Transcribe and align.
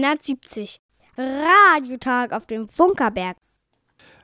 Welle 0.00 0.16
370. 0.16 0.80
Radiotag 1.18 2.32
auf 2.32 2.46
dem 2.46 2.68
Funkerberg. 2.68 3.36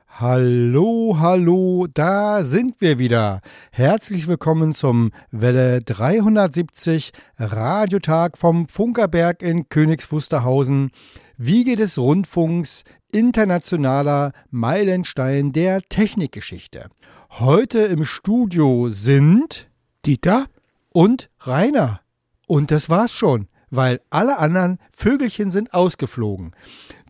Hallo, 0.07 1.17
hallo, 1.19 1.85
da 1.93 2.43
sind 2.43 2.81
wir 2.81 2.97
wieder. 2.97 3.41
Herzlich 3.71 4.27
willkommen 4.27 4.73
zum 4.73 5.11
Welle 5.29 5.81
370 5.81 7.11
Radiotag 7.37 8.37
vom 8.39 8.67
Funkerberg 8.67 9.43
in 9.43 9.69
Königs 9.69 10.11
Wusterhausen. 10.11 10.89
Wiege 11.37 11.75
des 11.75 11.99
Rundfunks, 11.99 12.83
internationaler 13.11 14.31
Meilenstein 14.49 15.51
der 15.51 15.81
Technikgeschichte. 15.81 16.89
Heute 17.31 17.79
im 17.79 18.03
Studio 18.03 18.89
sind 18.89 19.69
Dieter 20.05 20.47
und 20.91 21.29
Rainer. 21.41 22.01
Und 22.47 22.71
das 22.71 22.89
war's 22.89 23.11
schon 23.11 23.47
weil 23.69 24.01
alle 24.09 24.37
anderen 24.39 24.79
Vögelchen 24.91 25.51
sind 25.51 25.73
ausgeflogen. 25.73 26.55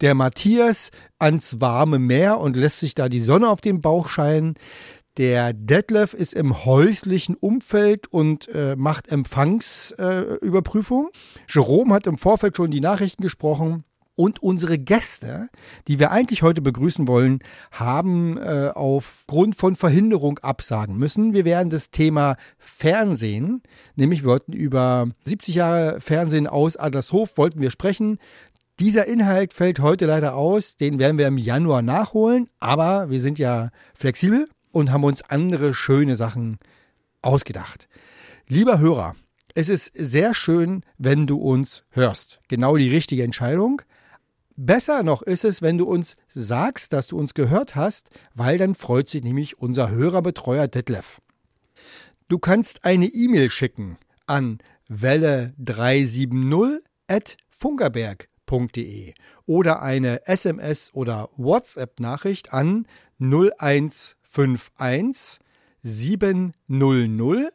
Der 0.01 0.13
Matthias 0.13 0.91
ans 1.19 1.61
warme 1.61 1.99
Meer 1.99 2.39
und 2.39 2.55
lässt 2.55 2.79
sich 2.79 2.95
da 2.95 3.09
die 3.09 3.19
Sonne 3.19 3.49
auf 3.49 3.61
den 3.61 3.81
Bauch 3.81 4.09
scheinen. 4.09 4.55
Der 5.17 5.51
Detlef 5.53 6.13
ist 6.13 6.35
im 6.35 6.65
häuslichen 6.65 7.35
Umfeld 7.35 8.07
und 8.07 8.47
äh, 8.49 8.75
macht 8.75 9.11
Empfangsüberprüfung. 9.11 11.09
Äh, 11.11 11.39
Jerome 11.49 11.95
hat 11.95 12.05
im 12.05 12.19
Vorfeld 12.19 12.55
schon 12.55 12.69
die 12.69 12.81
Nachrichten 12.81 13.23
gesprochen. 13.23 13.83
Und 14.19 14.41
unsere 14.41 14.79
Gäste, 14.79 15.47
die 15.87 15.99
wir 15.99 16.09
eigentlich 16.09 16.41
heute 16.41 16.63
begrüßen 16.63 17.07
wollen, 17.07 17.37
haben 17.71 18.39
äh, 18.39 18.71
aufgrund 18.73 19.55
von 19.55 19.75
Verhinderung 19.75 20.39
absagen 20.39 20.97
müssen. 20.97 21.35
Wir 21.35 21.45
werden 21.45 21.69
das 21.69 21.91
Thema 21.91 22.35
Fernsehen, 22.57 23.61
nämlich 23.95 24.23
wir 24.23 24.31
wollten 24.31 24.53
über 24.53 25.07
70 25.25 25.53
Jahre 25.53 26.01
Fernsehen 26.01 26.47
aus 26.47 26.77
Adlershof, 26.77 27.37
wollten 27.37 27.61
wir 27.61 27.69
sprechen. 27.69 28.17
Dieser 28.79 29.05
Inhalt 29.05 29.53
fällt 29.53 29.81
heute 29.81 30.07
leider 30.07 30.33
aus, 30.33 30.77
den 30.77 30.97
werden 30.97 31.19
wir 31.19 31.27
im 31.27 31.37
Januar 31.37 31.83
nachholen, 31.83 32.49
aber 32.59 33.11
wir 33.11 33.21
sind 33.21 33.37
ja 33.37 33.69
flexibel 33.93 34.49
und 34.71 34.91
haben 34.91 35.03
uns 35.03 35.21
andere 35.21 35.75
schöne 35.75 36.15
Sachen 36.15 36.57
ausgedacht. 37.21 37.87
Lieber 38.47 38.79
Hörer, 38.79 39.15
es 39.53 39.69
ist 39.69 39.91
sehr 39.95 40.33
schön, 40.33 40.81
wenn 40.97 41.27
du 41.27 41.37
uns 41.37 41.83
hörst. 41.89 42.39
Genau 42.47 42.77
die 42.77 42.89
richtige 42.89 43.23
Entscheidung. 43.23 43.83
Besser 44.59 45.03
noch 45.03 45.21
ist 45.21 45.45
es, 45.45 45.61
wenn 45.61 45.77
du 45.77 45.85
uns 45.85 46.15
sagst, 46.33 46.91
dass 46.91 47.05
du 47.05 47.19
uns 47.19 47.35
gehört 47.35 47.75
hast, 47.75 48.09
weil 48.33 48.57
dann 48.57 48.73
freut 48.73 49.07
sich 49.07 49.23
nämlich 49.23 49.59
unser 49.59 49.91
Hörerbetreuer 49.91 50.67
Detlef. 50.67 51.21
Du 52.27 52.39
kannst 52.39 52.83
eine 52.83 53.05
E-Mail 53.05 53.51
schicken 53.51 53.99
an 54.25 54.57
welle370 54.89 56.79
at 57.07 57.37
funkerberg.de 57.51 59.13
oder 59.45 59.83
eine 59.83 60.27
SMS 60.27 60.89
oder 60.91 61.29
WhatsApp-Nachricht 61.37 62.51
an 62.51 62.87
0151 63.19 65.39
700 65.83 67.53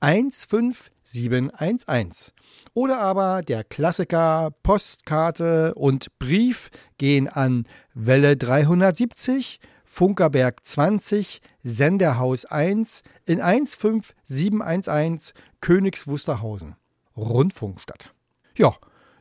15711. 0.00 2.32
Oder 2.74 3.00
aber 3.00 3.42
der 3.42 3.64
Klassiker 3.64 4.52
Postkarte 4.62 5.74
und 5.74 6.16
Brief 6.18 6.70
gehen 6.98 7.26
an 7.28 7.66
Welle 7.94 8.36
370, 8.36 9.60
Funkerberg 9.84 10.64
20, 10.64 11.40
Senderhaus 11.62 12.44
1 12.44 13.02
in 13.26 13.40
15711 13.40 15.32
Königs 15.60 16.06
Wusterhausen, 16.06 16.76
Rundfunkstadt. 17.16 18.14
Ja, 18.56 18.76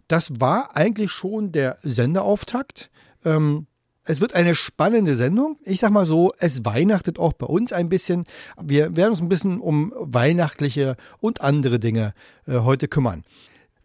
das 0.07 0.39
war 0.39 0.75
eigentlich 0.75 1.11
schon 1.11 1.51
der 1.51 1.79
Sendeauftakt. 1.81 2.91
Ähm, 3.25 3.65
es 4.05 4.21
wird 4.21 4.33
eine 4.33 4.55
spannende 4.55 5.15
Sendung. 5.15 5.57
Ich 5.63 5.79
sag 5.79 5.91
mal 5.91 6.05
so, 6.05 6.33
es 6.39 6.65
weihnachtet 6.65 7.19
auch 7.19 7.33
bei 7.33 7.45
uns 7.45 7.73
ein 7.73 7.89
bisschen. 7.89 8.25
Wir 8.61 8.95
werden 8.95 9.11
uns 9.11 9.21
ein 9.21 9.29
bisschen 9.29 9.59
um 9.59 9.93
weihnachtliche 9.95 10.95
und 11.19 11.41
andere 11.41 11.79
Dinge 11.79 12.13
äh, 12.47 12.59
heute 12.59 12.87
kümmern. 12.87 13.23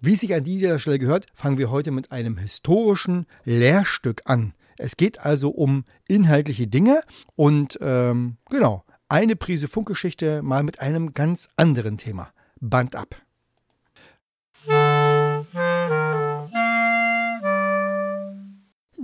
Wie 0.00 0.16
sich 0.16 0.34
an 0.34 0.44
dieser 0.44 0.78
Stelle 0.78 0.98
gehört, 0.98 1.26
fangen 1.34 1.58
wir 1.58 1.70
heute 1.70 1.90
mit 1.90 2.12
einem 2.12 2.36
historischen 2.36 3.26
Lehrstück 3.44 4.22
an. 4.26 4.54
Es 4.76 4.96
geht 4.96 5.20
also 5.20 5.50
um 5.50 5.84
inhaltliche 6.08 6.66
Dinge 6.66 7.02
und 7.36 7.78
ähm, 7.80 8.36
genau, 8.50 8.84
eine 9.08 9.36
Prise 9.36 9.68
Funkgeschichte 9.68 10.42
mal 10.42 10.62
mit 10.62 10.80
einem 10.80 11.14
ganz 11.14 11.48
anderen 11.56 11.96
Thema. 11.98 12.30
Band 12.60 12.96
ab. 12.96 13.16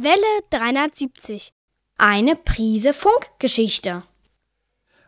Welle 0.03 0.15
370. 0.49 1.53
Eine 1.99 2.35
Prise 2.35 2.95
Funkgeschichte. 2.95 4.03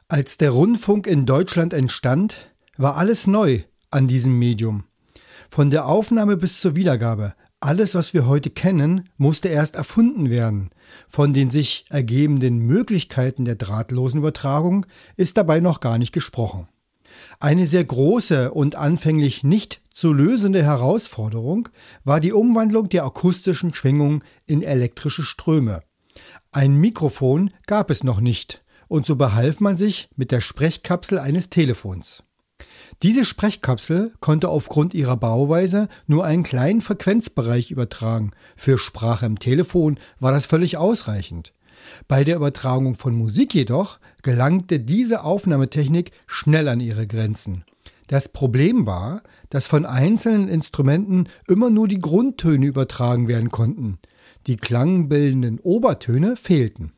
Als 0.07 0.37
der 0.37 0.51
Rundfunk 0.51 1.07
in 1.07 1.25
Deutschland 1.25 1.73
entstand, 1.73 2.53
war 2.77 2.99
alles 2.99 3.27
neu 3.27 3.63
an 3.91 4.07
diesem 4.07 4.39
Medium. 4.39 4.85
Von 5.49 5.71
der 5.71 5.87
Aufnahme 5.87 6.37
bis 6.37 6.61
zur 6.61 6.77
Wiedergabe, 6.77 7.35
alles, 7.59 7.95
was 7.95 8.13
wir 8.13 8.27
heute 8.27 8.51
kennen, 8.51 9.09
musste 9.17 9.49
erst 9.49 9.77
erfunden 9.77 10.29
werden. 10.29 10.69
Von 11.09 11.33
den 11.33 11.49
sich 11.49 11.87
ergebenden 11.89 12.59
Möglichkeiten 12.59 13.47
der 13.47 13.55
drahtlosen 13.55 14.21
Übertragung 14.21 14.85
ist 15.17 15.39
dabei 15.39 15.61
noch 15.61 15.81
gar 15.81 15.97
nicht 15.97 16.13
gesprochen. 16.13 16.69
Eine 17.41 17.65
sehr 17.65 17.85
große 17.85 18.53
und 18.53 18.75
anfänglich 18.75 19.43
nicht 19.43 19.82
zu 19.95 20.13
lösende 20.13 20.63
Herausforderung 20.63 21.69
war 22.05 22.21
die 22.21 22.33
Umwandlung 22.33 22.89
der 22.89 23.05
akustischen 23.05 23.75
Schwingung 23.75 24.23
in 24.47 24.63
elektrische 24.63 25.23
Ströme. 25.23 25.83
Ein 26.51 26.77
Mikrofon 26.77 27.51
gab 27.67 27.91
es 27.91 28.05
noch 28.05 28.21
nicht, 28.21 28.63
und 28.89 29.07
so 29.07 29.17
behalf 29.17 29.61
man 29.61 29.77
sich 29.77 30.09
mit 30.17 30.31
der 30.33 30.41
Sprechkapsel 30.41 31.19
eines 31.19 31.49
Telefons. 31.51 32.25
Diese 33.03 33.25
Sprechkapsel 33.25 34.13
konnte 34.21 34.49
aufgrund 34.49 34.95
ihrer 34.95 35.17
Bauweise 35.17 35.89
nur 36.07 36.25
einen 36.25 36.43
kleinen 36.43 36.81
Frequenzbereich 36.81 37.71
übertragen. 37.71 38.33
Für 38.57 38.79
Sprache 38.79 39.27
im 39.27 39.39
Telefon 39.39 39.99
war 40.21 40.31
das 40.31 40.47
völlig 40.47 40.77
ausreichend. 40.77 41.53
Bei 42.07 42.23
der 42.23 42.37
Übertragung 42.37 42.95
von 42.95 43.15
Musik 43.15 43.55
jedoch 43.55 43.99
gelangte 44.23 44.79
diese 44.79 45.25
Aufnahmetechnik 45.25 46.13
schnell 46.27 46.69
an 46.69 46.81
ihre 46.81 47.07
Grenzen. 47.07 47.65
Das 48.13 48.29
Problem 48.29 48.85
war, 48.85 49.23
dass 49.49 49.67
von 49.67 49.87
einzelnen 49.87 50.47
Instrumenten 50.47 51.31
immer 51.49 51.71
nur 51.71 51.89
die 51.89 51.99
Grundtöne 51.99 52.67
übertragen 52.67 53.27
werden 53.27 53.49
konnten. 53.49 54.01
Die 54.47 54.59
klangbildenden 54.59 55.59
Obertöne 55.61 56.37
fehlten. 56.37 56.93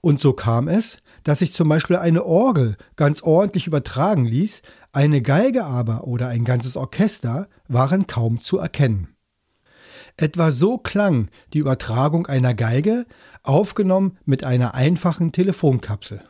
Und 0.00 0.22
so 0.22 0.32
kam 0.32 0.68
es, 0.68 1.02
dass 1.24 1.40
sich 1.40 1.52
zum 1.52 1.68
Beispiel 1.68 1.96
eine 1.96 2.24
Orgel 2.24 2.78
ganz 2.96 3.20
ordentlich 3.20 3.66
übertragen 3.66 4.24
ließ, 4.24 4.62
eine 4.92 5.20
Geige 5.20 5.66
aber 5.66 6.06
oder 6.06 6.28
ein 6.28 6.46
ganzes 6.46 6.78
Orchester 6.78 7.48
waren 7.68 8.06
kaum 8.06 8.40
zu 8.40 8.56
erkennen. 8.56 9.08
Etwa 10.16 10.52
so 10.52 10.78
klang 10.78 11.28
die 11.52 11.58
Übertragung 11.58 12.28
einer 12.28 12.54
Geige, 12.54 13.04
aufgenommen 13.42 14.16
mit 14.24 14.42
einer 14.42 14.74
einfachen 14.74 15.32
Telefonkapsel. 15.32 16.22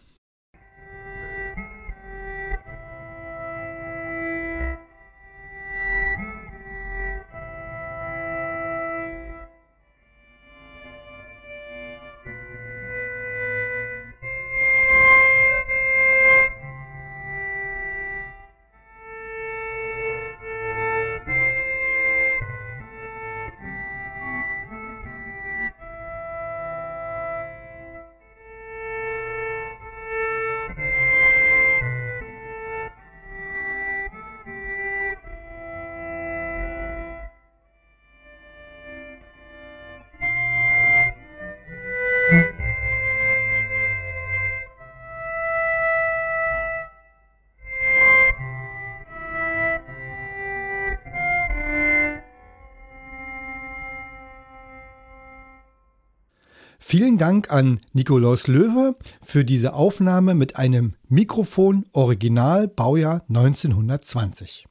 Vielen 57.17 57.31
Dank 57.31 57.51
an 57.51 57.81
Nikolaus 57.95 58.47
Löwe 58.47 58.95
für 59.25 59.47
diese 59.47 59.73
Aufnahme 59.73 60.35
mit 60.35 60.57
einem 60.57 60.97
Mikrofon 61.09 61.87
Original 61.93 62.69
Baujahr 62.69 63.23
1920. 63.31 64.67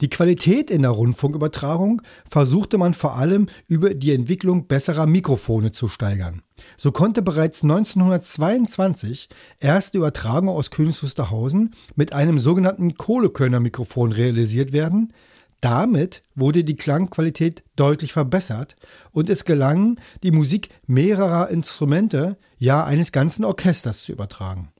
Die 0.00 0.10
Qualität 0.10 0.68
in 0.68 0.82
der 0.82 0.90
Rundfunkübertragung 0.90 2.02
versuchte 2.28 2.76
man 2.76 2.92
vor 2.92 3.16
allem 3.16 3.48
über 3.68 3.94
die 3.94 4.10
Entwicklung 4.10 4.66
besserer 4.66 5.06
Mikrofone 5.06 5.70
zu 5.70 5.86
steigern. 5.86 6.42
So 6.76 6.90
konnte 6.90 7.22
bereits 7.22 7.62
1922 7.62 9.28
erste 9.60 9.98
Übertragung 9.98 10.48
aus 10.48 10.72
Königs 10.72 11.04
Wusterhausen 11.04 11.76
mit 11.94 12.12
einem 12.12 12.40
sogenannten 12.40 12.96
Kohlekörnermikrofon 12.96 14.10
realisiert 14.10 14.72
werden. 14.72 15.12
Damit 15.60 16.22
wurde 16.34 16.64
die 16.64 16.76
Klangqualität 16.76 17.64
deutlich 17.76 18.12
verbessert 18.12 18.76
und 19.12 19.28
es 19.28 19.44
gelang, 19.44 20.00
die 20.22 20.30
Musik 20.30 20.70
mehrerer 20.86 21.50
Instrumente, 21.50 22.38
ja 22.56 22.84
eines 22.84 23.12
ganzen 23.12 23.44
Orchesters 23.44 24.04
zu 24.04 24.12
übertragen. 24.12 24.72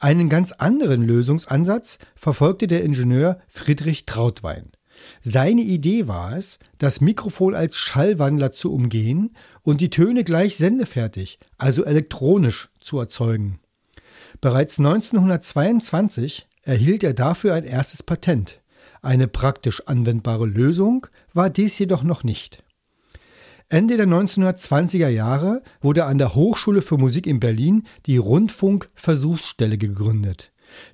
Einen 0.00 0.28
ganz 0.28 0.52
anderen 0.52 1.02
Lösungsansatz 1.02 1.98
verfolgte 2.14 2.66
der 2.66 2.84
Ingenieur 2.84 3.40
Friedrich 3.48 4.06
Trautwein. 4.06 4.70
Seine 5.20 5.62
Idee 5.62 6.08
war 6.08 6.36
es, 6.36 6.58
das 6.78 7.00
Mikrofon 7.00 7.54
als 7.54 7.76
Schallwandler 7.76 8.52
zu 8.52 8.72
umgehen 8.72 9.34
und 9.62 9.80
die 9.80 9.90
Töne 9.90 10.24
gleich 10.24 10.56
sendefertig, 10.56 11.38
also 11.56 11.84
elektronisch, 11.84 12.70
zu 12.80 12.98
erzeugen. 12.98 13.60
Bereits 14.40 14.78
1922 14.78 16.48
erhielt 16.62 17.02
er 17.02 17.14
dafür 17.14 17.54
ein 17.54 17.64
erstes 17.64 18.02
Patent. 18.02 18.60
Eine 19.02 19.28
praktisch 19.28 19.86
anwendbare 19.86 20.46
Lösung 20.46 21.06
war 21.32 21.50
dies 21.50 21.78
jedoch 21.78 22.02
noch 22.02 22.24
nicht. 22.24 22.64
Ende 23.70 23.96
der 23.98 24.06
1920er 24.06 25.08
Jahre 25.08 25.62
wurde 25.80 26.06
an 26.06 26.16
der 26.16 26.34
Hochschule 26.34 26.80
für 26.80 26.96
Musik 26.96 27.26
in 27.26 27.38
Berlin 27.38 27.84
die 28.06 28.16
Rundfunkversuchsstelle 28.16 29.76
gegründet. 29.76 30.52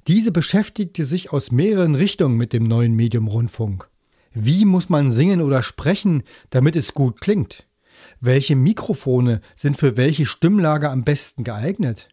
Diese 0.08 0.32
beschäftigte 0.32 1.04
sich 1.04 1.32
aus 1.32 1.52
mehreren 1.52 1.94
Richtungen 1.94 2.36
mit 2.36 2.52
dem 2.52 2.64
neuen 2.64 2.94
Medium 2.94 3.28
Rundfunk. 3.28 3.88
Wie 4.32 4.64
muss 4.64 4.88
man 4.88 5.12
singen 5.12 5.40
oder 5.40 5.62
sprechen, 5.62 6.24
damit 6.50 6.74
es 6.74 6.94
gut 6.94 7.20
klingt? 7.20 7.64
Welche 8.20 8.56
Mikrofone 8.56 9.40
sind 9.54 9.76
für 9.76 9.96
welche 9.96 10.26
Stimmlage 10.26 10.90
am 10.90 11.04
besten 11.04 11.44
geeignet? 11.44 12.08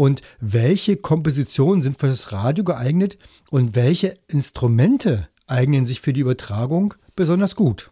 Und 0.00 0.22
welche 0.40 0.96
Kompositionen 0.96 1.82
sind 1.82 2.00
für 2.00 2.06
das 2.06 2.32
Radio 2.32 2.64
geeignet 2.64 3.18
und 3.50 3.74
welche 3.74 4.16
Instrumente 4.28 5.28
eignen 5.46 5.84
sich 5.84 6.00
für 6.00 6.14
die 6.14 6.22
Übertragung 6.22 6.94
besonders 7.16 7.54
gut? 7.54 7.90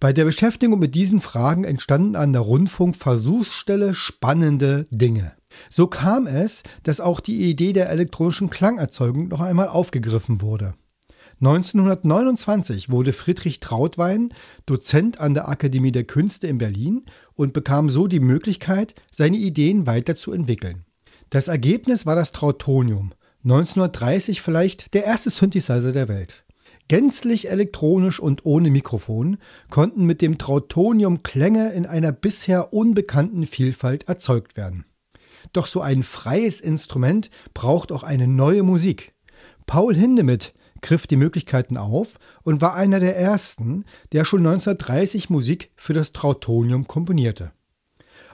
Bei 0.00 0.12
der 0.12 0.26
Beschäftigung 0.26 0.78
mit 0.78 0.94
diesen 0.94 1.22
Fragen 1.22 1.64
entstanden 1.64 2.14
an 2.14 2.34
der 2.34 2.42
Rundfunkversuchsstelle 2.42 3.94
spannende 3.94 4.84
Dinge. 4.90 5.32
So 5.70 5.86
kam 5.86 6.26
es, 6.26 6.62
dass 6.82 7.00
auch 7.00 7.20
die 7.20 7.48
Idee 7.48 7.72
der 7.72 7.88
elektronischen 7.88 8.50
Klangerzeugung 8.50 9.28
noch 9.28 9.40
einmal 9.40 9.68
aufgegriffen 9.68 10.42
wurde. 10.42 10.74
1929 11.40 12.90
wurde 12.90 13.14
Friedrich 13.14 13.60
Trautwein 13.60 14.34
Dozent 14.66 15.20
an 15.20 15.32
der 15.32 15.48
Akademie 15.48 15.92
der 15.92 16.04
Künste 16.04 16.48
in 16.48 16.58
Berlin 16.58 17.06
und 17.34 17.54
bekam 17.54 17.88
so 17.88 18.08
die 18.08 18.20
Möglichkeit, 18.20 18.94
seine 19.10 19.38
Ideen 19.38 19.86
weiterzuentwickeln. 19.86 20.84
Das 21.30 21.48
Ergebnis 21.48 22.06
war 22.06 22.16
das 22.16 22.32
Trautonium, 22.32 23.12
1930 23.44 24.40
vielleicht 24.40 24.94
der 24.94 25.04
erste 25.04 25.28
Synthesizer 25.28 25.92
der 25.92 26.08
Welt. 26.08 26.44
Gänzlich 26.88 27.50
elektronisch 27.50 28.18
und 28.18 28.46
ohne 28.46 28.70
Mikrofon 28.70 29.36
konnten 29.68 30.04
mit 30.04 30.22
dem 30.22 30.38
Trautonium 30.38 31.22
Klänge 31.22 31.72
in 31.72 31.84
einer 31.84 32.12
bisher 32.12 32.72
unbekannten 32.72 33.46
Vielfalt 33.46 34.08
erzeugt 34.08 34.56
werden. 34.56 34.86
Doch 35.52 35.66
so 35.66 35.82
ein 35.82 36.02
freies 36.02 36.62
Instrument 36.62 37.28
braucht 37.52 37.92
auch 37.92 38.04
eine 38.04 38.26
neue 38.26 38.62
Musik. 38.62 39.12
Paul 39.66 39.94
Hindemith 39.94 40.54
griff 40.80 41.06
die 41.06 41.16
Möglichkeiten 41.16 41.76
auf 41.76 42.18
und 42.42 42.62
war 42.62 42.74
einer 42.74 43.00
der 43.00 43.18
ersten, 43.18 43.84
der 44.12 44.24
schon 44.24 44.40
1930 44.46 45.28
Musik 45.28 45.72
für 45.76 45.92
das 45.92 46.14
Trautonium 46.14 46.86
komponierte. 46.86 47.52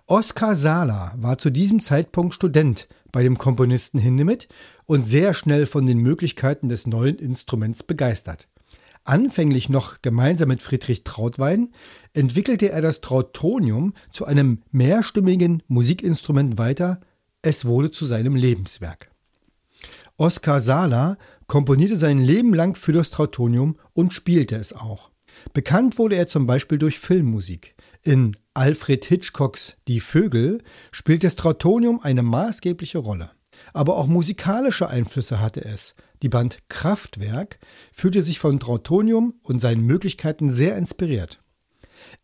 Oskar 0.06 0.54
Sala 0.54 1.14
war 1.16 1.38
zu 1.38 1.48
diesem 1.48 1.80
Zeitpunkt 1.80 2.34
Student 2.34 2.88
bei 3.10 3.22
dem 3.22 3.38
Komponisten 3.38 3.98
Hindemith 3.98 4.48
und 4.84 5.02
sehr 5.02 5.32
schnell 5.32 5.66
von 5.66 5.86
den 5.86 5.96
Möglichkeiten 5.96 6.68
des 6.68 6.86
neuen 6.86 7.16
Instruments 7.16 7.82
begeistert. 7.82 8.46
Anfänglich 9.04 9.70
noch 9.70 10.02
gemeinsam 10.02 10.48
mit 10.48 10.60
Friedrich 10.60 11.04
Trautwein 11.04 11.70
entwickelte 12.12 12.70
er 12.70 12.82
das 12.82 13.00
Trautonium 13.00 13.94
zu 14.12 14.26
einem 14.26 14.62
mehrstimmigen 14.72 15.62
Musikinstrument 15.68 16.58
weiter. 16.58 17.00
Es 17.40 17.64
wurde 17.64 17.90
zu 17.90 18.04
seinem 18.04 18.36
Lebenswerk. 18.36 19.10
Oskar 20.18 20.60
Sala 20.60 21.16
komponierte 21.46 21.96
sein 21.96 22.18
Leben 22.18 22.52
lang 22.52 22.76
für 22.76 22.92
das 22.92 23.10
Trautonium 23.10 23.78
und 23.94 24.12
spielte 24.12 24.56
es 24.56 24.74
auch. 24.74 25.10
Bekannt 25.54 25.98
wurde 25.98 26.16
er 26.16 26.28
zum 26.28 26.46
Beispiel 26.46 26.76
durch 26.76 26.98
Filmmusik. 26.98 27.74
In 28.02 28.36
Alfred 28.56 29.04
Hitchcocks 29.04 29.76
Die 29.88 29.98
Vögel 29.98 30.62
spielt 30.92 31.24
das 31.24 31.34
Trautonium 31.34 32.00
eine 32.00 32.22
maßgebliche 32.22 32.98
Rolle. 32.98 33.32
Aber 33.72 33.96
auch 33.96 34.06
musikalische 34.06 34.88
Einflüsse 34.88 35.40
hatte 35.40 35.64
es. 35.64 35.96
Die 36.22 36.28
Band 36.28 36.58
Kraftwerk 36.68 37.58
fühlte 37.92 38.22
sich 38.22 38.38
von 38.38 38.60
Trautonium 38.60 39.34
und 39.42 39.60
seinen 39.60 39.84
Möglichkeiten 39.84 40.52
sehr 40.52 40.76
inspiriert. 40.76 41.40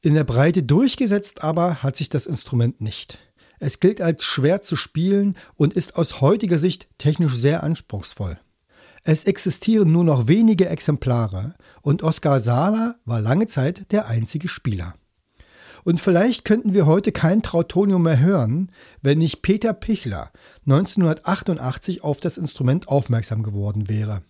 In 0.03 0.15
der 0.15 0.23
Breite 0.23 0.63
durchgesetzt 0.63 1.43
aber 1.43 1.83
hat 1.83 1.97
sich 1.97 2.09
das 2.09 2.27
Instrument 2.27 2.81
nicht. 2.81 3.19
Es 3.59 3.81
gilt 3.81 4.01
als 4.01 4.25
schwer 4.25 4.63
zu 4.63 4.77
spielen 4.77 5.37
und 5.57 5.75
ist 5.75 5.97
aus 5.97 6.21
heutiger 6.21 6.59
Sicht 6.59 6.87
technisch 6.99 7.35
sehr 7.35 7.65
anspruchsvoll. 7.65 8.39
Es 9.03 9.25
existieren 9.25 9.91
nur 9.91 10.05
noch 10.05 10.29
wenige 10.29 10.69
Exemplare 10.69 11.55
und 11.83 12.05
Oskar 12.05 12.41
Sala 12.41 12.97
war 13.05 13.21
lange 13.21 13.49
Zeit 13.49 13.91
der 13.91 14.07
einzige 14.07 14.47
Spieler. 14.47 14.95
Und 15.85 16.01
vielleicht 16.01 16.45
könnten 16.45 16.75
wir 16.75 16.87
heute 16.87 17.13
kein 17.13 17.43
Trautonium 17.43 18.03
mehr 18.03 18.21
hören, 18.21 18.71
wenn 19.03 19.19
nicht 19.19 19.43
Peter 19.43 19.73
Pichler 19.73 20.31
1988 20.67 22.03
auf 22.05 22.21
das 22.21 22.39
Instrument 22.39 22.89
aufmerksam 22.89 23.43
geworden 23.43 23.89
wäre. 23.89 24.23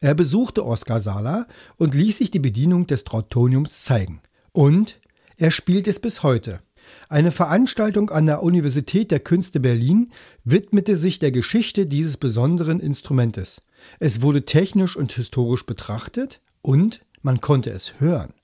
Er 0.00 0.14
besuchte 0.14 0.66
Oskar 0.66 1.00
Sala 1.00 1.46
und 1.76 1.94
ließ 1.94 2.18
sich 2.18 2.30
die 2.30 2.38
Bedienung 2.38 2.86
des 2.86 3.04
Trautoniums 3.04 3.84
zeigen. 3.84 4.20
Und 4.52 5.00
er 5.36 5.50
spielt 5.50 5.88
es 5.88 5.98
bis 5.98 6.22
heute. 6.22 6.60
Eine 7.08 7.32
Veranstaltung 7.32 8.10
an 8.10 8.26
der 8.26 8.42
Universität 8.42 9.10
der 9.10 9.20
Künste 9.20 9.60
Berlin 9.60 10.12
widmete 10.44 10.96
sich 10.96 11.18
der 11.18 11.32
Geschichte 11.32 11.86
dieses 11.86 12.18
besonderen 12.18 12.80
Instrumentes. 12.80 13.62
Es 13.98 14.22
wurde 14.22 14.44
technisch 14.44 14.96
und 14.96 15.12
historisch 15.12 15.66
betrachtet 15.66 16.40
und 16.62 17.04
man 17.22 17.40
konnte 17.40 17.70
es 17.70 17.98
hören. 17.98 18.34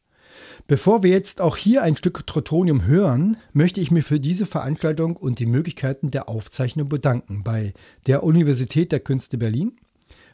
Bevor 0.71 1.03
wir 1.03 1.11
jetzt 1.11 1.41
auch 1.41 1.57
hier 1.57 1.83
ein 1.83 1.97
Stück 1.97 2.25
Trotonium 2.29 2.85
hören, 2.87 3.39
möchte 3.53 3.81
ich 3.81 3.91
mir 3.91 4.05
für 4.05 4.21
diese 4.21 4.47
Veranstaltung 4.47 5.17
und 5.17 5.41
die 5.41 5.47
Möglichkeiten 5.47 6.12
der 6.12 6.29
Aufzeichnung 6.29 6.89
bedanken 6.89 7.43
bei 7.43 7.73
der 8.07 8.23
Universität 8.23 8.93
der 8.93 9.00
Künste 9.00 9.37
Berlin, 9.37 9.73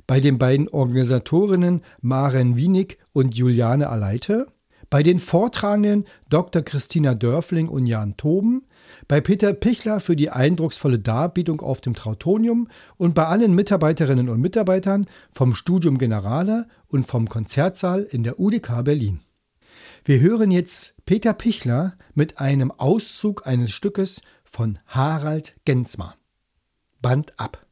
bei 0.06 0.20
den 0.20 0.36
beiden 0.36 0.68
Organisatorinnen 0.68 1.80
Maren 2.02 2.54
Wienig 2.54 2.98
und 3.14 3.34
Juliane 3.34 3.88
Aleite, 3.88 4.46
bei 4.90 5.02
den 5.02 5.20
Vortragenden 5.20 6.04
Dr. 6.28 6.60
Christina 6.60 7.14
Dörfling 7.14 7.68
und 7.68 7.86
Jan 7.86 8.18
Toben, 8.18 8.66
bei 9.08 9.22
Peter 9.22 9.54
Pichler 9.54 10.00
für 10.00 10.16
die 10.16 10.28
eindrucksvolle 10.28 10.98
Darbietung 10.98 11.62
auf 11.62 11.80
dem 11.80 11.94
Trautonium 11.94 12.68
und 12.98 13.14
bei 13.14 13.24
allen 13.24 13.54
Mitarbeiterinnen 13.54 14.28
und 14.28 14.42
Mitarbeitern 14.42 15.06
vom 15.32 15.54
Studium 15.54 15.96
Generale 15.96 16.66
und 16.88 17.06
vom 17.06 17.26
Konzertsaal 17.26 18.02
in 18.02 18.22
der 18.22 18.38
UDK 18.38 18.84
Berlin. 18.84 19.20
Wir 20.08 20.20
hören 20.20 20.52
jetzt 20.52 20.94
Peter 21.04 21.34
Pichler 21.34 21.98
mit 22.14 22.38
einem 22.38 22.70
Auszug 22.70 23.44
eines 23.44 23.72
Stückes 23.72 24.22
von 24.44 24.78
Harald 24.86 25.56
Gensmer. 25.64 26.14
Band 27.02 27.36
ab. 27.40 27.65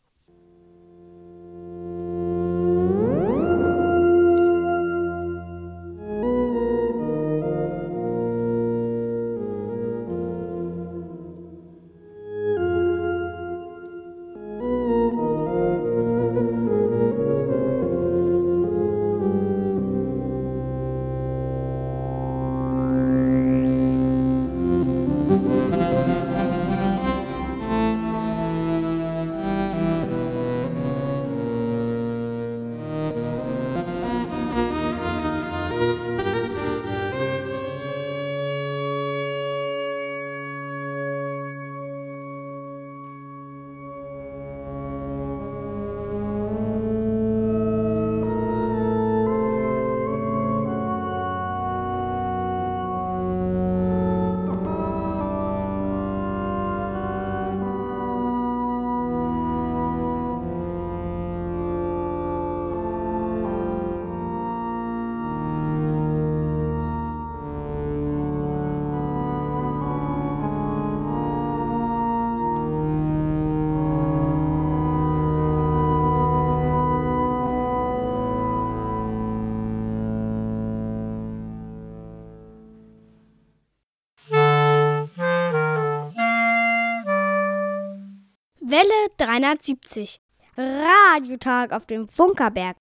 370. 89.40 90.20
Radiotag 90.56 91.72
auf 91.72 91.86
dem 91.86 92.06
Funkerberg. 92.08 92.76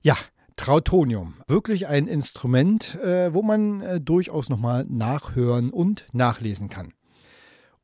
Ja, 0.00 0.16
Trautonium. 0.56 1.34
Wirklich 1.46 1.86
ein 1.86 2.06
Instrument, 2.06 2.94
äh, 3.02 3.34
wo 3.34 3.42
man 3.42 3.82
äh, 3.82 4.00
durchaus 4.00 4.48
nochmal 4.48 4.86
nachhören 4.88 5.70
und 5.70 6.06
nachlesen 6.12 6.70
kann. 6.70 6.94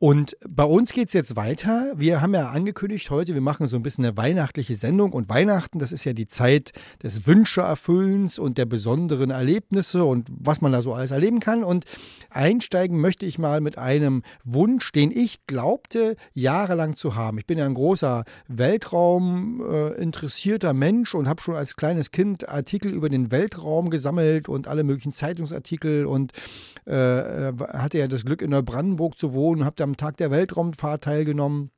Und 0.02 0.36
bei 0.44 0.64
uns 0.64 0.92
geht 0.92 1.06
es 1.06 1.14
jetzt 1.14 1.36
weiter. 1.36 1.92
Wir 1.94 2.20
haben 2.20 2.34
ja 2.34 2.48
angekündigt 2.48 3.08
heute, 3.10 3.34
wir 3.34 3.40
machen 3.40 3.68
so 3.68 3.76
ein 3.76 3.84
bisschen 3.84 4.04
eine 4.04 4.16
weihnachtliche 4.16 4.74
Sendung. 4.74 5.12
Und 5.12 5.28
Weihnachten, 5.28 5.78
das 5.78 5.92
ist 5.92 6.02
ja 6.02 6.12
die 6.12 6.26
Zeit 6.26 6.72
des 7.04 7.28
Wünscheerfüllens 7.28 8.40
und 8.40 8.58
der 8.58 8.64
besonderen 8.64 9.30
Erlebnisse 9.30 10.04
und 10.04 10.28
was 10.36 10.60
man 10.60 10.72
da 10.72 10.82
so 10.82 10.92
alles 10.92 11.12
erleben 11.12 11.38
kann. 11.38 11.62
Und 11.62 11.84
einsteigen 12.30 13.00
möchte 13.00 13.26
ich 13.26 13.38
mal 13.38 13.60
mit 13.60 13.78
einem 13.78 14.24
Wunsch, 14.42 14.90
den 14.90 15.12
ich 15.12 15.46
glaubte, 15.46 16.16
jahrelang 16.32 16.96
zu 16.96 17.14
haben. 17.14 17.38
Ich 17.38 17.46
bin 17.46 17.58
ja 17.58 17.64
ein 17.64 17.74
großer 17.74 18.24
Weltraum 18.48 19.62
äh, 19.64 20.72
Mensch 20.72 21.14
und 21.14 21.28
habe 21.28 21.40
schon 21.40 21.54
als 21.54 21.76
kleines 21.76 22.10
Kind 22.10 22.48
Artikel 22.48 22.92
über 22.92 23.08
den 23.08 23.30
Weltraum 23.30 23.88
gesammelt 23.88 24.48
und 24.48 24.66
alle 24.66 24.82
möglichen 24.82 25.12
Zeitungsartikel 25.12 26.06
und 26.06 26.32
äh, 26.88 27.50
äh 27.50 27.52
hatte 27.72 27.98
ja 27.98 28.08
das 28.08 28.24
Glück, 28.24 28.42
in 28.42 28.50
Neubrandenburg 28.50 29.16
zu 29.16 29.32
wohnen, 29.32 29.64
habe 29.64 29.76
da 29.76 29.91
am 29.92 29.96
Tag 29.98 30.16
der 30.16 30.30
Weltraumfahrt 30.30 31.04
teilgenommen 31.04 31.70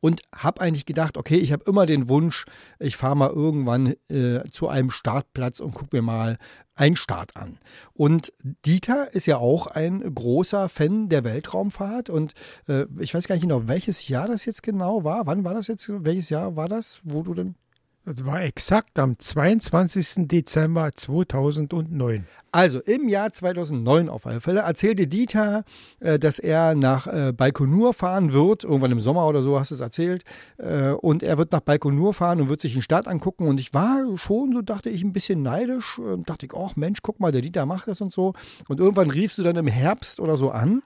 und 0.00 0.22
habe 0.34 0.60
eigentlich 0.60 0.86
gedacht, 0.86 1.16
okay, 1.16 1.36
ich 1.36 1.52
habe 1.52 1.64
immer 1.66 1.86
den 1.86 2.08
Wunsch, 2.08 2.46
ich 2.78 2.96
fahre 2.96 3.16
mal 3.16 3.30
irgendwann 3.30 3.94
äh, 4.08 4.40
zu 4.50 4.68
einem 4.68 4.90
Startplatz 4.90 5.60
und 5.60 5.74
gucke 5.74 5.96
mir 5.96 6.02
mal 6.02 6.38
einen 6.74 6.96
Start 6.96 7.36
an. 7.36 7.58
Und 7.92 8.32
Dieter 8.64 9.12
ist 9.12 9.26
ja 9.26 9.36
auch 9.36 9.66
ein 9.66 10.00
großer 10.14 10.68
Fan 10.68 11.08
der 11.10 11.24
Weltraumfahrt 11.24 12.08
und 12.08 12.32
äh, 12.68 12.86
ich 12.98 13.12
weiß 13.12 13.28
gar 13.28 13.34
nicht 13.34 13.42
genau, 13.42 13.68
welches 13.68 14.08
Jahr 14.08 14.28
das 14.28 14.46
jetzt 14.46 14.62
genau 14.62 15.04
war. 15.04 15.26
Wann 15.26 15.44
war 15.44 15.54
das 15.54 15.66
jetzt? 15.68 15.90
Welches 15.90 16.30
Jahr 16.30 16.56
war 16.56 16.68
das, 16.68 17.00
wo 17.04 17.22
du 17.22 17.34
denn 17.34 17.54
das 18.04 18.26
war 18.26 18.42
exakt 18.42 18.98
am 18.98 19.16
22. 19.16 20.26
Dezember 20.26 20.90
2009. 20.92 22.26
Also 22.50 22.80
im 22.80 23.08
Jahr 23.08 23.32
2009 23.32 24.08
auf 24.08 24.26
alle 24.26 24.40
Fälle 24.40 24.60
erzählte 24.60 25.06
Dieter, 25.06 25.64
äh, 26.00 26.18
dass 26.18 26.40
er 26.40 26.74
nach 26.74 27.06
äh, 27.06 27.32
Baikonur 27.32 27.94
fahren 27.94 28.32
wird, 28.32 28.64
irgendwann 28.64 28.90
im 28.90 29.00
Sommer 29.00 29.26
oder 29.26 29.42
so 29.42 29.58
hast 29.58 29.70
du 29.70 29.76
es 29.76 29.80
erzählt, 29.80 30.24
äh, 30.58 30.90
und 30.90 31.22
er 31.22 31.38
wird 31.38 31.52
nach 31.52 31.60
Baikonur 31.60 32.12
fahren 32.12 32.40
und 32.40 32.48
wird 32.48 32.60
sich 32.60 32.72
den 32.72 32.82
Stadt 32.82 33.06
angucken 33.06 33.46
und 33.46 33.60
ich 33.60 33.72
war 33.72 34.04
schon, 34.16 34.52
so 34.52 34.62
dachte 34.62 34.90
ich, 34.90 35.04
ein 35.04 35.12
bisschen 35.12 35.42
neidisch, 35.42 36.00
dachte 36.26 36.46
ich, 36.46 36.54
oh 36.54 36.70
Mensch, 36.74 36.98
guck 37.02 37.20
mal, 37.20 37.30
der 37.30 37.40
Dieter 37.40 37.66
macht 37.66 37.86
das 37.86 38.00
und 38.00 38.12
so 38.12 38.34
und 38.68 38.80
irgendwann 38.80 39.10
riefst 39.10 39.38
du 39.38 39.44
dann 39.44 39.56
im 39.56 39.68
Herbst 39.68 40.18
oder 40.18 40.36
so 40.36 40.50
an 40.50 40.82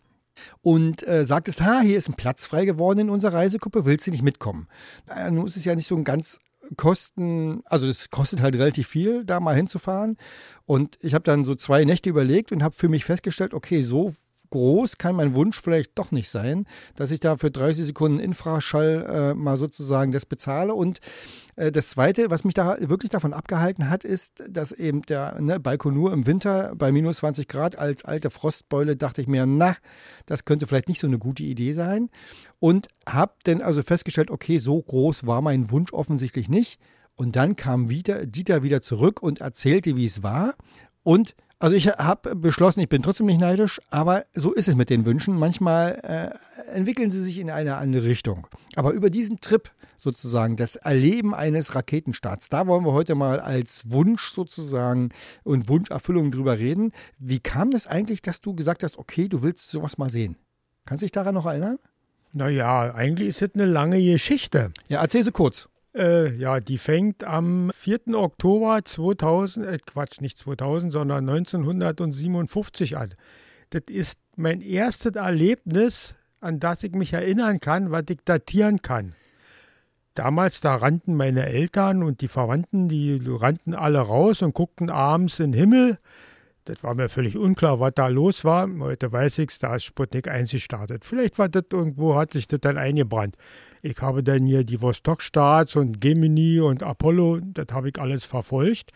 und 0.60 1.06
äh, 1.08 1.24
sagtest, 1.24 1.62
ha, 1.62 1.80
hier 1.80 1.96
ist 1.96 2.08
ein 2.08 2.14
Platz 2.14 2.44
frei 2.44 2.66
geworden 2.66 2.98
in 2.98 3.10
unserer 3.10 3.38
Reisegruppe, 3.38 3.86
willst 3.86 4.06
du 4.06 4.10
nicht 4.10 4.22
mitkommen? 4.22 4.68
Naja, 5.06 5.30
nun 5.30 5.46
ist 5.46 5.56
es 5.56 5.64
ja 5.64 5.74
nicht 5.74 5.86
so 5.86 5.96
ein 5.96 6.04
ganz 6.04 6.40
kosten, 6.76 7.62
also 7.64 7.86
es 7.86 8.10
kostet 8.10 8.40
halt 8.40 8.56
relativ 8.56 8.88
viel, 8.88 9.24
da 9.24 9.40
mal 9.40 9.54
hinzufahren. 9.54 10.16
Und 10.64 10.98
ich 11.00 11.14
habe 11.14 11.24
dann 11.24 11.44
so 11.44 11.54
zwei 11.54 11.84
Nächte 11.84 12.10
überlegt 12.10 12.52
und 12.52 12.62
habe 12.62 12.74
für 12.74 12.88
mich 12.88 13.04
festgestellt, 13.04 13.54
okay, 13.54 13.82
so 13.82 14.14
groß 14.50 14.98
kann 14.98 15.16
mein 15.16 15.34
Wunsch 15.34 15.60
vielleicht 15.60 15.98
doch 15.98 16.10
nicht 16.10 16.28
sein, 16.28 16.66
dass 16.94 17.10
ich 17.10 17.20
da 17.20 17.36
für 17.36 17.50
30 17.50 17.86
Sekunden 17.86 18.18
Infraschall 18.18 19.06
äh, 19.08 19.34
mal 19.34 19.58
sozusagen 19.58 20.12
das 20.12 20.26
bezahle. 20.26 20.74
Und 20.74 21.00
äh, 21.56 21.72
das 21.72 21.90
Zweite, 21.90 22.30
was 22.30 22.44
mich 22.44 22.54
da 22.54 22.76
wirklich 22.80 23.10
davon 23.10 23.32
abgehalten 23.32 23.88
hat, 23.90 24.04
ist, 24.04 24.42
dass 24.48 24.72
eben 24.72 25.02
der 25.02 25.40
ne, 25.40 25.60
Baikonur 25.60 26.12
im 26.12 26.26
Winter 26.26 26.74
bei 26.76 26.92
minus 26.92 27.18
20 27.18 27.48
Grad 27.48 27.78
als 27.78 28.04
alte 28.04 28.30
Frostbeule 28.30 28.96
dachte 28.96 29.20
ich 29.20 29.28
mir, 29.28 29.46
na, 29.46 29.76
das 30.26 30.44
könnte 30.44 30.66
vielleicht 30.66 30.88
nicht 30.88 31.00
so 31.00 31.06
eine 31.06 31.18
gute 31.18 31.42
Idee 31.42 31.72
sein. 31.72 32.10
Und 32.58 32.88
habe 33.08 33.34
dann 33.44 33.60
also 33.60 33.82
festgestellt, 33.82 34.30
okay, 34.30 34.58
so 34.58 34.80
groß 34.80 35.26
war 35.26 35.42
mein 35.42 35.70
Wunsch 35.70 35.92
offensichtlich 35.92 36.48
nicht. 36.48 36.80
Und 37.14 37.34
dann 37.36 37.56
kam 37.56 37.88
wieder, 37.88 38.26
Dieter 38.26 38.62
wieder 38.62 38.82
zurück 38.82 39.22
und 39.22 39.40
erzählte, 39.40 39.96
wie 39.96 40.04
es 40.04 40.22
war. 40.22 40.54
Und 41.02 41.34
also 41.58 41.74
ich 41.74 41.88
habe 41.88 42.36
beschlossen, 42.36 42.80
ich 42.80 42.88
bin 42.88 43.02
trotzdem 43.02 43.26
nicht 43.26 43.40
neidisch, 43.40 43.80
aber 43.90 44.26
so 44.34 44.52
ist 44.52 44.68
es 44.68 44.74
mit 44.74 44.90
den 44.90 45.06
Wünschen. 45.06 45.38
Manchmal 45.38 46.00
äh, 46.02 46.74
entwickeln 46.76 47.10
sie 47.10 47.22
sich 47.22 47.38
in 47.38 47.50
eine 47.50 47.78
andere 47.78 48.06
Richtung. 48.06 48.46
Aber 48.74 48.92
über 48.92 49.08
diesen 49.08 49.40
Trip 49.40 49.70
sozusagen, 49.96 50.56
das 50.56 50.76
Erleben 50.76 51.34
eines 51.34 51.74
Raketenstarts, 51.74 52.50
da 52.50 52.66
wollen 52.66 52.84
wir 52.84 52.92
heute 52.92 53.14
mal 53.14 53.40
als 53.40 53.90
Wunsch 53.90 54.30
sozusagen 54.32 55.08
und 55.44 55.68
Wunscherfüllung 55.68 56.30
drüber 56.30 56.58
reden. 56.58 56.92
Wie 57.18 57.40
kam 57.40 57.70
das 57.70 57.86
eigentlich, 57.86 58.20
dass 58.20 58.42
du 58.42 58.54
gesagt 58.54 58.82
hast, 58.82 58.98
okay, 58.98 59.28
du 59.28 59.42
willst 59.42 59.70
sowas 59.70 59.96
mal 59.96 60.10
sehen? 60.10 60.36
Kannst 60.84 61.02
du 61.02 61.06
dich 61.06 61.12
daran 61.12 61.34
noch 61.34 61.46
erinnern? 61.46 61.78
Naja, 62.32 62.94
eigentlich 62.94 63.28
ist 63.28 63.40
es 63.40 63.54
eine 63.54 63.64
lange 63.64 63.98
Geschichte. 64.02 64.72
Ja, 64.88 65.00
erzähl 65.00 65.24
sie 65.24 65.32
kurz. 65.32 65.70
Äh, 65.96 66.36
ja, 66.36 66.60
die 66.60 66.76
fängt 66.76 67.24
am 67.24 67.70
4. 67.74 68.08
Oktober 68.14 68.80
2000, 68.84 69.66
äh, 69.66 69.78
Quatsch, 69.78 70.20
nicht 70.20 70.36
2000, 70.36 70.92
sondern 70.92 71.28
1957 71.28 72.98
an. 72.98 73.14
Das 73.70 73.84
ist 73.88 74.20
mein 74.36 74.60
erstes 74.60 75.16
Erlebnis, 75.16 76.14
an 76.40 76.60
das 76.60 76.82
ich 76.82 76.92
mich 76.92 77.14
erinnern 77.14 77.60
kann, 77.60 77.90
was 77.90 78.04
ich 78.10 78.18
datieren 78.24 78.82
kann. 78.82 79.14
Damals, 80.14 80.60
da 80.60 80.76
rannten 80.76 81.14
meine 81.14 81.46
Eltern 81.46 82.02
und 82.02 82.20
die 82.20 82.28
Verwandten, 82.28 82.88
die 82.88 83.20
rannten 83.24 83.74
alle 83.74 84.00
raus 84.00 84.42
und 84.42 84.54
guckten 84.54 84.90
abends 84.90 85.40
in 85.40 85.52
den 85.52 85.58
Himmel. 85.58 85.98
Das 86.66 86.82
war 86.82 86.96
mir 86.96 87.08
völlig 87.08 87.36
unklar, 87.36 87.78
was 87.78 87.92
da 87.94 88.08
los 88.08 88.44
war. 88.44 88.68
Heute 88.80 89.12
weiß 89.12 89.38
ich 89.38 89.50
es, 89.50 89.60
da 89.60 89.76
ist 89.76 89.84
Sputnik 89.84 90.26
1 90.26 90.50
gestartet. 90.50 91.04
Vielleicht 91.04 91.38
war 91.38 91.48
das 91.48 91.62
irgendwo, 91.72 92.16
hat 92.16 92.32
sich 92.32 92.48
das 92.48 92.58
dann 92.60 92.76
eingebrannt. 92.76 93.36
Ich 93.82 94.02
habe 94.02 94.24
dann 94.24 94.44
hier 94.44 94.64
die 94.64 94.82
Vostok-Starts 94.82 95.76
und 95.76 96.00
Gemini 96.00 96.58
und 96.58 96.82
Apollo, 96.82 97.38
das 97.54 97.66
habe 97.70 97.90
ich 97.90 98.00
alles 98.00 98.24
verfolgt. 98.24 98.90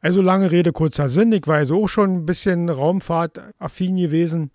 Also 0.00 0.22
lange 0.22 0.52
Rede, 0.52 0.70
kurzer 0.72 1.08
Sinn. 1.08 1.32
Ich 1.32 1.48
war 1.48 1.56
also 1.56 1.82
auch 1.82 1.88
schon 1.88 2.18
ein 2.18 2.26
bisschen 2.26 2.68
Raumfahrt-affin 2.68 3.96
gewesen. 3.96 4.52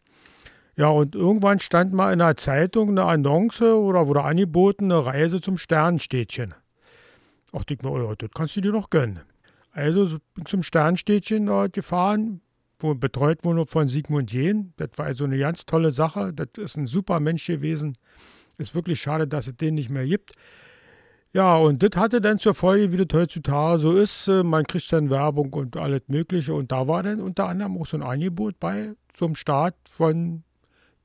Ja, 0.78 0.88
und 0.90 1.14
irgendwann 1.14 1.60
stand 1.60 1.92
mal 1.92 2.14
in 2.14 2.20
der 2.20 2.38
Zeitung 2.38 2.92
eine 2.92 3.04
Annonce 3.04 3.76
oder 3.76 4.08
wurde 4.08 4.24
angeboten, 4.24 4.86
eine 4.86 5.06
Reise 5.06 5.42
zum 5.42 5.58
Sternstädtchen. 5.58 6.54
Ach, 7.52 7.64
ich 7.68 7.82
mir, 7.82 7.92
oh, 7.92 8.16
das 8.18 8.30
kannst 8.34 8.56
du 8.56 8.62
dir 8.62 8.72
noch 8.72 8.90
gönnen. 8.90 9.20
Also 9.78 10.18
bin 10.34 10.48
zum 10.48 10.64
Sternstädtchen 10.64 11.46
dort 11.46 11.74
gefahren, 11.74 12.42
wo 12.80 12.96
betreut 12.96 13.46
wurde 13.46 13.68
von 13.68 13.88
Sigmund 13.88 14.34
Jähn. 14.34 14.74
Das 14.78 14.90
war 14.96 15.06
also 15.06 15.26
eine 15.26 15.38
ganz 15.38 15.68
tolle 15.68 15.92
Sache. 15.92 16.34
Das 16.34 16.48
ist 16.58 16.78
ein 16.78 16.88
super 16.88 17.20
Mensch 17.20 17.46
gewesen. 17.46 17.96
Ist 18.58 18.74
wirklich 18.74 19.00
schade, 19.00 19.28
dass 19.28 19.46
es 19.46 19.56
den 19.56 19.76
nicht 19.76 19.92
mehr 19.92 20.08
gibt. 20.08 20.32
Ja, 21.32 21.58
und 21.58 21.84
das 21.84 21.92
hatte 21.96 22.22
dann 22.22 22.40
zur 22.40 22.56
Folge, 22.56 22.92
wie 22.92 23.06
das 23.06 23.16
heutzutage 23.16 23.78
so 23.78 23.96
ist, 23.96 24.28
äh, 24.28 24.42
man 24.42 24.66
kriegt 24.66 24.92
dann 24.92 25.12
Werbung 25.12 25.54
und 25.54 25.78
alles 25.78 26.02
Mögliche. 26.08 26.56
Und 26.56 26.72
da 26.72 26.88
war 26.88 27.04
dann 27.04 27.22
unter 27.22 27.48
anderem 27.48 27.78
auch 27.78 27.86
so 27.86 27.98
ein 27.98 28.04
Angebot 28.04 28.60
bei 28.60 28.96
zum 29.14 29.36
Start 29.36 29.76
von 29.88 30.44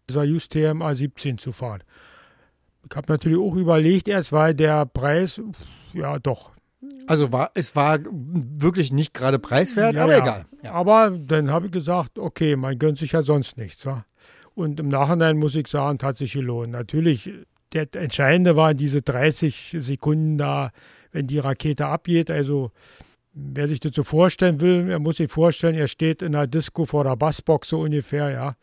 Just 0.09 0.53
TMA 0.53 0.95
17 0.95 1.37
zu 1.37 1.53
fahren. 1.53 1.83
Ich 2.89 2.97
habe 2.97 3.13
natürlich 3.13 3.39
auch 3.39 3.55
überlegt, 3.55 4.09
erst 4.09 4.33
weil 4.33 4.55
der 4.55 4.87
Preis, 4.87 5.43
ja 5.93 6.19
doch. 6.19 6.53
Also 7.07 7.33
war, 7.33 7.51
es 7.55 7.77
war 7.77 7.99
wirklich 8.03 8.93
nicht 8.93 9.15
gerade 9.15 9.39
preiswert, 9.39 9.95
ja, 9.95 10.03
aber 10.03 10.13
ja. 10.13 10.19
egal. 10.19 10.47
Ja. 10.63 10.73
Aber 10.73 11.11
dann 11.11 11.51
habe 11.51 11.67
ich 11.67 11.73
gesagt, 11.73 12.19
okay, 12.19 12.57
man 12.57 12.79
gönnt 12.79 12.99
sich 12.99 13.13
ja 13.13 13.23
sonst 13.23 13.57
nichts. 13.57 13.87
Wa? 13.87 14.05
Und 14.55 14.81
im 14.81 14.89
Nachhinein 14.89 15.39
muss 15.39 15.55
ich 15.55 15.69
sagen, 15.69 15.99
hat 16.03 16.17
sich 16.17 16.33
gelohnt. 16.33 16.73
Natürlich, 16.73 17.31
der 17.73 17.89
Entscheidende 17.95 18.57
war 18.57 18.75
diese 18.75 19.01
30 19.01 19.77
Sekunden 19.79 20.39
da, 20.39 20.73
wenn 21.13 21.27
die 21.27 21.39
Rakete 21.39 21.87
abgeht. 21.87 22.31
Also, 22.31 22.73
wer 23.33 23.69
sich 23.69 23.81
das 23.81 23.95
so 23.95 24.03
vorstellen 24.03 24.61
will, 24.61 24.91
er 24.91 24.99
muss 24.99 25.17
sich 25.17 25.31
vorstellen, 25.31 25.77
er 25.77 25.89
steht 25.89 26.21
in 26.21 26.33
der 26.33 26.47
Disco 26.47 26.85
vor 26.85 27.05
der 27.05 27.17
Bassbox 27.17 27.69
so 27.69 27.81
ungefähr, 27.81 28.31
ja. 28.31 28.57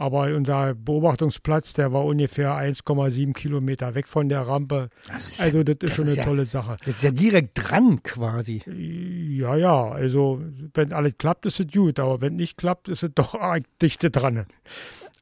Aber 0.00 0.32
unser 0.32 0.76
Beobachtungsplatz, 0.76 1.72
der 1.72 1.92
war 1.92 2.04
ungefähr 2.04 2.52
1,7 2.52 3.32
Kilometer 3.32 3.96
weg 3.96 4.06
von 4.06 4.28
der 4.28 4.42
Rampe. 4.42 4.90
Das 5.08 5.40
also 5.40 5.64
das 5.64 5.74
ist 5.74 5.82
das 5.82 5.96
schon 5.96 6.04
ist 6.04 6.10
eine 6.12 6.18
ja, 6.18 6.24
tolle 6.24 6.44
Sache. 6.44 6.76
Das 6.84 6.88
ist 6.88 7.02
ja 7.02 7.10
direkt 7.10 7.50
dran 7.54 8.00
quasi. 8.04 8.62
Ja, 8.68 9.56
ja. 9.56 9.90
Also 9.90 10.40
wenn 10.72 10.92
alles 10.92 11.14
klappt, 11.18 11.46
ist 11.46 11.58
es 11.58 11.66
gut. 11.72 11.98
Aber 11.98 12.20
wenn 12.20 12.36
nicht 12.36 12.56
klappt, 12.56 12.86
ist 12.86 13.02
es 13.02 13.10
doch 13.12 13.34
dichte 13.82 14.12
dran. 14.12 14.46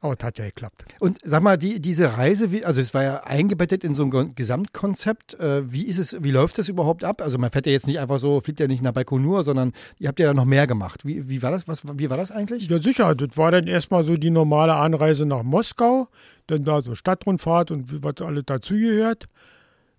Aber 0.01 0.13
es 0.17 0.23
hat 0.23 0.37
ja 0.37 0.45
geklappt. 0.45 0.85
Und 0.99 1.17
sag 1.23 1.41
mal, 1.41 1.57
die, 1.57 1.81
diese 1.81 2.17
Reise, 2.17 2.51
wie, 2.51 2.63
also 2.63 2.79
es 2.79 2.93
war 2.93 3.03
ja 3.03 3.23
eingebettet 3.23 3.83
in 3.83 3.95
so 3.95 4.03
ein 4.03 4.35
Gesamtkonzept. 4.35 5.39
Äh, 5.39 5.71
wie 5.71 5.87
ist 5.87 5.97
es, 5.97 6.23
wie 6.23 6.29
läuft 6.29 6.59
das 6.59 6.69
überhaupt 6.69 7.03
ab? 7.03 7.21
Also 7.21 7.39
man 7.39 7.49
fährt 7.49 7.65
ja 7.65 7.71
jetzt 7.71 7.87
nicht 7.87 7.99
einfach 7.99 8.19
so, 8.19 8.39
fliegt 8.39 8.59
ja 8.59 8.67
nicht 8.67 8.83
nach 8.83 8.91
Baikonur, 8.91 9.43
sondern 9.43 9.73
ihr 9.97 10.07
habt 10.07 10.19
ja 10.19 10.27
da 10.27 10.33
noch 10.35 10.45
mehr 10.45 10.67
gemacht. 10.67 11.03
Wie, 11.03 11.27
wie 11.27 11.41
war 11.41 11.49
das? 11.49 11.67
Was, 11.67 11.81
wie 11.97 12.09
war 12.11 12.17
das 12.17 12.29
eigentlich? 12.29 12.69
Ja, 12.69 12.79
sicher. 12.79 13.15
Das 13.15 13.37
war 13.37 13.51
dann 13.51 13.65
erstmal 13.65 14.03
so 14.03 14.17
die 14.17 14.29
normale 14.29 14.75
Anreise 14.75 15.25
nach 15.25 15.41
Moskau, 15.41 16.09
dann 16.45 16.63
da 16.63 16.81
so 16.81 16.93
Stadtrundfahrt 16.93 17.71
und 17.71 18.03
was 18.03 18.21
alles 18.21 18.43
dazugehört. 18.45 19.25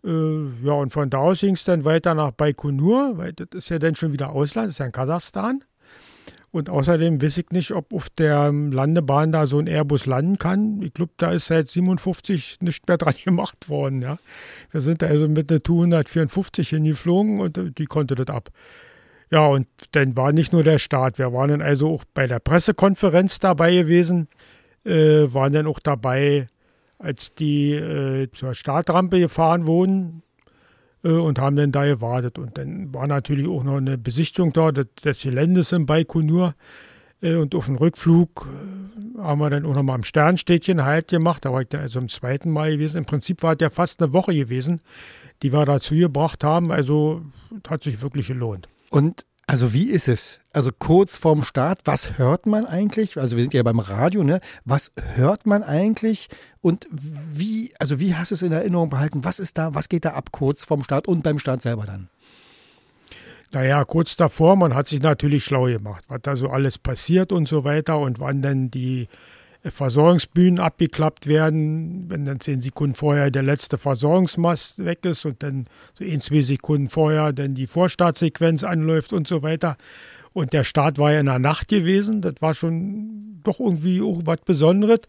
Äh, 0.04 0.10
ja, 0.64 0.72
und 0.74 0.92
von 0.92 1.10
da 1.10 1.18
aus 1.18 1.40
ging 1.40 1.54
es 1.54 1.64
dann 1.64 1.84
weiter 1.84 2.14
nach 2.14 2.30
Baikonur, 2.30 3.18
weil 3.18 3.32
das 3.32 3.48
ist 3.52 3.68
ja 3.68 3.80
dann 3.80 3.96
schon 3.96 4.12
wieder 4.12 4.30
Ausland, 4.30 4.68
das 4.68 4.74
ist 4.74 4.78
ja 4.78 4.86
in 4.86 4.92
Kasachstan. 4.92 5.64
Und 6.50 6.70
außerdem 6.70 7.20
weiß 7.20 7.38
ich 7.38 7.50
nicht, 7.50 7.72
ob 7.72 7.92
auf 7.92 8.08
der 8.08 8.50
Landebahn 8.52 9.32
da 9.32 9.46
so 9.46 9.58
ein 9.58 9.66
Airbus 9.66 10.06
landen 10.06 10.38
kann. 10.38 10.80
Ich 10.82 10.94
glaube, 10.94 11.12
da 11.18 11.32
ist 11.32 11.46
seit 11.46 11.68
57 11.68 12.58
nicht 12.60 12.88
mehr 12.88 12.96
dran 12.98 13.14
gemacht 13.22 13.68
worden. 13.68 14.00
Ja. 14.00 14.18
Wir 14.70 14.80
sind 14.80 15.02
da 15.02 15.06
also 15.06 15.28
mit 15.28 15.48
Tu 15.48 15.76
154 15.76 16.70
hingeflogen 16.70 17.40
und 17.40 17.78
die 17.78 17.84
konnte 17.84 18.14
das 18.14 18.28
ab. 18.28 18.50
Ja, 19.30 19.46
und 19.46 19.66
dann 19.92 20.16
war 20.16 20.32
nicht 20.32 20.52
nur 20.54 20.62
der 20.62 20.78
Start. 20.78 21.18
Wir 21.18 21.34
waren 21.34 21.50
dann 21.50 21.62
also 21.62 21.90
auch 21.90 22.04
bei 22.14 22.26
der 22.26 22.38
Pressekonferenz 22.38 23.40
dabei 23.40 23.74
gewesen, 23.74 24.28
äh, 24.84 25.26
waren 25.34 25.52
dann 25.52 25.66
auch 25.66 25.80
dabei, 25.80 26.46
als 26.98 27.34
die 27.34 27.72
äh, 27.72 28.30
zur 28.32 28.54
Startrampe 28.54 29.20
gefahren 29.20 29.66
wurden 29.66 30.22
und 31.02 31.38
haben 31.38 31.56
dann 31.56 31.72
da 31.72 31.84
gewartet. 31.84 32.38
Und 32.38 32.58
dann 32.58 32.92
war 32.92 33.06
natürlich 33.06 33.46
auch 33.46 33.62
noch 33.62 33.76
eine 33.76 33.98
Besichtigung 33.98 34.52
da 34.52 34.72
des, 34.72 34.86
des 35.04 35.22
Geländes 35.22 35.72
in 35.72 35.86
Baikonur. 35.86 36.54
Äh, 37.20 37.34
und 37.34 37.54
auf 37.54 37.66
dem 37.66 37.76
Rückflug 37.76 38.48
äh, 38.48 39.20
haben 39.20 39.40
wir 39.40 39.50
dann 39.50 39.66
auch 39.66 39.74
noch 39.74 39.82
mal 39.82 39.94
am 39.94 40.02
Sternstädtchen 40.02 40.84
Halt 40.84 41.08
gemacht. 41.08 41.44
Da 41.44 41.52
war 41.52 41.62
ich 41.62 41.68
dann 41.68 41.80
also 41.80 42.00
zum 42.00 42.08
zweiten 42.08 42.50
Mal 42.50 42.72
gewesen. 42.72 42.98
Im 42.98 43.04
Prinzip 43.04 43.42
war 43.42 43.54
es 43.54 43.58
ja 43.60 43.70
fast 43.70 44.02
eine 44.02 44.12
Woche 44.12 44.34
gewesen, 44.34 44.80
die 45.42 45.52
wir 45.52 45.64
dazu 45.64 45.94
gebracht 45.94 46.44
haben. 46.44 46.70
Also 46.70 47.22
hat 47.68 47.82
sich 47.82 48.02
wirklich 48.02 48.28
gelohnt. 48.28 48.68
Und 48.90 49.24
also 49.48 49.72
wie 49.72 49.88
ist 49.88 50.08
es? 50.08 50.40
Also 50.52 50.70
kurz 50.78 51.16
vorm 51.16 51.42
Start, 51.42 51.80
was 51.86 52.18
hört 52.18 52.44
man 52.44 52.66
eigentlich? 52.66 53.16
Also 53.16 53.38
wir 53.38 53.44
sind 53.44 53.54
ja 53.54 53.62
beim 53.62 53.78
Radio, 53.78 54.22
ne? 54.22 54.40
Was 54.66 54.92
hört 55.16 55.46
man 55.46 55.62
eigentlich? 55.62 56.28
Und 56.60 56.86
wie, 56.90 57.72
also 57.78 57.98
wie 57.98 58.14
hast 58.14 58.30
du 58.30 58.34
es 58.34 58.42
in 58.42 58.52
Erinnerung 58.52 58.90
behalten? 58.90 59.24
Was 59.24 59.38
ist 59.38 59.56
da, 59.56 59.74
was 59.74 59.88
geht 59.88 60.04
da 60.04 60.10
ab 60.10 60.32
kurz 60.32 60.66
vorm 60.66 60.84
Start 60.84 61.08
und 61.08 61.22
beim 61.22 61.38
Start 61.38 61.62
selber 61.62 61.86
dann? 61.86 62.10
Naja, 63.50 63.82
kurz 63.86 64.16
davor, 64.16 64.54
man 64.56 64.74
hat 64.74 64.86
sich 64.86 65.00
natürlich 65.00 65.44
schlau 65.44 65.64
gemacht, 65.64 66.04
was 66.08 66.20
da 66.20 66.36
so 66.36 66.50
alles 66.50 66.76
passiert 66.76 67.32
und 67.32 67.48
so 67.48 67.64
weiter 67.64 67.98
und 67.98 68.20
wann 68.20 68.42
dann 68.42 68.70
die 68.70 69.08
Versorgungsbühnen 69.70 70.58
abgeklappt 70.58 71.26
werden, 71.26 72.06
wenn 72.08 72.24
dann 72.24 72.40
zehn 72.40 72.60
Sekunden 72.60 72.94
vorher 72.94 73.30
der 73.30 73.42
letzte 73.42 73.78
Versorgungsmast 73.78 74.84
weg 74.84 75.04
ist 75.04 75.24
und 75.24 75.42
dann 75.42 75.66
so 75.94 76.04
ein, 76.04 76.20
zwei 76.20 76.42
Sekunden 76.42 76.88
vorher 76.88 77.32
dann 77.32 77.54
die 77.54 77.66
Vorstartsequenz 77.66 78.64
anläuft 78.64 79.12
und 79.12 79.28
so 79.28 79.42
weiter. 79.42 79.76
Und 80.32 80.52
der 80.52 80.64
Start 80.64 80.98
war 80.98 81.12
ja 81.12 81.20
in 81.20 81.26
der 81.26 81.38
Nacht 81.38 81.68
gewesen. 81.68 82.20
Das 82.20 82.34
war 82.40 82.54
schon 82.54 83.40
doch 83.42 83.60
irgendwie 83.60 84.02
auch 84.02 84.20
was 84.24 84.40
Besonderes. 84.44 85.00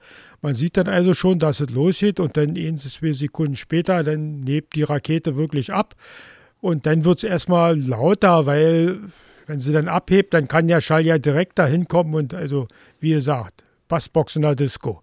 Man 0.41 0.53
sieht 0.53 0.77
dann 0.77 0.87
also 0.87 1.13
schon, 1.13 1.39
dass 1.39 1.59
es 1.59 1.69
losgeht 1.69 2.19
und 2.19 2.37
dann 2.37 2.55
ein, 2.55 2.77
zwei 2.77 3.13
Sekunden 3.13 3.55
später, 3.55 4.03
dann 4.03 4.43
hebt 4.47 4.75
die 4.75 4.83
Rakete 4.83 5.35
wirklich 5.35 5.73
ab. 5.73 5.95
Und 6.61 6.85
dann 6.85 7.05
wird 7.05 7.19
es 7.19 7.23
erstmal 7.23 7.79
lauter, 7.79 8.45
weil 8.45 8.99
wenn 9.49 9.59
sie 9.59 9.73
dann 9.73 9.87
abhebt, 9.87 10.33
dann 10.33 10.47
kann 10.47 10.67
der 10.67 10.81
Schall 10.81 11.05
ja 11.05 11.17
direkt 11.17 11.57
dahin 11.57 11.87
kommen 11.87 12.13
und 12.13 12.33
also, 12.33 12.67
wie 12.99 13.11
gesagt, 13.11 13.63
Bassbox 13.89 14.37
in 14.37 14.43
der 14.43 14.55
Disco. 14.55 15.01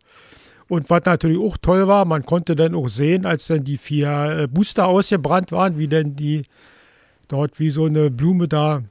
Und 0.68 0.88
was 0.90 1.04
natürlich 1.04 1.38
auch 1.38 1.58
toll 1.58 1.86
war, 1.86 2.04
man 2.06 2.24
konnte 2.24 2.56
dann 2.56 2.74
auch 2.74 2.88
sehen, 2.88 3.26
als 3.26 3.46
dann 3.46 3.62
die 3.62 3.76
vier 3.76 4.08
äh, 4.08 4.46
Booster 4.48 4.86
ausgebrannt 4.86 5.52
waren, 5.52 5.78
wie 5.78 5.86
denn 5.86 6.16
die 6.16 6.42
dort 7.28 7.58
wie 7.60 7.70
so 7.70 7.84
eine 7.84 8.10
Blume 8.10 8.48
da 8.48 8.82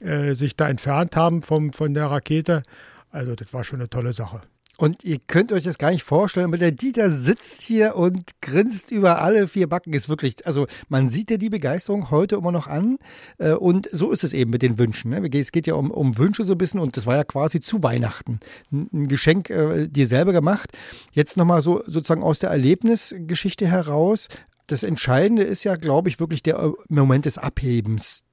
äh, 0.00 0.34
sich 0.34 0.56
da 0.56 0.68
entfernt 0.68 1.16
haben 1.16 1.42
vom, 1.42 1.72
von 1.72 1.94
der 1.94 2.06
Rakete. 2.06 2.62
Also 3.10 3.34
das 3.34 3.54
war 3.54 3.62
schon 3.64 3.80
eine 3.80 3.88
tolle 3.88 4.12
Sache. 4.12 4.40
Und 4.76 5.04
ihr 5.04 5.18
könnt 5.28 5.52
euch 5.52 5.62
das 5.62 5.78
gar 5.78 5.92
nicht 5.92 6.02
vorstellen, 6.02 6.46
aber 6.46 6.58
der 6.58 6.72
Dieter 6.72 7.08
sitzt 7.08 7.62
hier 7.62 7.94
und 7.94 8.40
grinst 8.40 8.90
über 8.90 9.22
alle 9.22 9.46
vier 9.46 9.68
Backen. 9.68 9.92
Ist 9.92 10.08
wirklich, 10.08 10.46
also 10.46 10.66
man 10.88 11.08
sieht 11.08 11.30
ja 11.30 11.36
die 11.36 11.50
Begeisterung 11.50 12.10
heute 12.10 12.36
immer 12.36 12.50
noch 12.50 12.66
an. 12.66 12.98
Äh, 13.38 13.52
und 13.52 13.88
so 13.92 14.10
ist 14.10 14.24
es 14.24 14.32
eben 14.32 14.50
mit 14.50 14.62
den 14.62 14.78
Wünschen. 14.78 15.10
Ne? 15.10 15.28
Es 15.32 15.52
geht 15.52 15.68
ja 15.68 15.74
um, 15.74 15.92
um 15.92 16.18
Wünsche 16.18 16.44
so 16.44 16.52
ein 16.52 16.58
bisschen 16.58 16.80
und 16.80 16.96
das 16.96 17.06
war 17.06 17.16
ja 17.16 17.24
quasi 17.24 17.60
zu 17.60 17.82
Weihnachten. 17.84 18.40
Ein 18.72 19.06
Geschenk 19.06 19.50
äh, 19.50 19.86
dir 19.86 20.08
selber 20.08 20.32
gemacht. 20.32 20.70
Jetzt 21.12 21.36
nochmal 21.36 21.62
so 21.62 21.82
sozusagen 21.86 22.24
aus 22.24 22.40
der 22.40 22.50
Erlebnisgeschichte 22.50 23.68
heraus. 23.68 24.28
Das 24.66 24.82
Entscheidende 24.82 25.44
ist 25.44 25.62
ja, 25.62 25.76
glaube 25.76 26.08
ich, 26.08 26.18
wirklich 26.18 26.42
der 26.42 26.58
äh, 26.58 26.72
Moment 26.88 27.26
des 27.26 27.38
Abhebens. 27.38 28.24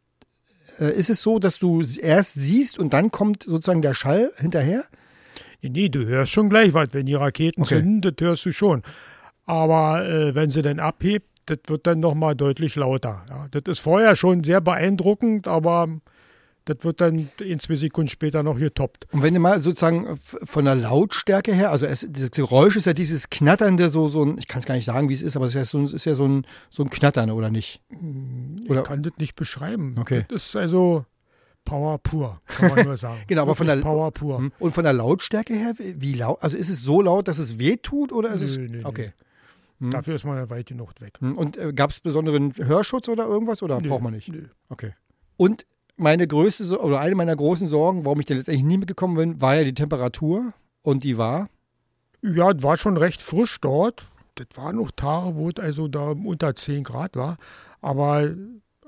Äh, 0.79 0.93
ist 0.93 1.11
es 1.11 1.21
so, 1.21 1.37
dass 1.37 1.59
du 1.59 1.81
erst 1.81 2.33
siehst 2.33 2.79
und 2.79 2.93
dann 2.93 3.11
kommt 3.11 3.43
sozusagen 3.43 3.83
der 3.83 3.93
Schall 3.93 4.31
hinterher? 4.37 4.85
Nee, 5.61 5.89
du 5.89 6.05
hörst 6.05 6.31
schon 6.31 6.49
gleich 6.49 6.73
was. 6.73 6.89
Wenn 6.91 7.05
die 7.05 7.15
Raketen 7.15 7.61
okay. 7.61 7.79
zünden, 7.79 8.01
das 8.01 8.13
hörst 8.19 8.45
du 8.45 8.51
schon. 8.51 8.81
Aber 9.45 10.07
äh, 10.07 10.33
wenn 10.35 10.49
sie 10.49 10.61
dann 10.61 10.79
abhebt, 10.79 11.27
das 11.45 11.59
wird 11.67 11.87
dann 11.87 11.99
nochmal 11.99 12.35
deutlich 12.35 12.75
lauter. 12.75 13.25
Ja, 13.29 13.47
das 13.51 13.63
ist 13.67 13.79
vorher 13.79 14.15
schon 14.15 14.43
sehr 14.43 14.61
beeindruckend, 14.61 15.47
aber 15.47 15.87
das 16.65 16.77
wird 16.83 17.01
dann 17.01 17.29
in 17.39 17.59
zwei 17.59 17.75
Sekunden 17.75 18.09
später 18.09 18.43
noch 18.43 18.57
getoppt. 18.57 19.07
Und 19.11 19.23
wenn 19.23 19.33
du 19.33 19.39
mal 19.39 19.59
sozusagen 19.59 20.17
von 20.17 20.65
der 20.65 20.75
Lautstärke 20.75 21.53
her, 21.53 21.71
also 21.71 21.85
es, 21.85 22.07
das 22.09 22.31
Geräusch 22.31 22.75
ist 22.75 22.85
ja 22.85 22.93
dieses 22.93 23.29
knatternde, 23.29 23.89
so, 23.89 24.07
so 24.09 24.23
ein, 24.23 24.37
ich 24.37 24.47
kann 24.47 24.59
es 24.59 24.65
gar 24.65 24.75
nicht 24.75 24.85
sagen, 24.85 25.09
wie 25.09 25.13
es 25.13 25.23
ist, 25.23 25.35
aber 25.35 25.45
es 25.45 25.55
ist 25.55 25.55
ja 25.55 25.65
so, 25.65 25.85
ist 25.85 26.05
ja 26.05 26.13
so, 26.13 26.25
ein, 26.25 26.45
so 26.69 26.83
ein 26.83 26.89
Knattern, 26.89 27.31
oder 27.31 27.49
nicht? 27.49 27.81
Oder? 28.69 28.81
Ich 28.81 28.87
kann 28.87 29.01
das 29.01 29.13
nicht 29.17 29.35
beschreiben. 29.35 29.95
Okay. 29.99 30.25
Das 30.29 30.45
ist 30.45 30.55
also, 30.55 31.05
Power 31.63 31.97
pur, 31.99 32.41
kann 32.47 32.75
man 32.75 32.85
nur 32.85 32.97
sagen. 32.97 33.21
genau, 33.27 33.43
aber 33.43 33.55
von 33.55 33.67
der 33.67 33.77
Power 33.77 34.11
pur. 34.11 34.39
Hm. 34.39 34.51
Und 34.59 34.73
von 34.73 34.83
der 34.83 34.93
Lautstärke 34.93 35.53
her, 35.53 35.73
wie 35.77 36.13
laut? 36.13 36.41
Also 36.41 36.57
ist 36.57 36.69
es 36.69 36.81
so 36.81 37.01
laut, 37.01 37.27
dass 37.27 37.37
es 37.37 37.59
weh 37.59 37.77
tut 37.77 38.11
oder 38.11 38.29
ist 38.29 38.41
nö, 38.41 38.65
es 38.65 38.71
nö, 38.71 38.81
okay? 38.83 39.11
Hm. 39.79 39.91
Dafür 39.91 40.15
ist 40.15 40.25
man 40.25 40.37
ja 40.37 40.49
weit 40.49 40.67
genug 40.67 40.93
weg. 40.99 41.17
Hm. 41.19 41.37
Und 41.37 41.57
äh, 41.57 41.73
gab 41.73 41.91
es 41.91 41.99
besonderen 41.99 42.53
Hörschutz 42.57 43.09
oder 43.09 43.25
irgendwas 43.25 43.63
oder 43.63 43.79
nö, 43.79 43.89
braucht 43.89 44.03
man 44.03 44.13
nicht? 44.13 44.29
Nö. 44.29 44.47
Okay. 44.69 44.93
Und 45.37 45.65
meine 45.97 46.27
größte 46.27 46.79
oder 46.79 46.99
eine 46.99 47.15
meiner 47.15 47.35
großen 47.35 47.67
Sorgen, 47.67 48.05
warum 48.05 48.19
ich 48.19 48.25
denn 48.25 48.37
letztendlich 48.37 48.65
nie 48.65 48.77
mitgekommen 48.77 49.15
bin, 49.15 49.41
war 49.41 49.55
ja 49.55 49.63
die 49.63 49.73
Temperatur 49.73 50.53
und 50.81 51.03
die 51.03 51.17
war 51.17 51.47
ja, 52.21 52.61
war 52.61 52.77
schon 52.77 52.97
recht 52.97 53.21
frisch 53.21 53.59
dort. 53.61 54.07
Das 54.35 54.47
waren 54.55 54.77
noch 54.77 54.91
Tage, 54.91 55.35
wo 55.35 55.49
es 55.49 55.57
also 55.57 55.87
da 55.87 56.11
unter 56.11 56.55
10 56.55 56.83
Grad 56.83 57.15
war. 57.15 57.37
Aber 57.81 58.33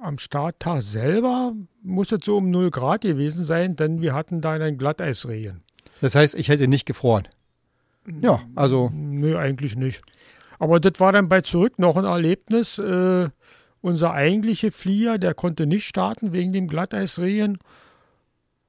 am 0.04 0.18
Starttag 0.18 0.82
selber 0.82 1.54
muss 1.82 2.12
es 2.12 2.20
so 2.24 2.38
um 2.38 2.52
0 2.52 2.70
Grad 2.72 3.02
gewesen 3.02 3.46
sein, 3.46 3.76
denn 3.76 4.02
wir 4.02 4.14
hatten 4.14 4.42
da 4.42 4.52
einen 4.52 4.78
Glatteisregen. 4.78 5.64
Das 6.02 6.16
heißt, 6.16 6.36
ich 6.36 6.50
hätte 6.50 6.68
nicht 6.68 6.86
gefroren. 6.86 7.28
Ja, 8.22 8.42
also. 8.56 8.92
Nö, 8.94 9.38
eigentlich 9.38 9.76
nicht. 9.76 10.02
Aber 10.60 10.80
das 10.80 11.00
war 11.00 11.12
dann 11.12 11.30
bei 11.30 11.42
zurück 11.42 11.80
noch 11.80 11.96
ein 11.96 12.06
Erlebnis. 12.06 12.78
Äh, 12.78 13.30
unser 13.82 14.14
eigentlicher 14.14 14.72
Flieger, 14.72 15.18
der 15.18 15.34
konnte 15.34 15.66
nicht 15.66 15.86
starten 15.86 16.34
wegen 16.34 16.54
dem 16.54 16.68
Glatteisregen. 16.68 17.58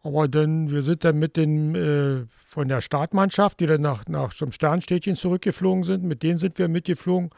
Aber 0.03 0.29
dann, 0.29 0.71
wir 0.71 0.83
sind 0.83 1.05
dann 1.05 1.19
mit 1.19 1.37
den 1.37 1.75
äh, 1.75 2.27
von 2.43 2.69
der 2.69 2.81
Startmannschaft, 2.81 3.59
die 3.61 3.67
dann 3.67 3.81
nach, 3.81 4.05
nach 4.07 4.33
zum 4.35 4.53
Sternstädtchen 4.53 5.17
zurückgeflogen 5.17 5.83
sind, 5.83 6.05
mit 6.05 6.23
denen 6.23 6.39
sind 6.39 6.59
wir 6.59 6.69
mitgeflogen. 6.69 7.31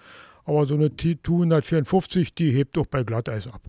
Aber 0.46 0.64
so 0.64 0.74
eine 0.74 0.96
Tu-154, 0.96 2.34
die 2.34 2.52
hebt 2.52 2.76
doch 2.76 2.86
bei 2.86 3.02
Glatteis 3.02 3.48
ab. 3.48 3.60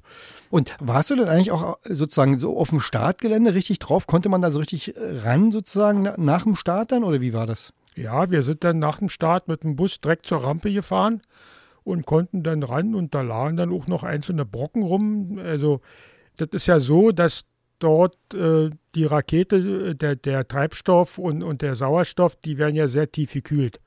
Und 0.50 0.76
warst 0.80 1.10
du 1.10 1.16
denn 1.16 1.28
eigentlich 1.28 1.52
auch 1.52 1.78
sozusagen 1.84 2.38
so 2.38 2.58
auf 2.58 2.70
dem 2.70 2.80
Startgelände 2.80 3.54
richtig 3.54 3.80
drauf? 3.80 4.08
Konnte 4.08 4.30
man 4.30 4.42
da 4.42 4.52
so 4.52 4.60
richtig 4.60 4.96
äh, 4.96 5.20
ran 5.24 5.52
sozusagen 5.52 6.08
nach 6.18 6.44
dem 6.44 6.56
Start 6.56 6.92
dann 6.92 7.04
oder 7.04 7.20
wie 7.20 7.34
war 7.34 7.48
das? 7.48 7.74
Ja, 7.96 8.30
wir 8.30 8.44
sind 8.44 8.63
dann 8.63 8.78
nach 8.78 9.00
dem 9.00 9.10
Start 9.10 9.48
mit 9.48 9.63
dem 9.63 9.76
Bus 9.76 10.00
direkt 10.00 10.28
zur 10.28 10.44
Rampe 10.44 10.72
gefahren 10.72 11.22
und 11.84 12.06
konnten 12.06 12.44
dann 12.44 12.62
ran 12.62 12.94
und 12.94 13.16
da 13.16 13.22
lagen 13.22 13.58
dann 13.58 13.74
auch 13.74 13.88
noch 13.88 14.04
einzelne 14.04 14.46
Brocken 14.46 14.84
rum. 14.84 15.40
Also 15.44 15.82
das 16.38 16.50
ist 16.52 16.68
ja 16.68 16.80
so, 16.80 17.12
dass 17.12 17.46
dort 17.80 18.18
äh, 18.34 18.70
die 18.94 19.06
Rakete, 19.06 19.56
äh, 19.56 19.96
der, 19.96 20.16
der 20.16 20.48
Treibstoff 20.48 21.18
und, 21.18 21.44
und 21.44 21.62
der 21.62 21.76
Sauerstoff, 21.76 22.36
die 22.36 22.58
werden 22.58 22.76
ja 22.76 22.88
sehr 22.88 23.12
tief 23.12 23.34
gekühlt. 23.34 23.80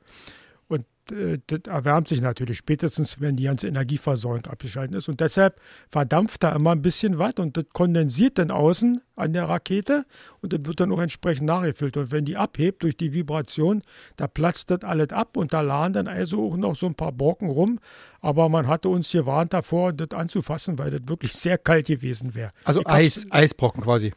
Äh, 1.10 1.38
das 1.46 1.60
erwärmt 1.66 2.08
sich 2.08 2.20
natürlich 2.20 2.58
spätestens, 2.58 3.20
wenn 3.20 3.36
die 3.36 3.44
ganze 3.44 3.68
Energieversorgung 3.68 4.46
abgeschaltet 4.46 4.96
ist. 4.96 5.08
Und 5.08 5.20
deshalb 5.20 5.60
verdampft 5.88 6.42
da 6.42 6.52
immer 6.52 6.72
ein 6.72 6.82
bisschen 6.82 7.18
was 7.18 7.34
und 7.38 7.56
das 7.56 7.64
kondensiert 7.72 8.38
dann 8.38 8.50
außen 8.50 9.02
an 9.16 9.32
der 9.32 9.48
Rakete 9.48 10.04
und 10.40 10.52
das 10.52 10.60
wird 10.64 10.80
dann 10.80 10.92
auch 10.92 11.00
entsprechend 11.00 11.46
nachgefüllt. 11.46 11.96
Und 11.96 12.12
wenn 12.12 12.24
die 12.24 12.36
abhebt 12.36 12.82
durch 12.82 12.96
die 12.96 13.12
Vibration, 13.12 13.82
da 14.16 14.26
platzt 14.26 14.70
das 14.70 14.82
alles 14.82 15.10
ab 15.10 15.36
und 15.36 15.52
da 15.52 15.60
lagen 15.60 15.94
dann 15.94 16.08
also 16.08 16.44
auch 16.44 16.56
noch 16.56 16.76
so 16.76 16.86
ein 16.86 16.94
paar 16.94 17.12
Brocken 17.12 17.48
rum. 17.48 17.78
Aber 18.20 18.48
man 18.48 18.66
hatte 18.66 18.88
uns 18.88 19.10
gewarnt 19.10 19.52
davor, 19.52 19.92
das 19.92 20.10
anzufassen, 20.12 20.78
weil 20.78 20.90
das 20.90 21.02
wirklich 21.06 21.32
sehr 21.32 21.58
kalt 21.58 21.86
gewesen 21.86 22.34
wäre. 22.34 22.50
Also 22.64 22.82
Eis, 22.84 23.26
Eisbrocken 23.30 23.82
quasi. 23.82 24.12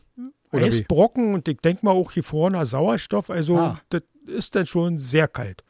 Oder 0.52 0.66
Eisbrocken 0.66 1.30
wie? 1.30 1.34
und 1.34 1.48
ich 1.48 1.58
denke 1.58 1.86
mal 1.86 1.92
auch 1.92 2.14
gefrorener 2.14 2.66
Sauerstoff. 2.66 3.30
Also 3.30 3.58
ah. 3.58 3.80
das 3.90 4.04
ist 4.28 4.56
dann 4.56 4.66
schon 4.66 5.00
sehr 5.00 5.28
kalt. 5.28 5.64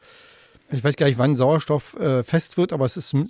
Ich 0.74 0.84
weiß 0.84 0.96
gar 0.96 1.06
nicht, 1.06 1.18
wann 1.18 1.36
Sauerstoff 1.36 1.94
äh, 2.00 2.22
fest 2.22 2.56
wird, 2.56 2.72
aber 2.72 2.84
es 2.84 2.96
ist. 2.96 3.14
Nee, 3.14 3.24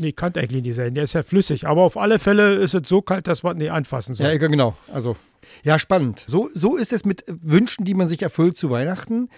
nee, 0.00 0.12
kann 0.12 0.34
eigentlich 0.34 0.62
nicht 0.62 0.76
sein. 0.76 0.94
Der 0.94 1.04
ist 1.04 1.12
ja 1.12 1.22
flüssig. 1.22 1.66
Aber 1.66 1.82
auf 1.82 1.96
alle 1.96 2.18
Fälle 2.18 2.54
ist 2.54 2.74
es 2.74 2.88
so 2.88 3.02
kalt, 3.02 3.26
dass 3.26 3.42
man 3.42 3.56
nicht 3.56 3.70
anfassen 3.70 4.14
soll. 4.14 4.26
Ja, 4.26 4.36
genau. 4.36 4.76
Also 4.92 5.16
ja, 5.62 5.78
spannend. 5.78 6.24
So, 6.26 6.50
so 6.52 6.76
ist 6.76 6.92
es 6.92 7.04
mit 7.04 7.24
Wünschen, 7.26 7.84
die 7.84 7.94
man 7.94 8.08
sich 8.08 8.22
erfüllt 8.22 8.56
zu 8.56 8.70
Weihnachten. 8.70 9.28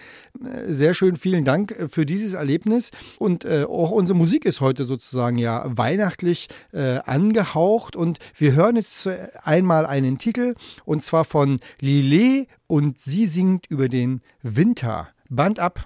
Äh, 0.43 0.71
sehr 0.71 0.93
schön, 0.93 1.17
vielen 1.17 1.45
Dank 1.45 1.71
äh, 1.71 1.87
für 1.87 2.05
dieses 2.05 2.33
Erlebnis. 2.33 2.91
Und 3.19 3.45
äh, 3.45 3.65
auch 3.65 3.91
unsere 3.91 4.17
Musik 4.17 4.45
ist 4.45 4.61
heute 4.61 4.85
sozusagen 4.85 5.37
ja 5.37 5.65
weihnachtlich 5.67 6.49
äh, 6.73 6.99
angehaucht. 6.99 7.95
Und 7.95 8.19
wir 8.35 8.53
hören 8.53 8.75
jetzt 8.75 9.07
einmal 9.43 9.85
einen 9.85 10.17
Titel 10.17 10.55
und 10.85 11.03
zwar 11.03 11.25
von 11.25 11.59
Lillet 11.79 12.47
und 12.67 12.99
sie 12.99 13.25
singt 13.25 13.67
über 13.69 13.89
den 13.89 14.21
Winter. 14.41 15.09
Band 15.29 15.59
ab. 15.59 15.85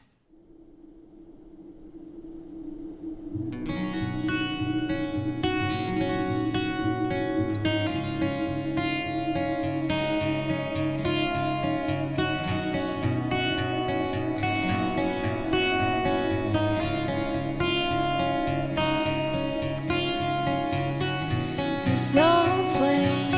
Snowflake 22.02 23.36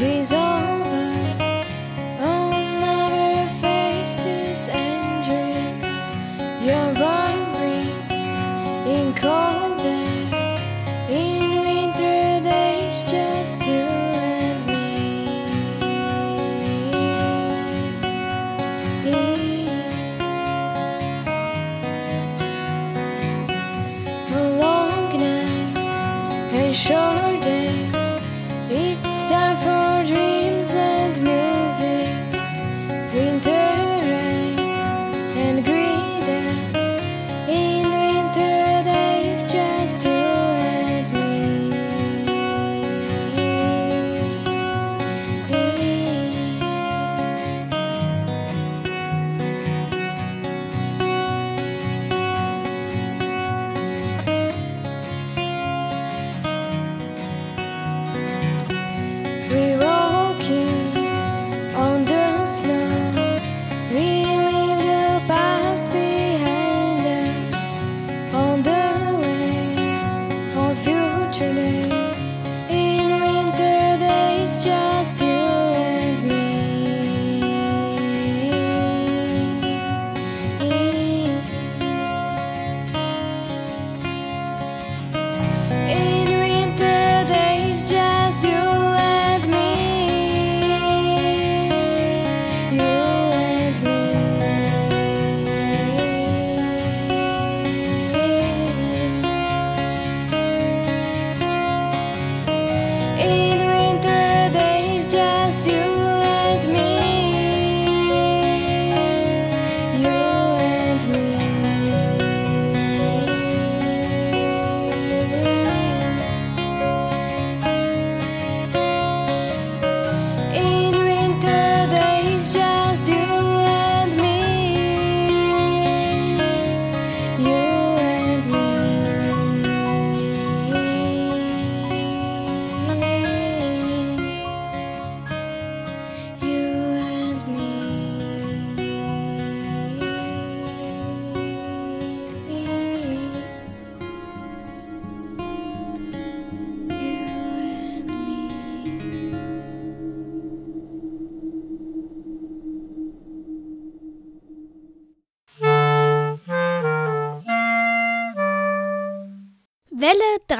dissolve 0.00 0.75
in 9.22 9.55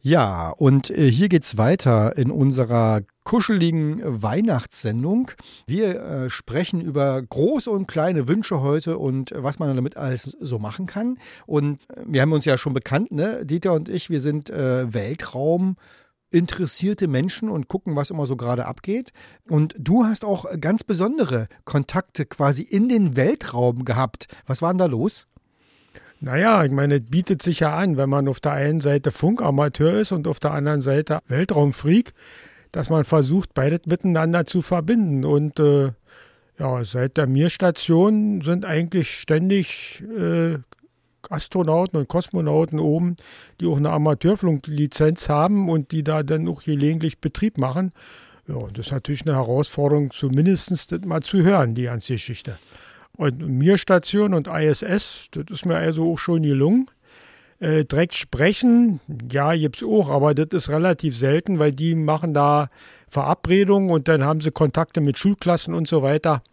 Ja, 0.00 0.50
und 0.50 0.90
äh, 0.90 1.10
hier 1.10 1.28
geht's 1.28 1.56
weiter 1.56 2.16
in 2.16 2.30
unserer 2.30 3.00
kuscheligen 3.24 4.00
Weihnachtssendung. 4.22 5.32
Wir 5.66 6.00
äh, 6.00 6.30
sprechen 6.30 6.80
über 6.80 7.20
große 7.20 7.68
und 7.68 7.88
kleine 7.88 8.28
Wünsche 8.28 8.60
heute 8.60 8.96
und 8.96 9.32
äh, 9.32 9.42
was 9.42 9.58
man 9.58 9.74
damit 9.74 9.96
alles 9.96 10.22
so 10.40 10.60
machen 10.60 10.86
kann. 10.86 11.18
Und 11.46 11.80
äh, 11.90 12.02
wir 12.06 12.22
haben 12.22 12.32
uns 12.32 12.44
ja 12.44 12.58
schon 12.58 12.74
bekannt, 12.74 13.10
ne? 13.10 13.44
Dieter 13.44 13.72
und 13.74 13.88
ich, 13.88 14.08
wir 14.08 14.20
sind 14.20 14.50
äh, 14.50 14.92
Weltraum 14.94 15.76
interessierte 16.30 17.08
Menschen 17.08 17.48
und 17.48 17.68
gucken, 17.68 17.96
was 17.96 18.10
immer 18.10 18.26
so 18.26 18.36
gerade 18.36 18.66
abgeht. 18.66 19.12
Und 19.48 19.74
du 19.78 20.04
hast 20.04 20.24
auch 20.24 20.44
ganz 20.60 20.84
besondere 20.84 21.48
Kontakte 21.64 22.26
quasi 22.26 22.62
in 22.62 22.88
den 22.88 23.16
Weltraum 23.16 23.84
gehabt. 23.84 24.28
Was 24.46 24.60
war 24.62 24.70
denn 24.72 24.78
da 24.78 24.86
los? 24.86 25.26
Naja, 26.20 26.64
ich 26.64 26.72
meine, 26.72 26.96
es 26.96 27.04
bietet 27.04 27.42
sich 27.42 27.60
ja 27.60 27.76
an, 27.76 27.96
wenn 27.96 28.10
man 28.10 28.26
auf 28.26 28.40
der 28.40 28.52
einen 28.52 28.80
Seite 28.80 29.12
Funkamateur 29.12 29.94
ist 29.94 30.10
und 30.10 30.26
auf 30.26 30.40
der 30.40 30.52
anderen 30.52 30.80
Seite 30.80 31.20
Weltraumfreak, 31.28 32.12
dass 32.72 32.90
man 32.90 33.04
versucht, 33.04 33.54
beides 33.54 33.86
miteinander 33.86 34.44
zu 34.44 34.60
verbinden. 34.60 35.24
Und 35.24 35.60
äh, 35.60 35.92
ja, 36.58 36.84
seit 36.84 37.16
der 37.16 37.28
Mir-Station 37.28 38.40
sind 38.40 38.66
eigentlich 38.66 39.16
ständig 39.16 40.02
äh, 40.18 40.58
Astronauten 41.30 41.98
und 41.98 42.08
Kosmonauten 42.08 42.80
oben, 42.80 43.16
die 43.60 43.66
auch 43.66 43.76
eine 43.76 43.90
Amateurfluglizenz 43.90 45.28
haben 45.28 45.68
und 45.68 45.92
die 45.92 46.02
da 46.02 46.22
dann 46.22 46.48
auch 46.48 46.62
gelegentlich 46.62 47.20
Betrieb 47.20 47.58
machen. 47.58 47.92
Ja, 48.48 48.56
das 48.72 48.86
ist 48.86 48.92
natürlich 48.92 49.26
eine 49.26 49.36
Herausforderung, 49.36 50.10
zumindest 50.10 51.04
mal 51.04 51.22
zu 51.22 51.42
hören, 51.42 51.74
die 51.74 51.82
ganze 51.82 52.14
Geschichte. 52.14 52.58
Und 53.18 53.40
Mir-Station 53.40 54.32
und 54.32 54.46
ISS, 54.46 55.26
das 55.32 55.44
ist 55.50 55.66
mir 55.66 55.76
also 55.76 56.12
auch 56.12 56.18
schon 56.18 56.40
gelungen. 56.40 56.88
Äh, 57.58 57.84
direkt 57.84 58.14
sprechen, 58.14 59.00
ja, 59.28 59.56
gibt's 59.56 59.82
auch, 59.82 60.08
aber 60.08 60.34
das 60.34 60.50
ist 60.50 60.68
relativ 60.68 61.16
selten, 61.16 61.58
weil 61.58 61.72
die 61.72 61.96
machen 61.96 62.32
da 62.32 62.70
Verabredungen 63.08 63.90
und 63.90 64.06
dann 64.06 64.22
haben 64.22 64.40
sie 64.40 64.52
Kontakte 64.52 65.00
mit 65.00 65.18
Schulklassen 65.18 65.74
und 65.74 65.88
so 65.88 66.00
weiter. 66.02 66.44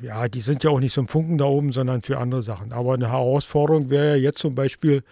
Ja, 0.00 0.28
die 0.28 0.40
sind 0.40 0.62
ja 0.62 0.70
auch 0.70 0.78
nicht 0.78 0.94
zum 0.94 1.08
Funken 1.08 1.38
da 1.38 1.46
oben, 1.46 1.72
sondern 1.72 2.02
für 2.02 2.18
andere 2.18 2.44
Sachen. 2.44 2.72
Aber 2.72 2.94
eine 2.94 3.10
Herausforderung 3.10 3.90
wäre 3.90 4.10
ja 4.10 4.22
jetzt 4.22 4.38
zum 4.38 4.54
Beispiel 4.54 5.02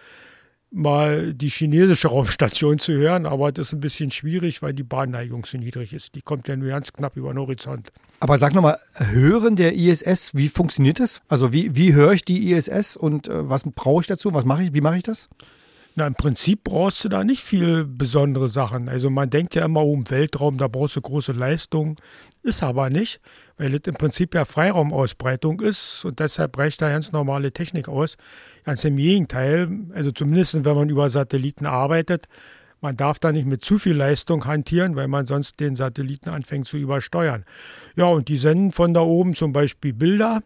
mal 0.71 1.33
die 1.33 1.49
chinesische 1.49 2.07
Raumstation 2.09 2.79
zu 2.79 2.93
hören, 2.93 3.25
aber 3.25 3.51
das 3.51 3.67
ist 3.67 3.73
ein 3.73 3.81
bisschen 3.81 4.11
schwierig, 4.11 4.61
weil 4.61 4.73
die 4.73 4.83
Bahnneigung 4.83 5.45
so 5.45 5.57
niedrig 5.57 5.93
ist. 5.93 6.15
Die 6.15 6.21
kommt 6.21 6.47
ja 6.47 6.55
nur 6.55 6.69
ganz 6.69 6.93
knapp 6.93 7.17
über 7.17 7.33
den 7.33 7.39
Horizont. 7.39 7.91
Aber 8.19 8.37
sag 8.37 8.53
nochmal, 8.53 8.77
Hören 8.95 9.55
der 9.55 9.73
ISS, 9.75 10.35
wie 10.35 10.49
funktioniert 10.49 10.99
das? 10.99 11.21
Also 11.29 11.53
wie, 11.53 11.75
wie 11.75 11.93
höre 11.93 12.11
ich 12.11 12.25
die 12.25 12.51
ISS 12.51 12.97
und 12.97 13.29
äh, 13.29 13.49
was 13.49 13.63
brauche 13.63 14.01
ich 14.01 14.07
dazu? 14.07 14.33
Was 14.33 14.45
mache 14.45 14.63
ich? 14.63 14.73
Wie 14.73 14.81
mache 14.81 14.97
ich 14.97 15.03
das? 15.03 15.29
Na, 15.95 16.05
im 16.05 16.15
Prinzip 16.15 16.65
brauchst 16.65 17.03
du 17.03 17.09
da 17.09 17.23
nicht 17.23 17.43
viel 17.43 17.83
besondere 17.85 18.47
Sachen. 18.47 18.89
Also 18.89 19.09
man 19.09 19.29
denkt 19.29 19.55
ja 19.55 19.65
immer, 19.65 19.83
oh, 19.83 19.93
im 19.95 20.09
Weltraum, 20.09 20.57
da 20.57 20.67
brauchst 20.67 20.95
du 20.95 21.01
große 21.01 21.31
Leistung. 21.31 21.99
Ist 22.43 22.61
aber 22.61 22.89
nicht, 22.89 23.21
weil 23.57 23.73
es 23.73 23.81
im 23.85 23.95
Prinzip 23.95 24.35
ja 24.35 24.45
Freiraumausbreitung 24.45 25.61
ist 25.61 26.05
und 26.05 26.19
deshalb 26.19 26.57
reicht 26.57 26.81
da 26.81 26.89
ganz 26.89 27.11
normale 27.11 27.51
Technik 27.51 27.89
aus. 27.89 28.17
Ganz 28.65 28.83
im 28.83 28.97
Gegenteil, 28.97 29.69
also 29.93 30.11
zumindest 30.11 30.63
wenn 30.63 30.75
man 30.75 30.89
über 30.89 31.09
Satelliten 31.09 31.65
arbeitet, 31.65 32.27
man 32.81 32.95
darf 32.95 33.19
da 33.19 33.31
nicht 33.31 33.45
mit 33.45 33.63
zu 33.63 33.77
viel 33.77 33.95
Leistung 33.95 34.45
hantieren, 34.45 34.95
weil 34.95 35.07
man 35.07 35.25
sonst 35.25 35.59
den 35.59 35.75
Satelliten 35.75 36.29
anfängt 36.29 36.67
zu 36.67 36.77
übersteuern. 36.77 37.45
Ja, 37.95 38.05
und 38.05 38.27
die 38.27 38.37
senden 38.37 38.71
von 38.71 38.93
da 38.93 39.01
oben 39.01 39.35
zum 39.35 39.53
Beispiel 39.53 39.93
Bilder 39.93 40.41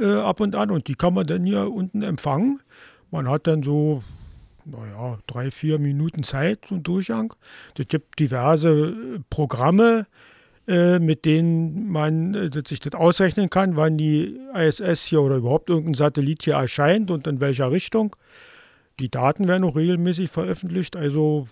äh, 0.00 0.14
ab 0.14 0.40
und 0.40 0.54
an 0.56 0.70
und 0.70 0.88
die 0.88 0.94
kann 0.94 1.14
man 1.14 1.26
dann 1.26 1.44
hier 1.44 1.70
unten 1.70 2.02
empfangen. 2.02 2.60
Man 3.10 3.28
hat 3.28 3.46
dann 3.46 3.62
so 3.62 4.02
naja, 4.64 5.18
drei, 5.26 5.50
vier 5.50 5.78
Minuten 5.78 6.22
Zeit 6.22 6.70
und 6.70 6.86
Durchgang. 6.86 7.34
Es 7.78 7.86
gibt 7.88 8.18
diverse 8.18 8.70
äh, 8.70 9.20
Programme, 9.30 10.06
äh, 10.66 10.98
mit 10.98 11.24
denen 11.24 11.88
man 11.88 12.34
äh, 12.34 12.50
sich 12.66 12.80
das 12.80 12.94
ausrechnen 12.94 13.48
kann, 13.48 13.76
wann 13.76 13.96
die 13.96 14.40
ISS 14.54 15.04
hier 15.04 15.22
oder 15.22 15.36
überhaupt 15.36 15.70
irgendein 15.70 15.94
Satellit 15.94 16.42
hier 16.42 16.54
erscheint 16.54 17.10
und 17.10 17.26
in 17.28 17.40
welcher 17.40 17.70
Richtung. 17.70 18.16
Die 18.98 19.10
Daten 19.10 19.46
werden 19.46 19.62
auch 19.62 19.76
regelmäßig 19.76 20.30
veröffentlicht, 20.30 20.96
also 20.96 21.46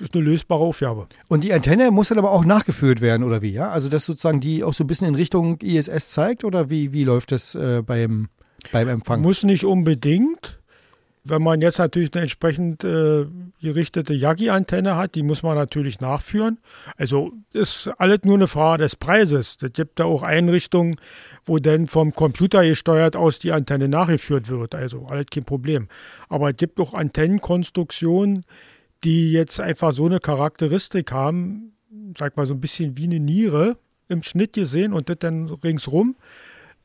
ist 0.00 0.14
eine 0.14 0.24
lösbare 0.24 0.62
Aufgabe. 0.62 1.06
Und 1.28 1.44
die 1.44 1.52
Antenne 1.52 1.90
muss 1.90 2.08
dann 2.08 2.18
aber 2.18 2.32
auch 2.32 2.44
nachgeführt 2.44 3.00
werden, 3.00 3.22
oder 3.22 3.42
wie? 3.42 3.52
Ja? 3.52 3.70
Also, 3.70 3.88
dass 3.88 4.04
sozusagen 4.04 4.40
die 4.40 4.64
auch 4.64 4.74
so 4.74 4.84
ein 4.84 4.86
bisschen 4.86 5.08
in 5.08 5.14
Richtung 5.14 5.58
ISS 5.60 6.10
zeigt, 6.10 6.44
oder 6.44 6.70
wie, 6.70 6.92
wie 6.92 7.04
läuft 7.04 7.32
das 7.32 7.54
äh, 7.54 7.82
beim, 7.84 8.28
beim 8.72 8.88
Empfang? 8.88 9.22
Muss 9.22 9.44
nicht 9.44 9.64
unbedingt. 9.64 10.60
Wenn 11.26 11.42
man 11.42 11.62
jetzt 11.62 11.78
natürlich 11.78 12.12
eine 12.12 12.22
entsprechend 12.22 12.84
äh, 12.84 13.24
gerichtete 13.58 14.12
Yagi-Antenne 14.12 14.96
hat, 14.96 15.14
die 15.14 15.22
muss 15.22 15.42
man 15.42 15.56
natürlich 15.56 16.02
nachführen. 16.02 16.58
Also 16.98 17.30
ist 17.50 17.88
alles 17.96 18.18
nur 18.24 18.34
eine 18.34 18.46
Frage 18.46 18.82
des 18.82 18.94
Preises. 18.94 19.56
Es 19.62 19.72
gibt 19.72 20.00
da 20.00 20.04
auch 20.04 20.22
Einrichtungen, 20.22 20.96
wo 21.46 21.58
dann 21.58 21.86
vom 21.86 22.12
Computer 22.14 22.62
gesteuert 22.62 23.16
aus 23.16 23.38
die 23.38 23.52
Antenne 23.52 23.88
nachgeführt 23.88 24.50
wird. 24.50 24.74
Also 24.74 25.06
alles 25.08 25.24
kein 25.32 25.44
Problem. 25.44 25.88
Aber 26.28 26.50
es 26.50 26.58
gibt 26.58 26.78
auch 26.78 26.92
Antennenkonstruktionen, 26.92 28.44
die 29.04 29.32
jetzt 29.32 29.60
einfach 29.60 29.92
so 29.92 30.06
eine 30.06 30.20
Charakteristik 30.20 31.12
haben, 31.12 31.72
sag 32.16 32.36
mal 32.36 32.46
so 32.46 32.54
ein 32.54 32.60
bisschen 32.60 32.96
wie 32.96 33.04
eine 33.04 33.20
Niere 33.20 33.76
im 34.08 34.22
Schnitt 34.22 34.54
gesehen 34.54 34.92
und 34.92 35.08
das 35.08 35.18
dann 35.20 35.48
ringsrum. 35.48 36.16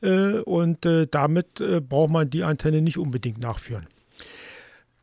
Äh, 0.02 0.38
und 0.40 0.86
äh, 0.86 1.06
damit 1.10 1.60
äh, 1.60 1.80
braucht 1.80 2.10
man 2.10 2.30
die 2.30 2.42
Antenne 2.42 2.82
nicht 2.82 2.98
unbedingt 2.98 3.38
nachführen. 3.38 3.86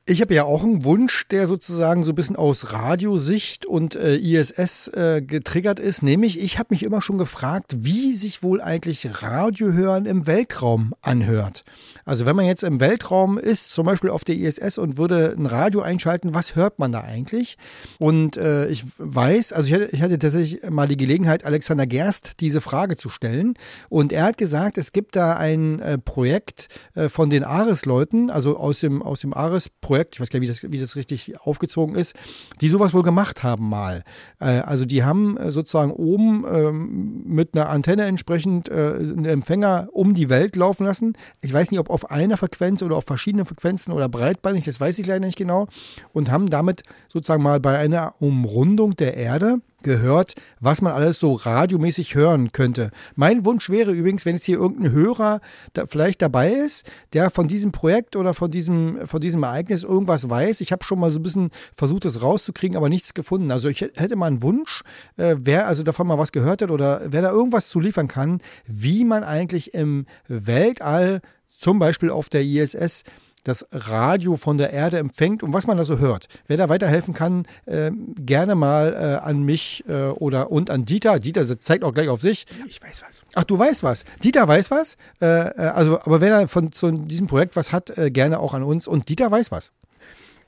Ich 0.09 0.21
habe 0.21 0.33
ja 0.33 0.45
auch 0.45 0.63
einen 0.63 0.85
Wunsch, 0.85 1.27
der 1.27 1.47
sozusagen 1.47 2.05
so 2.05 2.13
ein 2.13 2.15
bisschen 2.15 2.37
aus 2.37 2.71
Radiosicht 2.71 3.65
und 3.65 3.97
äh, 3.97 4.15
ISS 4.15 4.87
äh, 4.87 5.21
getriggert 5.21 5.81
ist, 5.81 6.01
nämlich 6.01 6.39
ich 6.39 6.57
habe 6.59 6.67
mich 6.71 6.83
immer 6.83 7.01
schon 7.01 7.17
gefragt, 7.17 7.75
wie 7.79 8.13
sich 8.13 8.41
wohl 8.41 8.61
eigentlich 8.61 9.21
Radiohören 9.21 10.05
im 10.05 10.25
Weltraum 10.25 10.93
anhört. 11.01 11.65
Also 12.05 12.25
wenn 12.25 12.37
man 12.37 12.45
jetzt 12.45 12.63
im 12.63 12.79
Weltraum 12.79 13.37
ist, 13.37 13.73
zum 13.73 13.85
Beispiel 13.85 14.09
auf 14.09 14.23
der 14.23 14.37
ISS 14.37 14.77
und 14.77 14.97
würde 14.97 15.35
ein 15.37 15.45
Radio 15.45 15.81
einschalten, 15.81 16.33
was 16.33 16.55
hört 16.55 16.79
man 16.79 16.93
da 16.93 17.01
eigentlich? 17.01 17.57
Und 17.99 18.37
äh, 18.37 18.69
ich 18.69 18.85
weiß, 18.97 19.51
also 19.51 19.67
ich 19.67 19.73
hatte, 19.73 19.89
ich 19.91 20.01
hatte 20.01 20.17
tatsächlich 20.19 20.69
mal 20.69 20.87
die 20.87 20.95
Gelegenheit, 20.95 21.43
Alexander 21.43 21.85
Gerst 21.85 22.39
diese 22.39 22.61
Frage 22.61 22.95
zu 22.95 23.09
stellen 23.09 23.55
und 23.89 24.13
er 24.13 24.23
hat 24.23 24.37
gesagt, 24.37 24.77
es 24.77 24.93
gibt 24.93 25.17
da 25.17 25.35
ein 25.35 25.79
äh, 25.79 25.97
Projekt 25.97 26.69
äh, 26.95 27.09
von 27.09 27.29
den 27.29 27.43
Ares-Leuten, 27.43 28.29
also 28.29 28.55
aus 28.55 28.79
dem, 28.79 29.01
aus 29.01 29.19
dem 29.19 29.33
Ares-Projekt, 29.33 29.96
Projekt, 29.97 30.15
ich 30.15 30.21
weiß 30.21 30.29
gar 30.29 30.39
nicht, 30.39 30.47
wie 30.47 30.51
das, 30.51 30.71
wie 30.71 30.79
das 30.79 30.95
richtig 30.95 31.41
aufgezogen 31.41 31.95
ist, 31.95 32.15
die 32.61 32.69
sowas 32.69 32.93
wohl 32.93 33.01
gemacht 33.01 33.43
haben 33.43 33.67
mal. 33.67 34.03
Äh, 34.39 34.59
also 34.59 34.85
die 34.85 35.03
haben 35.03 35.37
äh, 35.37 35.51
sozusagen 35.51 35.91
oben 35.91 36.45
ähm, 36.47 37.23
mit 37.25 37.55
einer 37.55 37.69
Antenne 37.69 38.03
entsprechend 38.05 38.69
äh, 38.69 38.73
einen 38.73 39.25
Empfänger 39.25 39.89
um 39.91 40.13
die 40.13 40.29
Welt 40.29 40.55
laufen 40.55 40.85
lassen. 40.85 41.13
Ich 41.41 41.51
weiß 41.51 41.71
nicht, 41.71 41.79
ob 41.79 41.89
auf 41.89 42.11
einer 42.11 42.37
Frequenz 42.37 42.83
oder 42.83 42.95
auf 42.95 43.05
verschiedenen 43.05 43.45
Frequenzen 43.45 43.91
oder 43.91 44.07
breitbandig, 44.07 44.65
das 44.65 44.79
weiß 44.79 44.99
ich 44.99 45.07
leider 45.07 45.25
nicht 45.25 45.37
genau. 45.37 45.67
Und 46.13 46.29
haben 46.29 46.47
damit 46.49 46.83
sozusagen 47.07 47.41
mal 47.41 47.59
bei 47.59 47.77
einer 47.77 48.13
Umrundung 48.19 48.95
der 48.95 49.17
Erde 49.17 49.61
gehört, 49.83 50.33
was 50.59 50.81
man 50.81 50.93
alles 50.93 51.19
so 51.19 51.33
radiomäßig 51.33 52.15
hören 52.15 52.51
könnte. 52.51 52.91
Mein 53.15 53.45
Wunsch 53.45 53.69
wäre 53.69 53.91
übrigens, 53.91 54.25
wenn 54.25 54.35
jetzt 54.35 54.45
hier 54.45 54.57
irgendein 54.57 54.91
Hörer 54.91 55.39
da 55.73 55.85
vielleicht 55.85 56.21
dabei 56.21 56.51
ist, 56.51 56.89
der 57.13 57.29
von 57.29 57.47
diesem 57.47 57.71
Projekt 57.71 58.15
oder 58.15 58.33
von 58.33 58.49
diesem, 58.49 59.05
von 59.07 59.21
diesem 59.21 59.43
Ereignis 59.43 59.83
irgendwas 59.83 60.29
weiß. 60.29 60.61
Ich 60.61 60.71
habe 60.71 60.83
schon 60.83 60.99
mal 60.99 61.11
so 61.11 61.19
ein 61.19 61.23
bisschen 61.23 61.51
versucht, 61.75 62.05
das 62.05 62.21
rauszukriegen, 62.21 62.75
aber 62.75 62.89
nichts 62.89 63.13
gefunden. 63.13 63.51
Also 63.51 63.69
ich 63.69 63.81
hätte 63.81 64.15
mal 64.15 64.27
einen 64.27 64.41
Wunsch, 64.41 64.83
äh, 65.17 65.35
wer 65.39 65.67
also 65.67 65.83
davon 65.83 66.07
mal 66.07 66.17
was 66.17 66.31
gehört 66.31 66.61
hat 66.61 66.71
oder 66.71 67.01
wer 67.05 67.21
da 67.21 67.31
irgendwas 67.31 67.69
zu 67.69 67.79
liefern 67.79 68.07
kann, 68.07 68.41
wie 68.65 69.05
man 69.05 69.23
eigentlich 69.23 69.73
im 69.73 70.05
Weltall, 70.27 71.21
zum 71.45 71.79
Beispiel 71.79 72.09
auf 72.09 72.29
der 72.29 72.43
ISS, 72.43 73.03
das 73.47 73.65
Radio 73.71 74.35
von 74.35 74.57
der 74.57 74.73
Erde 74.73 74.97
empfängt 74.97 75.41
und 75.41 75.53
was 75.53 75.67
man 75.67 75.77
da 75.77 75.85
so 75.85 75.99
hört. 75.99 76.27
Wer 76.47 76.57
da 76.57 76.69
weiterhelfen 76.69 77.13
kann, 77.13 77.45
äh, 77.65 77.91
gerne 78.17 78.55
mal 78.55 78.93
äh, 78.93 79.25
an 79.25 79.43
mich 79.43 79.85
äh, 79.87 80.09
oder 80.09 80.51
und 80.51 80.69
an 80.69 80.85
Dieter. 80.85 81.19
Dieter 81.19 81.59
zeigt 81.59 81.83
auch 81.83 81.93
gleich 81.93 82.09
auf 82.09 82.21
sich. 82.21 82.45
Ich 82.67 82.81
weiß 82.81 83.03
was. 83.07 83.23
Ach, 83.35 83.43
du 83.45 83.57
weißt 83.57 83.83
was. 83.83 84.03
Dieter 84.23 84.47
weiß 84.47 84.69
was. 84.71 84.97
Äh, 85.21 85.25
äh, 85.25 85.67
also, 85.67 85.99
aber 86.01 86.21
wer 86.21 86.41
da 86.41 86.47
von 86.47 86.71
zu 86.71 86.91
diesem 86.91 87.27
Projekt 87.27 87.55
was 87.55 87.71
hat, 87.71 87.97
äh, 87.97 88.11
gerne 88.11 88.39
auch 88.39 88.53
an 88.53 88.63
uns. 88.63 88.87
Und 88.87 89.09
Dieter 89.09 89.31
weiß 89.31 89.51
was. 89.51 89.71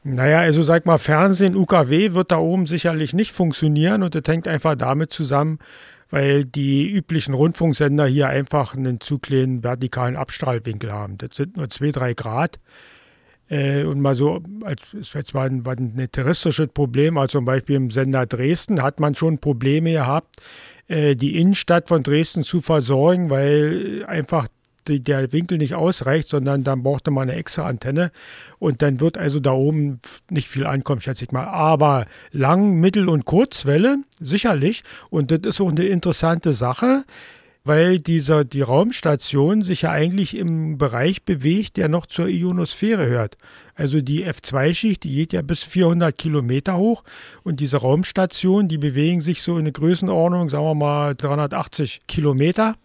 Naja, 0.03 0.39
also 0.39 0.63
sag 0.63 0.85
mal, 0.85 0.97
Fernsehen, 0.97 1.55
UKW 1.55 2.13
wird 2.13 2.31
da 2.31 2.37
oben 2.37 2.67
sicherlich 2.67 3.13
nicht 3.13 3.33
funktionieren 3.33 4.01
und 4.01 4.15
das 4.15 4.23
hängt 4.27 4.47
einfach 4.47 4.75
damit 4.75 5.11
zusammen, 5.11 5.59
weil 6.09 6.45
die 6.45 6.89
üblichen 6.89 7.33
Rundfunksender 7.33 8.05
hier 8.05 8.29
einfach 8.29 8.75
einen 8.75 8.99
zu 8.99 9.19
kleinen 9.19 9.63
vertikalen 9.63 10.15
Abstrahlwinkel 10.15 10.91
haben. 10.91 11.17
Das 11.17 11.35
sind 11.35 11.57
nur 11.57 11.69
zwei, 11.69 11.91
drei 11.91 12.13
Grad. 12.13 12.59
Äh, 13.49 13.83
und 13.83 13.99
mal 13.99 14.15
so, 14.15 14.41
als 14.63 14.81
jetzt 15.13 15.33
mal 15.33 15.49
ein, 15.49 15.63
ein 15.65 16.11
terroristisches 16.11 16.67
Problem, 16.69 17.17
also 17.17 17.39
zum 17.39 17.45
Beispiel 17.45 17.75
im 17.75 17.89
Sender 17.89 18.25
Dresden 18.25 18.81
hat 18.81 18.99
man 18.99 19.15
schon 19.15 19.39
Probleme 19.39 19.91
gehabt, 19.93 20.37
äh, 20.87 21.15
die 21.15 21.39
Innenstadt 21.39 21.87
von 21.87 22.03
Dresden 22.03 22.43
zu 22.43 22.61
versorgen, 22.61 23.29
weil 23.29 24.05
einfach 24.07 24.47
die, 24.87 25.01
der 25.01 25.31
Winkel 25.31 25.57
nicht 25.57 25.75
ausreicht, 25.75 26.27
sondern 26.27 26.63
dann 26.63 26.83
brauchte 26.83 27.11
man 27.11 27.29
eine 27.29 27.37
extra 27.37 27.65
Antenne 27.65 28.11
und 28.59 28.81
dann 28.81 28.99
wird 28.99 29.17
also 29.17 29.39
da 29.39 29.51
oben 29.51 29.99
nicht 30.29 30.49
viel 30.49 30.65
ankommen, 30.65 31.01
schätze 31.01 31.25
ich 31.25 31.31
mal. 31.31 31.45
Aber 31.45 32.05
Lang-, 32.31 32.79
Mittel- 32.79 33.09
und 33.09 33.25
Kurzwelle 33.25 33.97
sicherlich 34.19 34.83
und 35.09 35.31
das 35.31 35.39
ist 35.43 35.61
auch 35.61 35.69
eine 35.69 35.85
interessante 35.85 36.53
Sache 36.53 37.03
weil 37.63 37.99
dieser, 37.99 38.45
die 38.45 38.61
Raumstation 38.61 39.61
sich 39.63 39.83
ja 39.83 39.91
eigentlich 39.91 40.35
im 40.35 40.77
Bereich 40.77 41.23
bewegt, 41.23 41.77
der 41.77 41.87
noch 41.89 42.05
zur 42.05 42.27
Ionosphäre 42.27 43.05
hört. 43.05 43.37
Also 43.75 44.01
die 44.01 44.25
F2-Schicht, 44.25 45.03
die 45.03 45.13
geht 45.13 45.33
ja 45.33 45.41
bis 45.41 45.63
400 45.63 46.17
Kilometer 46.17 46.77
hoch 46.77 47.03
und 47.43 47.59
diese 47.59 47.77
Raumstation, 47.77 48.69
die 48.69 48.77
bewegen 48.77 49.21
sich 49.21 49.41
so 49.41 49.53
in 49.53 49.59
eine 49.59 49.71
Größenordnung, 49.71 50.49
sagen 50.49 50.65
wir 50.65 50.75
mal 50.75 51.15
380 51.15 52.01
Kilometer. 52.07 52.75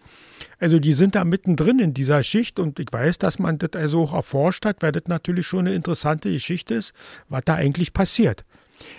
Also 0.59 0.79
die 0.79 0.93
sind 0.93 1.15
da 1.15 1.25
mittendrin 1.25 1.79
in 1.79 1.95
dieser 1.95 2.23
Schicht 2.23 2.59
und 2.59 2.79
ich 2.79 2.89
weiß, 2.91 3.19
dass 3.19 3.39
man 3.39 3.59
das 3.59 3.71
also 3.75 4.03
auch 4.03 4.13
erforscht 4.13 4.65
hat, 4.65 4.83
weil 4.83 4.93
das 4.93 5.05
natürlich 5.07 5.47
schon 5.47 5.67
eine 5.67 5.75
interessante 5.75 6.31
Geschichte 6.31 6.75
ist, 6.75 6.93
was 7.29 7.43
da 7.45 7.55
eigentlich 7.55 7.93
passiert. 7.93 8.45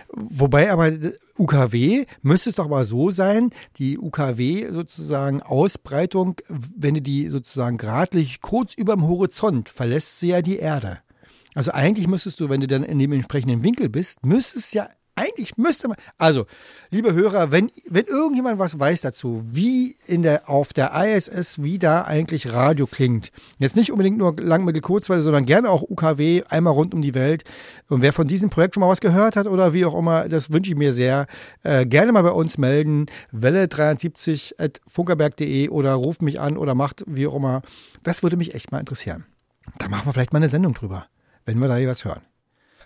Wobei 0.10 0.71
aber 0.71 0.91
UKW 1.38 2.05
müsste 2.21 2.49
es 2.49 2.55
doch 2.55 2.65
aber 2.65 2.86
so 2.86 3.10
sein, 3.10 3.49
die 3.77 3.97
UKW 3.97 4.69
sozusagen 4.71 5.41
Ausbreitung, 5.41 6.39
wenn 6.47 6.95
du 6.95 7.01
die 7.01 7.27
sozusagen 7.27 7.77
gradlich 7.77 8.41
kurz 8.41 8.73
über 8.73 8.95
dem 8.95 9.08
Horizont 9.08 9.69
verlässt 9.69 10.19
sie 10.19 10.29
ja 10.29 10.41
die 10.41 10.58
Erde. 10.58 10.99
Also 11.53 11.71
eigentlich 11.71 12.08
müsstest 12.08 12.39
du, 12.39 12.49
wenn 12.49 12.62
du 12.62 12.67
dann 12.67 12.84
in 12.84 12.99
dem 12.99 13.13
entsprechenden 13.13 13.63
Winkel 13.63 13.89
bist, 13.89 14.25
müsstest 14.25 14.73
ja 14.73 14.89
eigentlich 15.15 15.58
müsste 15.58 15.88
man, 15.88 15.97
also, 16.17 16.45
liebe 16.89 17.13
Hörer, 17.13 17.51
wenn, 17.51 17.71
wenn 17.89 18.06
irgendjemand 18.06 18.60
was 18.60 18.78
weiß 18.78 19.01
dazu, 19.01 19.41
wie 19.45 19.95
in 20.06 20.23
der, 20.23 20.49
auf 20.49 20.73
der 20.73 20.91
ISS, 20.93 21.63
wie 21.63 21.80
da 21.80 22.04
eigentlich 22.04 22.51
Radio 22.51 22.86
klingt, 22.86 23.32
jetzt 23.58 23.78
nicht 23.78 23.91
unbedingt 23.91 24.17
nur 24.17 24.36
Langmittel 24.38 24.82
Kurzweise, 24.82 25.23
sondern 25.23 25.45
gerne 25.45 25.69
auch 25.69 25.84
UKW, 25.84 26.43
einmal 26.49 26.73
rund 26.73 26.93
um 26.93 27.01
die 27.01 27.13
Welt. 27.13 27.45
Und 27.89 28.01
wer 28.01 28.12
von 28.12 28.28
diesem 28.28 28.49
Projekt 28.49 28.75
schon 28.75 28.82
mal 28.82 28.89
was 28.89 28.99
gehört 28.99 29.38
hat 29.38 29.47
oder 29.47 29.73
wie 29.73 29.86
auch 29.86 29.97
immer, 29.97 30.28
das 30.28 30.51
wünsche 30.51 30.71
ich 30.71 30.78
mir 30.78 30.93
sehr, 30.93 31.28
äh, 31.63 31.86
gerne 31.86 32.12
mal 32.12 32.23
bei 32.23 32.32
uns 32.32 32.58
melden, 32.58 33.06
welle73 33.34 34.60
at 34.60 34.82
funkerberg.de 34.86 35.69
oder 35.69 35.93
ruft 35.93 36.21
mich 36.21 36.41
an 36.41 36.58
oder 36.58 36.75
macht 36.75 37.06
wie 37.08 37.28
auch 37.28 37.36
immer. 37.36 37.62
Das 38.04 38.21
würde 38.21 38.36
mich 38.36 38.54
echt 38.54 38.73
mal 38.73 38.80
interessieren. 38.80 39.23
Da 39.80 39.88
machen 39.88 40.08
wir 40.08 40.13
vielleicht 40.13 40.34
mal 40.34 40.39
eine 40.39 40.49
Sendung 40.49 40.73
drüber, 40.73 41.08
wenn 41.45 41.60
wir 41.60 41.69
da 41.69 41.75
was 41.88 42.04
hören. 42.04 42.21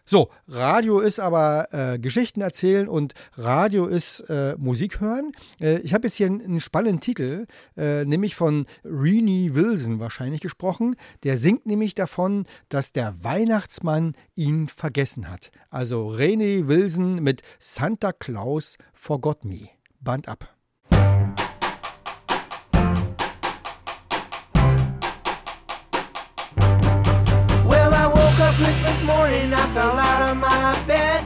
So, 0.09 0.31
Radio 0.47 1.01
ist 1.01 1.19
aber 1.19 1.71
äh, 1.71 1.99
Geschichten 1.99 2.41
erzählen 2.41 2.89
und 2.89 3.13
Radio 3.37 3.85
ist 3.85 4.21
äh, 4.21 4.55
Musik 4.57 5.01
hören. 5.01 5.33
Äh, 5.61 5.81
ich 5.81 5.93
habe 5.93 6.07
jetzt 6.07 6.15
hier 6.15 6.25
einen, 6.25 6.41
einen 6.41 6.61
spannenden 6.61 6.99
Titel, 6.99 7.45
äh, 7.77 8.05
nämlich 8.05 8.33
von 8.33 8.65
Renee 8.83 9.53
Wilson 9.53 9.99
wahrscheinlich 9.99 10.41
gesprochen. 10.41 10.95
Der 11.21 11.37
singt 11.37 11.67
nämlich 11.67 11.93
davon, 11.93 12.47
dass 12.69 12.91
der 12.91 13.23
Weihnachtsmann 13.23 14.15
ihn 14.33 14.67
vergessen 14.67 15.29
hat. 15.29 15.51
Also 15.69 16.07
Renee 16.07 16.67
Wilson 16.67 17.21
mit 17.21 17.43
Santa 17.59 18.11
Claus 18.11 18.79
Forgot 18.95 19.45
Me. 19.45 19.69
Band 20.01 20.27
ab. 20.27 20.58
Morning, 29.09 29.51
I 29.53 29.65
fell 29.73 29.97
out 29.97 30.21
of 30.29 30.37
my 30.37 30.83
bed. 30.85 31.25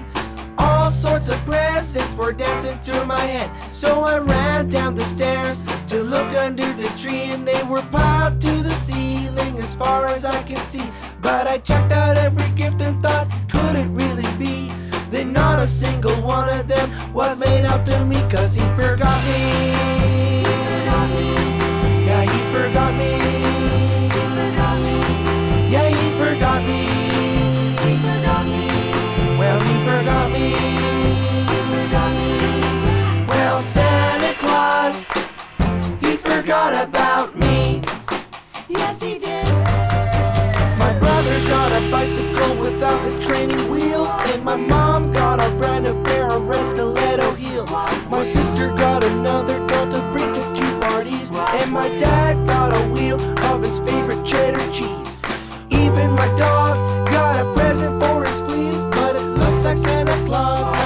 All 0.57 0.89
sorts 0.89 1.27
of 1.27 1.37
presents 1.45 2.13
were 2.15 2.31
dancing 2.31 2.79
through 2.79 3.05
my 3.05 3.19
head. 3.19 3.49
So 3.73 4.03
I 4.05 4.19
ran 4.19 4.69
down 4.69 4.95
the 4.95 5.03
stairs 5.03 5.63
to 5.87 6.01
look 6.01 6.29
under 6.47 6.67
the 6.81 6.87
tree, 7.01 7.25
and 7.33 7.45
they 7.45 7.61
were 7.63 7.81
piled 7.91 8.39
to 8.41 8.53
the 8.67 8.75
ceiling 8.85 9.57
as 9.57 9.75
far 9.75 10.07
as 10.07 10.23
I 10.23 10.41
can 10.43 10.63
see. 10.65 10.87
But 11.21 11.45
I 11.47 11.57
checked 11.57 11.91
out 11.91 12.17
every 12.17 12.49
gift 12.51 12.81
and 12.81 12.95
thought, 13.03 13.27
could 13.51 13.75
it 13.75 13.89
really 14.01 14.29
be? 14.37 14.71
That 15.11 15.27
not 15.27 15.59
a 15.59 15.67
single 15.67 16.15
one 16.21 16.49
of 16.57 16.67
them 16.67 16.87
was 17.13 17.39
made 17.39 17.65
out 17.65 17.85
to 17.87 18.05
me, 18.05 18.19
cause 18.29 18.55
he 18.55 18.65
forgot 18.79 19.19
me. 19.27 19.41
Yeah, 22.07 22.23
he 22.31 22.39
forgot 22.55 22.93
me. 22.95 23.22
Forgot 36.43 36.89
about 36.89 37.37
me. 37.37 37.81
Yes, 38.67 38.99
he 38.99 39.17
did. 39.17 39.45
My 40.77 40.93
brother 40.99 41.39
got 41.47 41.71
a 41.71 41.89
bicycle 41.89 42.57
without 42.57 43.01
the 43.05 43.17
training 43.23 43.71
wheels, 43.71 44.11
and 44.27 44.43
my 44.43 44.57
mom 44.57 45.13
got 45.13 45.39
a 45.39 45.49
brand 45.55 45.85
new 45.85 46.03
pair 46.03 46.29
of 46.29 46.45
red 46.45 46.67
stiletto 46.67 47.33
heels. 47.35 47.71
My 48.09 48.23
sister 48.23 48.67
got 48.75 49.05
another 49.05 49.57
doll 49.67 49.89
to 49.89 50.01
bring 50.11 50.33
to 50.33 50.43
two 50.53 50.79
parties, 50.81 51.31
and 51.31 51.71
my 51.71 51.87
dad 51.97 52.35
got 52.45 52.75
a 52.75 52.89
wheel 52.91 53.21
of 53.45 53.63
his 53.63 53.79
favorite 53.79 54.25
cheddar 54.25 54.69
cheese. 54.69 55.21
Even 55.69 56.11
my 56.11 56.27
dog 56.37 57.09
got 57.09 57.39
a 57.39 57.53
present 57.53 58.03
for 58.03 58.25
his 58.25 58.37
fleas, 58.41 58.85
but 58.87 59.15
it 59.15 59.27
looks 59.39 59.63
like 59.63 59.77
Santa 59.77 60.25
Claus 60.25 60.82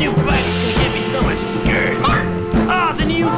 new 0.00 0.12
bike's 0.24 0.56
gonna 0.56 0.72
get 0.72 0.92
me 0.94 1.00
so 1.00 1.20
much 1.22 1.38
skirt. 1.38 1.98
Oh, 2.00 2.66
ah, 2.70 2.94
the 2.96 3.04
new 3.04 3.28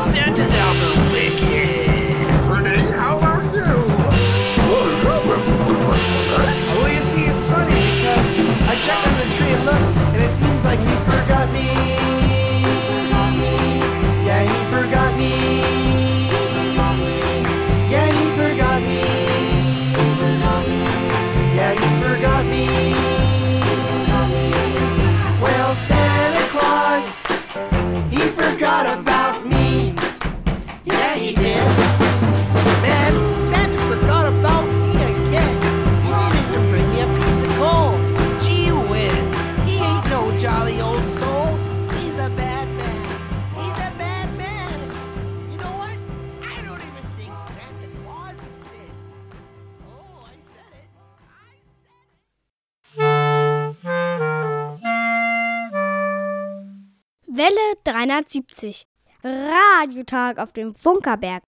Welle 57.35 57.79
370. 57.85 58.87
Radiotag 59.25 60.37
auf 60.37 60.53
dem 60.53 60.75
Funkerberg. 60.75 61.43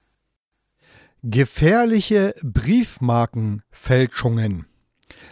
Gefährliche 1.22 2.34
Briefmarkenfälschungen. 2.42 4.64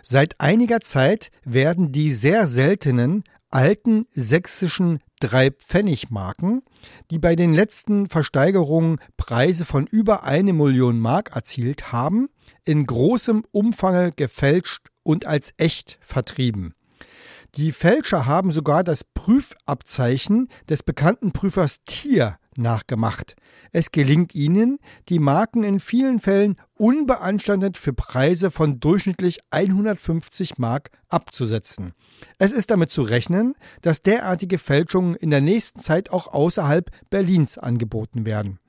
Seit 0.02 0.38
einiger 0.42 0.80
Zeit 0.80 1.30
werden 1.44 1.90
die 1.90 2.12
sehr 2.12 2.46
seltenen 2.46 3.24
alten 3.48 4.04
sächsischen 4.10 4.98
Drei-Pfennig-Marken, 5.20 6.60
die 7.10 7.18
bei 7.18 7.34
den 7.34 7.54
letzten 7.54 8.10
Versteigerungen 8.10 9.00
Preise 9.16 9.64
von 9.64 9.86
über 9.86 10.24
eine 10.24 10.52
Million 10.52 11.00
Mark 11.00 11.34
erzielt 11.34 11.92
haben, 11.92 12.28
in 12.66 12.84
großem 12.84 13.46
Umfange 13.52 14.10
gefälscht 14.10 14.88
und 15.02 15.24
als 15.24 15.54
echt 15.56 15.98
vertrieben. 16.02 16.74
Die 17.56 17.72
Fälscher 17.72 18.24
haben 18.24 18.50
sogar 18.50 18.82
das 18.82 19.04
Prüfabzeichen 19.04 20.48
des 20.70 20.82
bekannten 20.82 21.32
Prüfers 21.32 21.84
Tier 21.84 22.38
nachgemacht. 22.56 23.36
Es 23.72 23.92
gelingt 23.92 24.34
ihnen, 24.34 24.78
die 25.10 25.18
Marken 25.18 25.62
in 25.62 25.78
vielen 25.78 26.18
Fällen 26.18 26.56
unbeanstandet 26.78 27.76
für 27.76 27.92
Preise 27.92 28.50
von 28.50 28.80
durchschnittlich 28.80 29.40
150 29.50 30.56
Mark 30.56 30.92
abzusetzen. 31.10 31.92
Es 32.38 32.52
ist 32.52 32.70
damit 32.70 32.90
zu 32.90 33.02
rechnen, 33.02 33.54
dass 33.82 34.00
derartige 34.00 34.58
Fälschungen 34.58 35.14
in 35.14 35.28
der 35.28 35.42
nächsten 35.42 35.80
Zeit 35.80 36.10
auch 36.10 36.28
außerhalb 36.28 36.90
Berlins 37.10 37.58
angeboten 37.58 38.24
werden. 38.24 38.60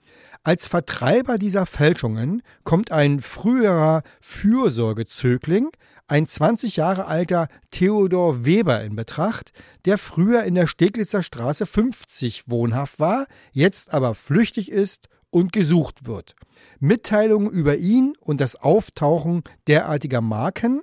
Als 0.43 0.67
Vertreiber 0.67 1.37
dieser 1.37 1.65
Fälschungen 1.65 2.43
kommt 2.63 2.91
ein 2.91 3.21
früherer 3.21 4.03
Fürsorgezögling, 4.21 5.69
ein 6.07 6.27
20 6.27 6.75
Jahre 6.75 7.05
alter 7.05 7.47
Theodor 7.71 8.45
Weber 8.45 8.83
in 8.83 8.95
Betracht, 8.95 9.53
der 9.85 9.97
früher 9.97 10.43
in 10.43 10.55
der 10.55 10.67
Steglitzer 10.67 11.23
Straße 11.23 11.65
50 11.65 12.49
wohnhaft 12.49 12.99
war, 12.99 13.25
jetzt 13.51 13.93
aber 13.93 14.15
flüchtig 14.15 14.69
ist 14.69 15.07
und 15.29 15.51
gesucht 15.51 16.05
wird. 16.05 16.35
Mitteilungen 16.79 17.49
über 17.49 17.77
ihn 17.77 18.15
und 18.19 18.41
das 18.41 18.55
Auftauchen 18.55 19.43
derartiger 19.67 20.21
Marken 20.21 20.81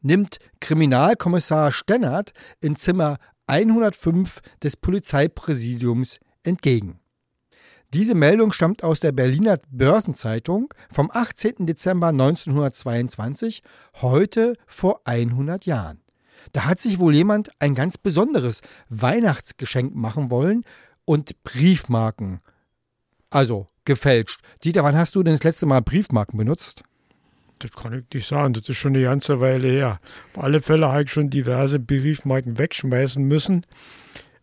nimmt 0.00 0.38
Kriminalkommissar 0.60 1.70
Stennert 1.70 2.32
in 2.60 2.76
Zimmer 2.76 3.18
105 3.46 4.40
des 4.62 4.76
Polizeipräsidiums 4.76 6.18
entgegen. 6.42 7.01
Diese 7.94 8.14
Meldung 8.14 8.52
stammt 8.52 8.84
aus 8.84 9.00
der 9.00 9.12
Berliner 9.12 9.58
Börsenzeitung 9.70 10.72
vom 10.90 11.10
18. 11.12 11.66
Dezember 11.66 12.06
1922, 12.06 13.62
heute 14.00 14.54
vor 14.66 15.02
100 15.04 15.66
Jahren. 15.66 16.00
Da 16.52 16.64
hat 16.64 16.80
sich 16.80 16.98
wohl 16.98 17.14
jemand 17.14 17.50
ein 17.58 17.74
ganz 17.74 17.98
besonderes 17.98 18.62
Weihnachtsgeschenk 18.88 19.94
machen 19.94 20.30
wollen 20.30 20.64
und 21.04 21.42
Briefmarken. 21.44 22.40
Also 23.28 23.66
gefälscht. 23.84 24.40
Dieter, 24.64 24.84
wann 24.84 24.96
hast 24.96 25.14
du 25.14 25.22
denn 25.22 25.34
das 25.34 25.44
letzte 25.44 25.66
Mal 25.66 25.82
Briefmarken 25.82 26.38
benutzt? 26.38 26.84
Das 27.58 27.72
kann 27.72 27.92
ich 27.92 28.14
nicht 28.14 28.26
sagen, 28.26 28.54
das 28.54 28.70
ist 28.70 28.78
schon 28.78 28.94
eine 28.94 29.04
ganze 29.04 29.38
Weile 29.40 29.68
her. 29.68 30.00
Auf 30.32 30.44
alle 30.44 30.62
Fälle 30.62 30.88
habe 30.88 31.02
ich 31.02 31.12
schon 31.12 31.28
diverse 31.28 31.78
Briefmarken 31.78 32.56
wegschmeißen 32.56 33.22
müssen, 33.22 33.66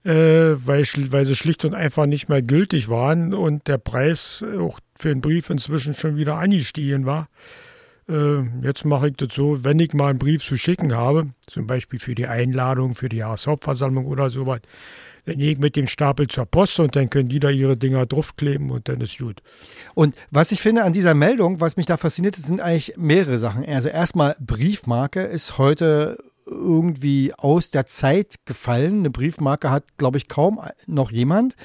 äh, 0.04 0.12
weil, 0.12 0.86
weil 1.12 1.26
sie 1.26 1.36
schlicht 1.36 1.66
und 1.66 1.76
einfach 1.76 2.06
nicht 2.06 2.30
mehr 2.30 2.42
gültig 2.42 2.90
waren 2.90 3.34
und 3.34 3.68
der 3.68 3.78
Preis 3.78 4.44
auch 4.60 4.80
für 4.96 5.10
den 5.10 5.22
Brief 5.22 5.50
inzwischen 5.50 5.94
schon 5.94 6.16
wieder 6.16 6.38
angestiegen 6.38 7.06
war. 7.06 7.30
Äh, 8.10 8.42
jetzt 8.64 8.86
mache 8.86 9.10
ich 9.10 9.18
das 9.18 9.34
so, 9.34 9.64
wenn 9.64 9.80
ich 9.80 9.94
mal 9.94 10.10
einen 10.10 10.20
Brief 10.20 10.44
zu 10.44 10.58
schicken 10.58 10.96
habe, 10.96 11.30
zum 11.48 11.68
Beispiel 11.68 12.00
für 12.00 12.16
die 12.16 12.28
Einladung, 12.28 12.96
für 12.96 13.10
die 13.10 13.18
Jahreshauptversammlung 13.18 14.08
oder 14.08 14.30
sowas, 14.30 14.62
dann 15.26 15.38
gehe 15.38 15.52
ich 15.52 15.60
mit 15.60 15.76
dem 15.76 15.86
Stapel 15.86 16.28
zur 16.28 16.46
Post 16.46 16.80
und 16.80 16.96
dann 16.96 17.10
können 17.10 17.30
die 17.30 17.40
da 17.40 17.50
ihre 17.50 17.78
Dinger 17.78 18.06
draufkleben 18.06 18.72
und 18.72 18.90
dann 18.90 19.00
ist 19.02 19.20
gut. 19.20 19.44
Und 19.94 20.16
was 20.32 20.52
ich 20.52 20.62
finde 20.62 20.84
an 20.84 20.94
dieser 20.94 21.14
Meldung, 21.14 21.62
was 21.62 21.78
mich 21.78 21.86
da 21.86 21.98
fasziniert, 21.98 22.36
sind 22.36 22.62
eigentlich 22.62 22.96
mehrere 22.98 23.38
Sachen. 23.38 23.64
Also 23.66 23.90
erstmal 23.90 24.36
Briefmarke 24.40 25.22
ist 25.22 25.58
heute 25.58 26.18
irgendwie 26.50 27.34
aus 27.38 27.72
der 27.72 27.86
Zeit 27.86 28.36
gefallen. 28.46 29.00
Eine 29.00 29.10
Briefmarke 29.10 29.70
hat, 29.72 29.98
glaube 29.98 30.18
ich, 30.18 30.28
kaum 30.28 30.60
noch 30.88 31.12
jemand. 31.12 31.56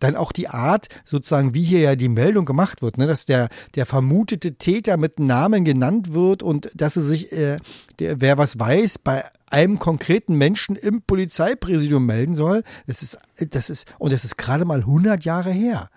Dann 0.00 0.16
auch 0.16 0.32
die 0.32 0.48
Art, 0.48 0.88
sozusagen, 1.04 1.54
wie 1.54 1.64
hier 1.64 1.80
ja 1.80 1.96
die 1.96 2.08
Meldung 2.08 2.44
gemacht 2.44 2.82
wird, 2.82 2.98
ne? 2.98 3.06
dass 3.06 3.26
der, 3.26 3.48
der 3.74 3.86
vermutete 3.86 4.54
Täter 4.54 4.96
mit 4.96 5.18
Namen 5.18 5.64
genannt 5.64 6.12
wird 6.12 6.42
und 6.42 6.70
dass 6.74 6.96
er 6.96 7.02
sich, 7.02 7.32
äh, 7.32 7.58
der, 7.98 8.20
wer 8.20 8.38
was 8.38 8.58
weiß, 8.58 8.98
bei 8.98 9.24
einem 9.50 9.78
konkreten 9.78 10.36
Menschen 10.36 10.76
im 10.76 11.02
Polizeipräsidium 11.02 12.04
melden 12.04 12.34
soll. 12.34 12.62
Das 12.86 13.02
ist, 13.02 13.18
das 13.36 13.70
ist, 13.70 13.86
und 13.98 14.12
das 14.12 14.24
ist 14.24 14.36
gerade 14.36 14.64
mal 14.64 14.80
100 14.80 15.24
Jahre 15.24 15.50
her. 15.50 15.90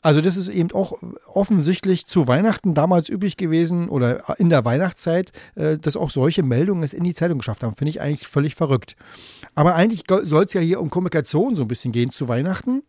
Also 0.00 0.20
das 0.20 0.36
ist 0.36 0.48
eben 0.48 0.70
auch 0.72 0.92
offensichtlich 1.26 2.06
zu 2.06 2.28
Weihnachten 2.28 2.74
damals 2.74 3.08
üblich 3.08 3.36
gewesen 3.36 3.88
oder 3.88 4.38
in 4.38 4.48
der 4.48 4.64
Weihnachtszeit, 4.64 5.32
äh, 5.56 5.76
dass 5.78 5.96
auch 5.96 6.10
solche 6.10 6.44
Meldungen 6.44 6.84
es 6.84 6.92
in 6.92 7.02
die 7.02 7.14
Zeitung 7.14 7.38
geschafft 7.38 7.64
haben. 7.64 7.74
Finde 7.74 7.90
ich 7.90 8.00
eigentlich 8.00 8.28
völlig 8.28 8.54
verrückt. 8.54 8.94
Aber 9.54 9.74
eigentlich 9.74 10.04
soll 10.22 10.44
es 10.44 10.52
ja 10.52 10.60
hier 10.60 10.80
um 10.80 10.90
Kommunikation 10.90 11.56
so 11.56 11.62
ein 11.62 11.68
bisschen 11.68 11.90
gehen 11.90 12.12
zu 12.12 12.28
Weihnachten. 12.28 12.82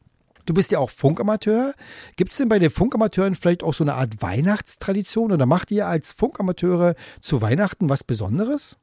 Du 0.45 0.53
bist 0.53 0.71
ja 0.71 0.79
auch 0.79 0.89
Funkamateur. 0.89 1.73
Gibt 2.15 2.31
es 2.31 2.37
denn 2.37 2.49
bei 2.49 2.59
den 2.59 2.69
Funkamateuren 2.69 3.35
vielleicht 3.35 3.63
auch 3.63 3.73
so 3.73 3.83
eine 3.83 3.95
Art 3.95 4.21
Weihnachtstradition 4.21 5.31
oder 5.31 5.45
macht 5.45 5.71
ihr 5.71 5.87
als 5.87 6.11
Funkamateure 6.11 6.95
zu 7.21 7.41
Weihnachten 7.41 7.89
was 7.89 8.03
Besonderes? 8.03 8.77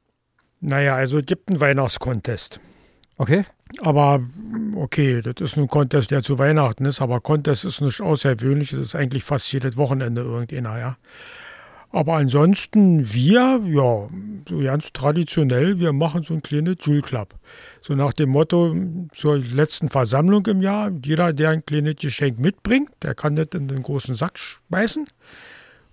Naja, 0.59 0.95
also 0.95 1.19
es 1.19 1.25
gibt 1.25 1.49
einen 1.49 1.59
Weihnachtscontest. 1.59 2.59
Okay. 3.17 3.45
Aber 3.81 4.21
okay, 4.75 5.21
das 5.21 5.35
ist 5.39 5.57
ein 5.57 5.67
Contest, 5.67 6.11
der 6.11 6.23
zu 6.23 6.39
Weihnachten 6.39 6.85
ist, 6.85 7.01
aber 7.01 7.19
Contest 7.19 7.65
ist 7.65 7.81
nicht 7.81 7.99
außergewöhnlich, 7.99 8.69
das 8.71 8.79
ist 8.79 8.95
eigentlich 8.95 9.23
fast 9.23 9.51
jedes 9.51 9.75
Wochenende 9.75 10.21
irgendeiner, 10.21 10.79
ja. 10.79 10.97
Aber 11.89 12.15
ansonsten, 12.15 13.13
wir, 13.13 13.61
ja, 13.65 14.07
so 14.47 14.59
ganz 14.59 14.91
traditionell, 14.91 15.79
wir 15.79 15.93
machen 15.93 16.23
so 16.23 16.33
ein 16.33 16.41
kleines 16.41 16.77
Jule 16.83 17.01
Club. 17.01 17.33
So 17.81 17.95
nach 17.95 18.13
dem 18.13 18.29
Motto 18.29 18.75
zur 19.13 19.37
letzten 19.37 19.89
Versammlung 19.89 20.45
im 20.47 20.61
Jahr, 20.61 20.91
jeder, 21.03 21.31
der 21.31 21.51
ein 21.51 21.65
kleines 21.65 21.95
Geschenk 21.95 22.39
mitbringt, 22.39 22.89
der 23.03 23.15
kann 23.15 23.37
das 23.37 23.47
in 23.53 23.69
den 23.69 23.83
großen 23.83 24.15
Sack 24.15 24.37
schmeißen. 24.37 25.07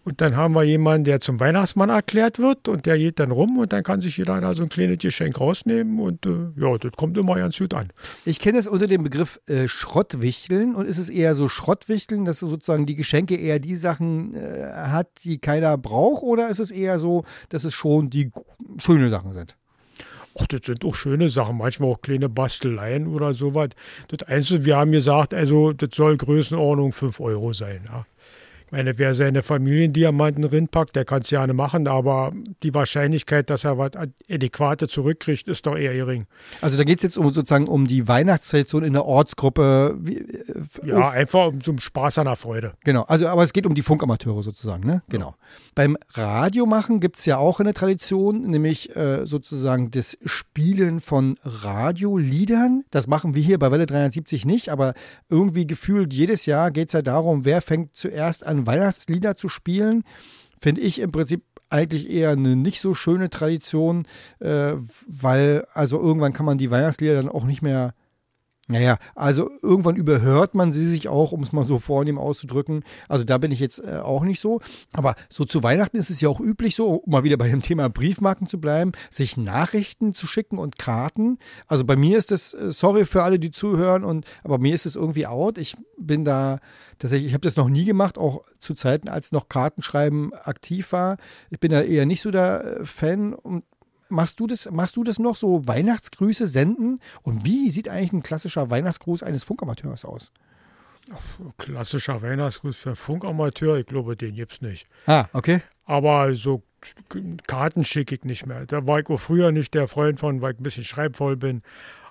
Und 0.05 0.21
dann 0.21 0.37
haben 0.37 0.55
wir 0.55 0.65
jemanden, 0.65 1.05
der 1.05 1.21
zum 1.21 1.41
Weihnachtsmann 1.41 1.89
erklärt 1.89 2.39
wird 2.39 2.69
und 2.69 2.85
der 2.85 2.99
geht 2.99 3.19
dann 3.19 3.31
rum 3.31 3.57
und 3.59 3.73
dann 3.73 3.83
kann 3.83 4.03
sich 4.03 4.19
jeder 4.19 4.39
da 4.41 4.53
so 4.55 4.63
ein 4.63 4.69
kleines 4.69 4.99
Geschenk 4.99 5.41
rausnehmen 5.41 5.99
und 5.99 6.27
äh, 6.27 6.51
ja, 6.61 6.77
das 6.77 6.93
kommt 6.93 7.17
immer 7.17 7.37
ganz 7.37 7.57
gut 7.59 7.73
an. 7.73 7.89
Ich 8.27 8.39
kenne 8.39 8.59
es 8.59 8.67
unter 8.67 8.87
dem 8.87 9.03
Begriff 9.03 9.41
äh, 9.47 9.67
Schrottwichteln 9.67 10.75
und 10.75 10.87
ist 10.87 10.99
es 10.99 11.09
eher 11.09 11.35
so 11.35 11.49
Schrottwichteln, 11.49 12.27
dass 12.27 12.41
du 12.41 12.49
sozusagen 12.49 12.85
die 12.85 12.97
Geschenke 12.97 13.35
eher 13.37 13.59
die 13.61 13.77
Sachen 13.77 14.35
äh, 14.35 14.71
hat, 14.75 15.09
die 15.25 15.39
keiner 15.39 15.79
braucht 15.79 16.23
oder 16.23 16.49
ist 16.51 16.59
es 16.59 16.71
eher 16.71 16.99
so, 16.99 17.25
dass 17.49 17.65
es 17.65 17.73
schon 17.73 18.11
die 18.11 18.31
gu- 18.31 18.45
schöne 18.83 19.09
Sachen 19.09 19.33
sind? 19.33 19.57
Ach, 20.39 20.47
das 20.49 20.61
sind 20.67 20.85
auch 20.85 20.95
schöne 20.95 21.31
Sachen, 21.31 21.57
manchmal 21.57 21.91
auch 21.91 22.03
kleine 22.03 22.29
Basteleien 22.29 23.07
oder 23.07 23.33
sowas. 23.33 23.69
Das 24.09 24.27
Einzige, 24.29 24.65
wir 24.65 24.77
haben 24.77 24.93
gesagt, 24.93 25.33
also 25.33 25.73
das 25.73 25.91
soll 25.95 26.17
Größenordnung 26.19 26.93
5 26.93 27.21
Euro 27.21 27.53
sein. 27.53 27.85
Ja. 27.89 28.05
Meine, 28.75 28.99
wer 28.99 29.15
seine 29.15 29.45
Familiendiamanten 29.45 30.43
rinpackt, 30.43 30.97
der 30.97 31.05
kann 31.05 31.23
es 31.23 31.29
gerne 31.29 31.55
machen, 31.55 31.87
aber 31.87 32.33
die 32.65 32.75
Wahrscheinlichkeit, 32.75 33.49
dass 33.49 33.63
er 33.63 33.79
was 33.79 33.93
Adäquate 34.29 34.89
zurückkriegt, 34.89 35.47
ist 35.47 35.65
doch 35.67 35.77
eher 35.77 35.95
gering. 35.95 36.27
Also 36.61 36.77
da 36.77 36.83
geht 36.83 36.97
es 36.97 37.05
jetzt 37.05 37.17
um 37.17 37.33
sozusagen 37.33 37.69
um 37.69 37.87
die 37.87 38.09
Weihnachtstradition 38.09 38.83
in 38.83 38.95
der 38.95 39.05
Ortsgruppe. 39.05 39.97
Wie, 40.01 40.17
äh, 40.17 40.27
Ja, 40.83 41.11
einfach 41.11 41.47
um 41.47 41.61
zum 41.63 41.79
Spaß 41.79 42.19
an 42.19 42.25
der 42.25 42.35
Freude. 42.35 42.73
Genau, 42.83 43.03
also 43.03 43.29
aber 43.29 43.45
es 43.45 43.53
geht 43.53 43.65
um 43.65 43.77
die 43.77 43.83
Funkamateure 43.83 44.43
sozusagen, 44.43 44.85
ne? 44.85 45.05
Genau. 45.09 45.37
Beim 45.77 45.97
Radiomachen 46.15 46.99
gibt 46.99 47.21
es 47.21 47.27
ja 47.27 47.37
auch 47.37 47.61
eine 47.61 47.75
Tradition, 47.75 48.41
nämlich 48.41 48.97
äh, 48.97 49.25
sozusagen 49.25 49.93
das 49.93 50.19
Spielen 50.25 51.01
von 51.01 51.39
Radioliedern. 51.45 52.83
Das 52.91 53.07
machen 53.07 53.37
wir 53.37 53.43
hier 53.43 53.61
bei 53.61 53.71
Welle 53.71 53.87
370 53.87 54.45
nicht, 54.47 54.71
aber 54.71 54.95
irgendwie 55.29 55.65
gefühlt 55.65 56.13
jedes 56.13 56.47
Jahr 56.47 56.73
geht 56.73 56.89
es 56.89 56.95
ja 56.95 57.03
darum, 57.03 57.45
wer 57.45 57.63
fängt 57.63 57.95
zuerst 57.95 58.45
an, 58.45 58.64
Weihnachtslieder 58.67 59.37
zu 59.37 59.49
spielen. 59.49 60.05
Finde 60.61 60.81
ich 60.81 61.01
im 61.01 61.13
Prinzip 61.13 61.43
eigentlich 61.71 62.11
eher 62.11 62.31
eine 62.31 62.57
nicht 62.57 62.81
so 62.81 62.95
schöne 62.95 63.31
Tradition, 63.31 64.07
äh, 64.39 64.75
weil 65.07 65.67
also 65.73 66.01
irgendwann 66.01 66.33
kann 66.33 66.47
man 66.47 66.59
die 66.59 66.71
Weihnachtslieder 66.71 67.15
dann 67.15 67.29
auch 67.29 67.45
nicht 67.45 67.63
mehr 67.63 67.95
naja, 68.67 68.97
also 69.15 69.51
irgendwann 69.63 69.97
überhört 69.97 70.55
man 70.55 70.73
sie 70.73 70.87
sich 70.87 71.09
auch, 71.09 71.33
um 71.33 71.43
es 71.43 71.53
mal 71.53 71.65
so 71.65 71.79
vornehm 71.79 72.17
auszudrücken. 72.17 72.83
Also 73.09 73.25
da 73.25 73.37
bin 73.37 73.53
ich 73.53 73.61
jetzt 73.61 73.79
äh, 73.85 73.99
auch 73.99 74.25
nicht 74.25 74.41
so. 74.41 74.61
Aber 74.95 75.17
so 75.29 75.45
zu 75.45 75.63
Weihnachten 75.63 75.99
ist 75.99 76.09
es 76.09 76.23
ja 76.23 76.31
auch 76.31 76.41
üblich 76.41 76.75
so, 76.75 76.89
um 76.95 77.13
mal 77.13 77.25
wieder 77.25 77.37
bei 77.37 77.49
dem 77.49 77.61
Thema 77.63 77.91
Briefmarken 77.91 78.49
zu 78.49 78.59
bleiben, 78.59 78.93
sich 79.11 79.37
Nachrichten 79.37 80.15
zu 80.15 80.27
schicken 80.27 80.59
und 80.59 80.79
Karten. 80.79 81.39
Also 81.67 81.85
bei 81.85 81.97
mir 81.97 82.17
ist 82.17 82.31
das, 82.31 82.55
äh, 82.55 82.73
sorry 82.73 83.05
für 83.05 83.23
alle, 83.23 83.39
die 83.39 83.51
zuhören, 83.51 84.03
und 84.03 84.25
aber 84.45 84.59
mir 84.59 84.75
ist 84.75 84.87
es 84.87 84.97
irgendwie 84.97 85.27
out. 85.27 85.59
Ich 85.59 85.77
bin 85.99 86.25
da 86.25 86.61
tatsächlich, 86.99 87.29
ich 87.29 87.35
habe 87.35 87.43
das 87.43 87.57
noch 87.57 87.69
nie 87.69 87.85
gemacht, 87.85 88.17
auch 88.17 88.45
zu 88.61 88.73
Zeiten, 88.73 89.11
als 89.11 89.31
noch 89.31 89.51
Kartenschreiben 89.51 90.33
aktiv 90.33 90.93
war. 90.93 91.19
Ich 91.51 91.61
bin 91.61 91.71
da 91.71 91.83
eher 91.83 92.07
nicht 92.07 92.23
so 92.23 92.31
der 92.31 92.81
äh, 92.81 92.85
Fan 92.87 93.35
und 93.35 93.65
Machst 94.15 94.39
du, 94.39 94.47
das, 94.47 94.71
machst 94.71 94.97
du 94.97 95.05
das 95.05 95.19
noch 95.19 95.35
so 95.35 95.67
Weihnachtsgrüße 95.67 96.47
senden? 96.47 97.01
Und 97.23 97.45
wie 97.45 97.71
sieht 97.71 97.89
eigentlich 97.89 98.13
ein 98.13 98.23
klassischer 98.23 98.71
Weihnachtsgruß 98.71 99.23
eines 99.23 99.45
Funkamateurs 99.45 100.05
aus? 100.05 100.33
Klassischer 101.59 102.23
Weihnachtsgruß 102.23 102.77
für 102.77 102.97
Funkamateur, 102.97 103.77
ich 103.77 103.87
glaube, 103.87 104.17
den 104.17 104.35
gibt's 104.35 104.63
nicht. 104.63 104.87
Ah, 105.07 105.27
okay. 105.33 105.61
Aber 105.85 106.35
so 106.35 106.63
Karten 107.47 107.85
schicke 107.85 108.15
ich 108.15 108.25
nicht 108.25 108.47
mehr. 108.47 108.67
Da 108.67 108.87
war 108.87 109.01
ich 109.01 109.09
auch 109.09 109.21
früher 109.21 109.53
nicht 109.53 109.75
der 109.75 109.89
Freund 109.89 110.21
von, 110.21 110.41
weil 110.41 110.53
ich 110.53 110.61
ein 110.61 110.63
bisschen 110.63 110.85
schreibvoll 110.85 111.37
bin. 111.37 111.63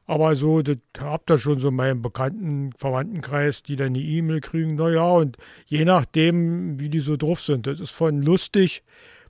Aber 0.06 0.36
so, 0.36 0.62
das 0.62 0.78
habt 1.00 1.32
ihr 1.32 1.38
schon 1.38 1.60
so 1.60 1.70
in 1.70 1.76
meinem 1.76 2.02
bekannten 2.02 2.74
Verwandtenkreis, 2.78 3.64
die 3.64 3.78
dann 3.78 3.88
eine 3.88 4.00
E-Mail 4.00 4.42
kriegen. 4.42 4.76
Naja, 4.76 5.10
und 5.10 5.38
je 5.66 5.86
nachdem, 5.86 6.80
wie 6.80 6.90
die 6.90 7.00
so 7.00 7.16
drauf 7.16 7.42
sind. 7.42 7.68
Das 7.68 7.80
ist 7.80 7.92
von 7.92 8.22
lustig, 8.22 8.84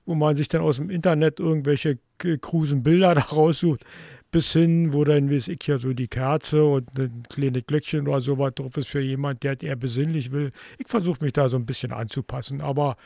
wo 0.06 0.14
man 0.14 0.36
sich 0.36 0.48
dann 0.48 0.62
aus 0.62 0.76
dem 0.76 0.90
Internet 0.90 1.40
irgendwelche 1.40 1.98
krusen 2.40 2.82
Bilder 2.82 3.14
da 3.14 3.22
raussucht, 3.22 3.84
bis 4.30 4.52
hin, 4.52 4.92
wo 4.92 5.04
dann, 5.04 5.30
weiß 5.30 5.48
ich 5.48 5.66
ja, 5.66 5.78
so 5.78 5.92
die 5.92 6.08
Kerze 6.08 6.64
und 6.64 6.98
ein 6.98 7.22
kleines 7.28 7.66
Glöckchen 7.66 8.08
oder 8.08 8.20
sowas 8.20 8.54
drauf 8.54 8.76
ist 8.76 8.88
für 8.88 9.00
jemand, 9.00 9.42
der 9.42 9.62
eher 9.62 9.76
besinnlich 9.76 10.32
will. 10.32 10.50
Ich 10.78 10.88
versuche 10.88 11.22
mich 11.22 11.32
da 11.32 11.48
so 11.48 11.56
ein 11.56 11.66
bisschen 11.66 11.92
anzupassen, 11.92 12.60
aber 12.60 12.96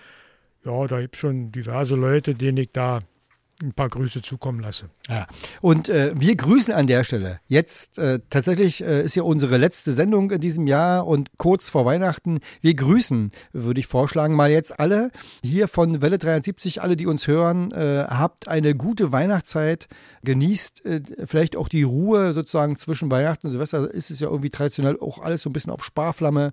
ja, 0.65 0.87
da 0.87 1.01
gibt 1.01 1.15
es 1.15 1.21
schon 1.21 1.53
diverse 1.53 1.97
Leute, 1.97 2.35
denen 2.35 2.59
ich 2.59 2.73
da 2.73 3.01
ein 3.63 3.73
paar 3.73 3.89
Grüße 3.89 4.23
zukommen 4.23 4.61
lasse. 4.61 4.89
Ja. 5.09 5.27
Und 5.61 5.89
äh, 5.89 6.13
wir 6.17 6.37
grüßen 6.37 6.73
an 6.73 6.87
der 6.87 7.03
Stelle. 7.03 7.41
Jetzt 7.47 7.99
äh, 7.99 8.21
tatsächlich 8.31 8.85
äh, 8.85 9.03
ist 9.03 9.17
ja 9.17 9.25
unsere 9.25 9.57
letzte 9.57 9.93
Sendung 9.93 10.31
in 10.31 10.41
diesem 10.41 10.67
Jahr 10.67 11.07
und 11.07 11.31
kurz 11.39 11.69
vor 11.69 11.85
Weihnachten. 11.85 12.39
Wir 12.61 12.75
grüßen, 12.75 13.33
würde 13.53 13.81
ich 13.81 13.87
vorschlagen, 13.87 14.35
mal 14.35 14.51
jetzt 14.51 14.79
alle 14.79 15.11
hier 15.43 15.67
von 15.67 16.01
Welle 16.03 16.19
73, 16.19 16.83
alle, 16.83 16.97
die 16.97 17.07
uns 17.07 17.27
hören, 17.27 17.73
äh, 17.73 18.05
habt 18.09 18.47
eine 18.47 18.75
gute 18.75 19.11
Weihnachtszeit, 19.11 19.89
genießt 20.23 20.85
äh, 20.85 21.01
vielleicht 21.27 21.57
auch 21.57 21.69
die 21.69 21.83
Ruhe 21.83 22.33
sozusagen 22.33 22.77
zwischen 22.77 23.11
Weihnachten 23.11 23.49
und 23.49 23.51
Silvester. 23.51 23.91
Ist 23.91 24.11
es 24.11 24.21
ja 24.21 24.29
irgendwie 24.29 24.51
traditionell 24.51 24.99
auch 25.01 25.19
alles 25.21 25.43
so 25.43 25.51
ein 25.51 25.53
bisschen 25.53 25.73
auf 25.73 25.85
Sparflamme 25.85 26.53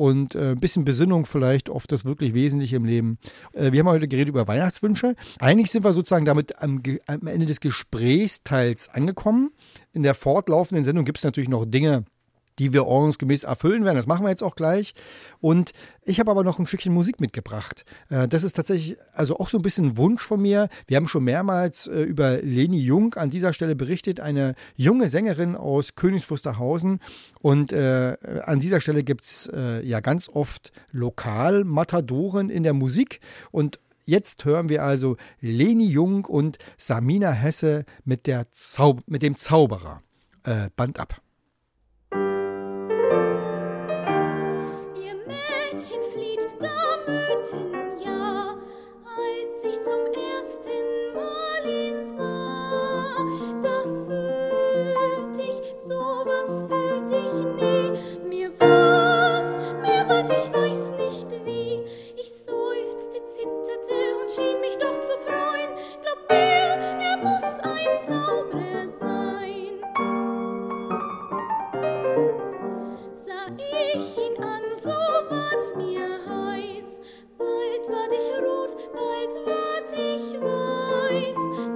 und 0.00 0.34
äh, 0.34 0.52
ein 0.52 0.60
bisschen 0.60 0.86
Besinnung 0.86 1.26
vielleicht 1.26 1.68
auf 1.68 1.86
das 1.86 2.06
wirklich 2.06 2.32
Wesentliche 2.32 2.76
im 2.76 2.86
Leben. 2.86 3.18
Äh, 3.52 3.72
wir 3.72 3.80
haben 3.80 3.88
heute 3.88 4.08
geredet 4.08 4.30
über 4.30 4.48
Weihnachtswünsche. 4.48 5.14
Eigentlich 5.38 5.70
sind 5.70 5.84
wir 5.84 5.92
sozusagen 5.92 6.24
damit 6.24 6.62
am, 6.62 6.82
am 7.06 7.26
Ende 7.26 7.44
des 7.44 7.60
Gesprächsteils 7.60 8.88
angekommen. 8.88 9.50
In 9.92 10.02
der 10.02 10.14
fortlaufenden 10.14 10.84
Sendung 10.84 11.04
gibt 11.04 11.18
es 11.18 11.24
natürlich 11.24 11.50
noch 11.50 11.66
Dinge, 11.66 12.06
die 12.60 12.74
wir 12.74 12.86
ordnungsgemäß 12.86 13.44
erfüllen 13.44 13.84
werden. 13.86 13.96
Das 13.96 14.06
machen 14.06 14.24
wir 14.24 14.28
jetzt 14.28 14.42
auch 14.42 14.54
gleich. 14.54 14.92
Und 15.40 15.72
ich 16.04 16.20
habe 16.20 16.30
aber 16.30 16.44
noch 16.44 16.58
ein 16.58 16.66
Stückchen 16.66 16.92
Musik 16.92 17.18
mitgebracht. 17.18 17.86
Äh, 18.10 18.28
das 18.28 18.44
ist 18.44 18.54
tatsächlich 18.54 18.98
also 19.14 19.38
auch 19.38 19.48
so 19.48 19.56
ein 19.58 19.62
bisschen 19.62 19.86
ein 19.86 19.96
Wunsch 19.96 20.22
von 20.22 20.42
mir. 20.42 20.68
Wir 20.86 20.98
haben 20.98 21.08
schon 21.08 21.24
mehrmals 21.24 21.86
äh, 21.86 22.02
über 22.02 22.36
Leni 22.42 22.78
Jung 22.78 23.14
an 23.14 23.30
dieser 23.30 23.54
Stelle 23.54 23.74
berichtet, 23.74 24.20
eine 24.20 24.54
junge 24.76 25.08
Sängerin 25.08 25.56
aus 25.56 25.94
Königs 25.94 26.30
Wusterhausen. 26.30 27.00
Und 27.40 27.72
äh, 27.72 28.18
an 28.44 28.60
dieser 28.60 28.80
Stelle 28.80 29.02
gibt 29.02 29.24
es 29.24 29.50
ja 29.82 30.00
ganz 30.00 30.28
oft 30.28 30.72
Lokal-Matadoren 30.92 32.50
in 32.50 32.62
der 32.62 32.74
Musik. 32.74 33.20
Und 33.50 33.80
Jetzt 34.06 34.44
hören 34.44 34.68
wir 34.68 34.82
also 34.82 35.16
Leni 35.40 35.86
Jung 35.86 36.24
und 36.24 36.58
Samina 36.76 37.30
Hesse 37.30 37.84
mit, 38.04 38.26
der 38.26 38.50
Zau 38.50 38.98
mit 39.06 39.22
dem 39.22 39.36
Zauberer. 39.36 40.00
Band 40.74 40.98
ab. 40.98 41.20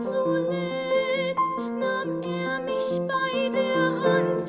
Zuletzt 0.02 1.40
nahm 1.80 2.22
er 2.22 2.60
mich 2.60 3.00
bei 3.08 3.48
der 3.48 4.02
Hand. 4.02 4.46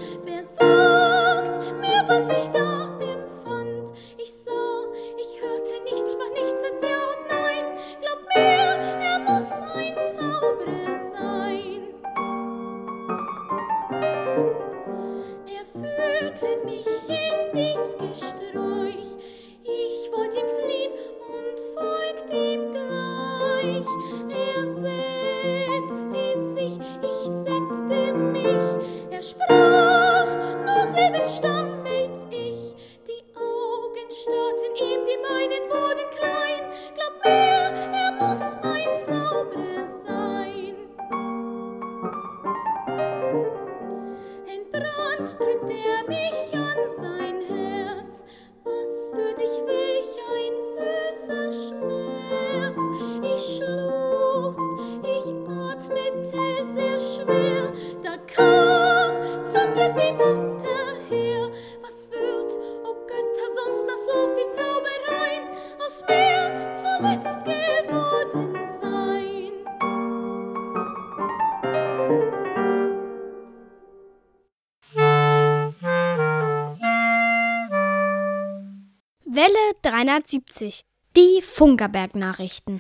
1970. 80.15 80.85
Die 81.17 81.41
Funkerberg-Nachrichten. 81.41 82.79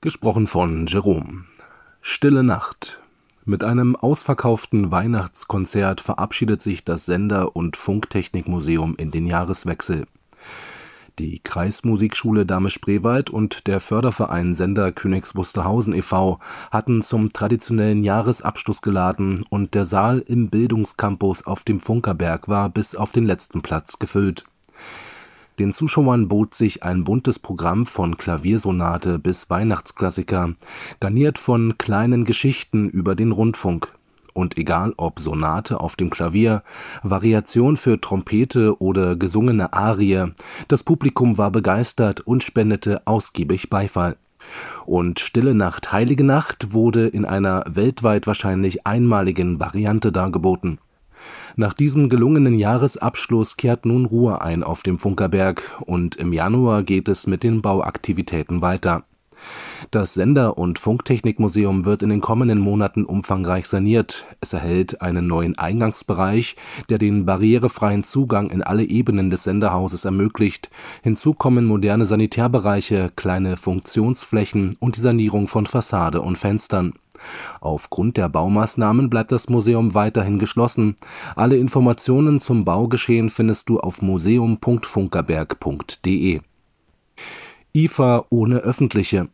Gesprochen 0.00 0.46
von 0.46 0.86
Jerome. 0.86 1.46
Stille 2.00 2.44
Nacht. 2.44 3.02
Mit 3.44 3.64
einem 3.64 3.96
ausverkauften 3.96 4.92
Weihnachtskonzert 4.92 6.00
verabschiedet 6.00 6.62
sich 6.62 6.84
das 6.84 7.06
Sender- 7.06 7.56
und 7.56 7.76
Funktechnikmuseum 7.76 8.94
in 8.94 9.10
den 9.10 9.26
Jahreswechsel. 9.26 10.06
Die 11.18 11.40
Kreismusikschule 11.40 12.46
Dame 12.46 12.70
Spreewald 12.70 13.30
und 13.30 13.66
der 13.66 13.80
Förderverein 13.80 14.54
Sender 14.54 14.92
Königs 14.92 15.34
Wusterhausen 15.34 15.92
e.V. 15.92 16.38
hatten 16.70 17.02
zum 17.02 17.32
traditionellen 17.32 18.04
Jahresabschluss 18.04 18.80
geladen 18.80 19.44
und 19.50 19.74
der 19.74 19.84
Saal 19.84 20.20
im 20.20 20.50
Bildungscampus 20.50 21.44
auf 21.44 21.64
dem 21.64 21.80
Funkerberg 21.80 22.46
war 22.46 22.68
bis 22.68 22.94
auf 22.94 23.10
den 23.10 23.24
letzten 23.24 23.60
Platz 23.60 23.98
gefüllt. 23.98 24.44
Den 25.58 25.72
Zuschauern 25.72 26.28
bot 26.28 26.54
sich 26.54 26.84
ein 26.84 27.02
buntes 27.02 27.40
Programm 27.40 27.84
von 27.84 28.16
Klaviersonate 28.16 29.18
bis 29.18 29.50
Weihnachtsklassiker, 29.50 30.54
garniert 31.00 31.36
von 31.36 31.76
kleinen 31.78 32.24
Geschichten 32.24 32.88
über 32.88 33.16
den 33.16 33.32
Rundfunk. 33.32 33.92
Und 34.34 34.56
egal 34.56 34.94
ob 34.96 35.18
Sonate 35.18 35.80
auf 35.80 35.96
dem 35.96 36.10
Klavier, 36.10 36.62
Variation 37.02 37.76
für 37.76 38.00
Trompete 38.00 38.80
oder 38.80 39.16
gesungene 39.16 39.72
Arie, 39.72 40.26
das 40.68 40.84
Publikum 40.84 41.38
war 41.38 41.50
begeistert 41.50 42.20
und 42.20 42.44
spendete 42.44 43.04
ausgiebig 43.04 43.68
Beifall. 43.68 44.16
Und 44.86 45.18
Stille 45.18 45.56
Nacht, 45.56 45.90
Heilige 45.90 46.22
Nacht 46.22 46.72
wurde 46.72 47.08
in 47.08 47.24
einer 47.24 47.64
weltweit 47.66 48.28
wahrscheinlich 48.28 48.86
einmaligen 48.86 49.58
Variante 49.58 50.12
dargeboten. 50.12 50.78
Nach 51.56 51.72
diesem 51.72 52.08
gelungenen 52.08 52.54
Jahresabschluss 52.54 53.56
kehrt 53.56 53.86
nun 53.86 54.04
Ruhe 54.04 54.40
ein 54.40 54.62
auf 54.62 54.82
dem 54.82 54.98
Funkerberg 54.98 55.62
und 55.80 56.16
im 56.16 56.32
Januar 56.32 56.82
geht 56.82 57.08
es 57.08 57.26
mit 57.26 57.42
den 57.42 57.62
Bauaktivitäten 57.62 58.60
weiter. 58.62 59.04
Das 59.90 60.14
Sender- 60.14 60.58
und 60.58 60.78
Funktechnikmuseum 60.78 61.84
wird 61.84 62.02
in 62.02 62.10
den 62.10 62.20
kommenden 62.20 62.58
Monaten 62.58 63.04
umfangreich 63.04 63.66
saniert. 63.66 64.26
Es 64.40 64.52
erhält 64.52 65.00
einen 65.00 65.26
neuen 65.26 65.56
Eingangsbereich, 65.56 66.56
der 66.88 66.98
den 66.98 67.24
barrierefreien 67.24 68.04
Zugang 68.04 68.50
in 68.50 68.62
alle 68.62 68.84
Ebenen 68.84 69.30
des 69.30 69.44
Senderhauses 69.44 70.04
ermöglicht. 70.04 70.70
Hinzu 71.02 71.34
kommen 71.34 71.64
moderne 71.64 72.06
Sanitärbereiche, 72.06 73.10
kleine 73.16 73.56
Funktionsflächen 73.56 74.76
und 74.80 74.96
die 74.96 75.00
Sanierung 75.00 75.48
von 75.48 75.66
Fassade 75.66 76.20
und 76.20 76.36
Fenstern. 76.36 76.94
Aufgrund 77.60 78.16
der 78.16 78.28
Baumaßnahmen 78.28 79.10
bleibt 79.10 79.32
das 79.32 79.48
Museum 79.48 79.94
weiterhin 79.94 80.38
geschlossen. 80.38 80.94
Alle 81.36 81.56
Informationen 81.56 82.38
zum 82.40 82.64
Baugeschehen 82.64 83.30
findest 83.30 83.68
du 83.68 83.80
auf 83.80 84.02
museum.funkerberg.de. 84.02 86.40
IFA 87.74 88.24
ohne 88.30 88.58
Öffentliche. 88.58 89.28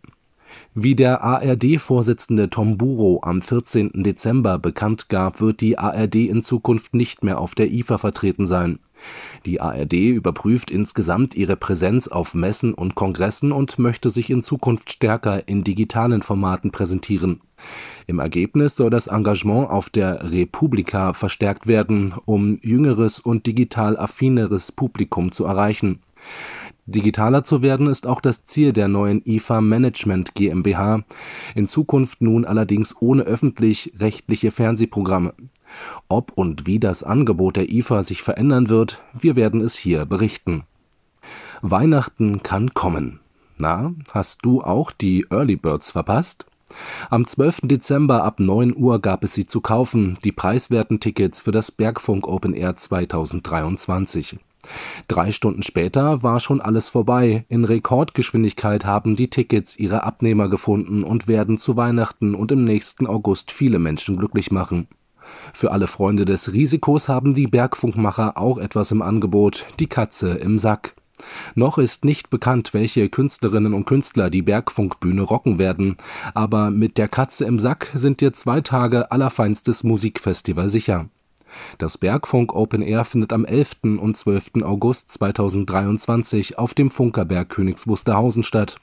Wie 0.75 0.95
der 0.95 1.23
ARD-Vorsitzende 1.23 2.49
Tom 2.49 2.77
Buro 2.79 3.21
am 3.23 3.43
14. 3.43 4.03
Dezember 4.03 4.59
bekannt 4.59 5.09
gab, 5.09 5.41
wird 5.41 5.61
die 5.61 5.79
ARD 5.79 6.17
in 6.17 6.43
Zukunft 6.43 6.95
nicht 6.95 7.23
mehr 7.23 7.41
auf 7.41 7.55
der 7.55 7.71
IFA 7.71 7.99
vertreten 7.99 8.47
sein. 8.47 8.81
Die 9.47 9.61
ARD 9.61 9.93
überprüft 9.93 10.71
insgesamt 10.71 11.35
ihre 11.35 11.57
Präsenz 11.57 12.09
auf 12.09 12.35
Messen 12.35 12.75
und 12.75 12.95
Kongressen 12.95 13.53
und 13.53 13.79
möchte 13.79 14.11
sich 14.11 14.31
in 14.31 14.43
Zukunft 14.43 14.91
stärker 14.91 15.47
in 15.47 15.65
digitalen 15.65 16.23
Formaten 16.23 16.71
präsentieren. 16.71 17.41
Im 18.07 18.19
Ergebnis 18.19 18.77
soll 18.77 18.91
das 18.91 19.07
Engagement 19.07 19.71
auf 19.71 19.91
der 19.91 20.33
Republika 20.33 21.13
verstärkt 21.13 21.67
werden, 21.67 22.15
um 22.25 22.59
jüngeres 22.63 23.19
und 23.19 23.47
digital 23.47 23.97
affineres 23.97 24.73
Publikum 24.73 25.33
zu 25.33 25.45
erreichen. 25.45 26.01
Digitaler 26.87 27.45
zu 27.45 27.63
werden 27.63 27.87
ist 27.87 28.07
auch 28.07 28.21
das 28.21 28.45
Ziel 28.45 28.75
der 28.75 28.89
neuen 28.89 29.23
IFA 29.25 29.63
Management 29.63 30.35
GmbH, 30.35 31.03
in 31.55 31.67
Zukunft 31.67 32.21
nun 32.21 32.45
allerdings 32.45 32.95
ohne 33.01 33.23
öffentlich-rechtliche 33.23 34.51
Fernsehprogramme. 34.51 35.33
Ob 36.09 36.33
und 36.35 36.67
wie 36.67 36.79
das 36.79 37.03
Angebot 37.03 37.57
der 37.57 37.71
IFA 37.71 38.03
sich 38.03 38.23
verändern 38.23 38.69
wird, 38.69 39.03
wir 39.15 39.35
werden 39.35 39.63
es 39.63 39.77
hier 39.77 40.05
berichten. 40.05 40.65
Weihnachten 41.63 42.43
kann 42.43 42.75
kommen. 42.75 43.21
Na, 43.57 43.95
hast 44.11 44.45
du 44.45 44.61
auch 44.61 44.93
die 44.93 45.27
Early 45.31 45.57
Birds 45.57 45.93
verpasst? 45.93 46.47
Am 47.09 47.27
12. 47.27 47.61
Dezember 47.65 48.25
ab 48.25 48.41
9 48.41 48.77
Uhr 48.77 49.01
gab 49.01 49.25
es 49.25 49.33
sie 49.33 49.47
zu 49.47 49.61
kaufen, 49.61 50.19
die 50.25 50.33
preiswerten 50.33 51.01
Tickets 51.01 51.41
für 51.41 51.53
das 51.53 51.71
Bergfunk 51.71 52.27
Open 52.27 52.53
Air 52.53 52.77
2023. 52.77 54.39
Drei 55.09 55.33
Stunden 55.33 55.63
später 55.63 56.23
war 56.23 56.41
schon 56.41 56.61
alles 56.61 56.89
vorbei. 56.89 57.45
In 57.49 57.65
Rekordgeschwindigkeit 57.65 58.85
haben 58.85 59.17
die 59.17 59.29
Tickets 59.29 59.79
ihre 59.79 60.05
Abnehmer 60.05 60.49
gefunden 60.49 61.05
und 61.05 61.29
werden 61.29 61.59
zu 61.59 61.77
Weihnachten 61.77 62.35
und 62.35 62.53
im 62.53 62.65
nächsten 62.65 63.07
August 63.07 63.51
viele 63.51 63.79
Menschen 63.79 64.17
glücklich 64.17 64.51
machen. 64.51 64.89
Für 65.53 65.73
alle 65.73 65.87
Freunde 65.87 66.25
des 66.25 66.53
Risikos 66.53 67.09
haben 67.09 67.35
die 67.35 67.47
Bergfunkmacher 67.47 68.37
auch 68.37 68.59
etwas 68.59 68.91
im 68.91 69.03
Angebot, 69.03 69.67
die 69.79 69.87
Katze 69.87 70.33
im 70.33 70.59
Sack. 70.59 70.95
Noch 71.55 71.79
ist 71.79 72.05
nicht 72.05 72.29
bekannt, 72.31 72.75
welche 72.75 73.09
Künstlerinnen 73.09 73.73
und 73.73 73.87
Künstler 73.87 74.31
die 74.31 74.43
Bergfunkbühne 74.43 75.23
rocken 75.23 75.59
werden, 75.59 75.97
aber 76.35 76.71
mit 76.71 76.99
der 76.99 77.09
Katze 77.09 77.45
im 77.45 77.59
Sack 77.59 77.91
sind 77.95 78.21
dir 78.21 78.33
zwei 78.33 78.61
Tage 78.61 79.11
allerfeinstes 79.11 79.85
Musikfestival 79.85 80.69
sicher. 80.69 81.09
Das 81.79 81.99
Bergfunk 81.99 82.55
Open 82.55 82.83
Air 82.83 83.05
findet 83.05 83.33
am 83.33 83.45
11. 83.45 83.99
und 83.99 84.17
12. 84.17 84.63
August 84.63 85.11
2023 85.11 86.59
auf 86.59 86.75
dem 86.75 86.91
Funkerberg 86.91 87.49
Königs 87.49 87.87
Wusterhausen 87.87 88.43
statt. 88.43 88.77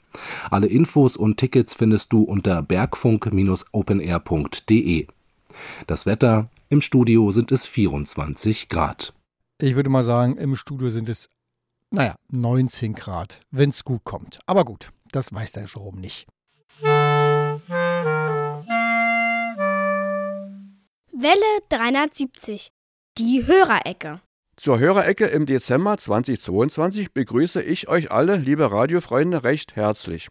Alle 0.50 0.66
Infos 0.66 1.16
und 1.16 1.36
Tickets 1.36 1.74
findest 1.74 2.12
du 2.12 2.22
unter 2.22 2.62
bergfunk-openair.de. 2.62 5.06
Das 5.86 6.06
Wetter 6.06 6.48
im 6.68 6.80
Studio 6.80 7.30
sind 7.30 7.52
es 7.52 7.66
24 7.66 8.68
Grad. 8.68 9.14
Ich 9.60 9.76
würde 9.76 9.90
mal 9.90 10.04
sagen, 10.04 10.36
im 10.36 10.56
Studio 10.56 10.88
sind 10.88 11.08
es, 11.08 11.28
naja, 11.90 12.16
19 12.30 12.94
Grad, 12.94 13.40
wenn 13.50 13.70
es 13.70 13.84
gut 13.84 14.04
kommt. 14.04 14.40
Aber 14.46 14.64
gut, 14.64 14.90
das 15.12 15.32
weiß 15.32 15.52
der 15.52 15.66
Jerome 15.66 16.00
nicht. 16.00 16.26
Welle 21.14 21.60
370. 21.68 22.72
Die 23.18 23.46
Hörerecke. 23.46 24.22
Zur 24.56 24.78
Hörerecke 24.78 25.26
im 25.26 25.44
Dezember 25.44 25.98
2022 25.98 27.12
begrüße 27.12 27.60
ich 27.60 27.88
euch 27.88 28.10
alle, 28.10 28.36
liebe 28.36 28.72
Radiofreunde, 28.72 29.44
recht 29.44 29.76
herzlich. 29.76 30.30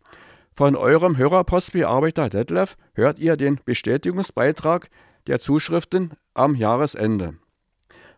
Von 0.55 0.75
eurem 0.75 1.17
Hörerpostbearbeiter 1.17 2.29
Detlef 2.29 2.77
hört 2.95 3.19
ihr 3.19 3.37
den 3.37 3.59
Bestätigungsbeitrag 3.63 4.89
der 5.27 5.39
Zuschriften 5.39 6.15
am 6.33 6.55
Jahresende. 6.55 7.35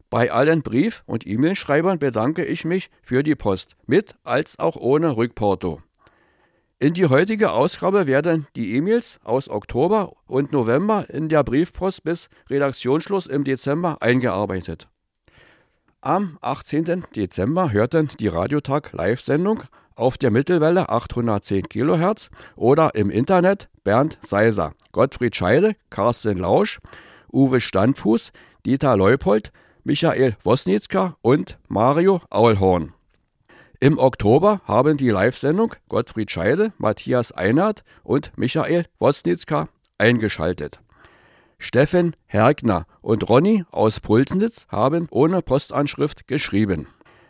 Bei 0.09 0.31
allen 0.31 0.63
Brief- 0.63 1.03
und 1.05 1.27
E-Mail-Schreibern 1.27 1.99
bedanke 1.99 2.45
ich 2.45 2.63
mich 2.63 2.89
für 3.01 3.23
die 3.23 3.35
Post, 3.35 3.75
mit 3.87 4.15
als 4.23 4.57
auch 4.57 4.77
ohne 4.77 5.17
Rückporto. 5.17 5.81
In 6.83 6.93
die 6.93 7.05
heutige 7.05 7.51
Ausgabe 7.53 8.07
werden 8.07 8.45
die 8.57 8.75
E-Mails 8.75 9.17
aus 9.23 9.47
Oktober 9.47 10.17
und 10.27 10.51
November 10.51 11.09
in 11.09 11.29
der 11.29 11.41
Briefpost 11.45 12.03
bis 12.03 12.27
Redaktionsschluss 12.49 13.25
im 13.25 13.45
Dezember 13.45 14.01
eingearbeitet. 14.01 14.89
Am 16.01 16.37
18. 16.41 17.05
Dezember 17.15 17.71
hörten 17.71 18.11
die 18.19 18.27
Radiotag 18.27 18.91
Live-Sendung 18.91 19.63
auf 19.95 20.17
der 20.17 20.29
Mittelwelle 20.29 20.89
810 20.89 21.69
kHz 21.69 22.29
oder 22.57 22.95
im 22.95 23.09
Internet 23.09 23.69
Bernd 23.85 24.19
Seiser, 24.21 24.73
Gottfried 24.91 25.37
Scheide, 25.37 25.77
Carsten 25.89 26.37
Lausch, 26.37 26.81
Uwe 27.31 27.61
Standfuß, 27.61 28.33
Dieter 28.65 28.97
Leupold, 28.97 29.53
Michael 29.85 30.35
Wosnitzka 30.43 31.15
und 31.21 31.59
Mario 31.69 32.19
Aulhorn. 32.29 32.91
Im 33.83 33.99
Oktober 33.99 34.61
haben 34.63 34.95
die 34.95 35.09
Live-Sendung 35.09 35.75
Gottfried 35.89 36.31
Scheide, 36.31 36.71
Matthias 36.77 37.33
Einert 37.33 37.83
und 38.01 38.31
Michael 38.37 38.85
Wosnitzka 38.97 39.67
eingeschaltet. 39.97 40.79
Steffen 41.57 42.15
Hergner 42.25 42.85
und 43.01 43.27
Ronny 43.27 43.65
aus 43.71 43.99
Pulsnitz 43.99 44.67
haben 44.69 45.09
ohne 45.11 45.41
Postanschrift 45.41 46.29
geschrieben. 46.29 46.87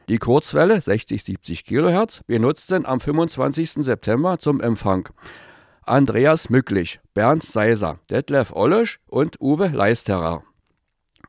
Die 0.09 0.19
Kurzwelle 0.19 0.75
60-70 0.75 1.65
kHz 1.65 2.21
benutzten 2.27 2.85
am 2.85 3.01
25. 3.01 3.83
September 3.83 4.37
zum 4.37 4.61
Empfang 4.61 5.09
Andreas 5.81 6.51
Mücklich, 6.51 6.99
Bernd 7.15 7.41
Seiser, 7.41 7.97
Detlef 8.11 8.51
Ollesch 8.51 8.99
und 9.07 9.41
Uwe 9.41 9.69
Leisterer. 9.69 10.43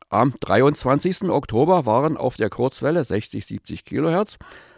Am 0.09 0.35
23. 0.39 1.23
Oktober 1.31 1.87
waren 1.87 2.15
auf 2.15 2.37
der 2.37 2.51
Kurzwelle 2.51 3.01
60-70 3.01 3.85
kHz 3.85 4.37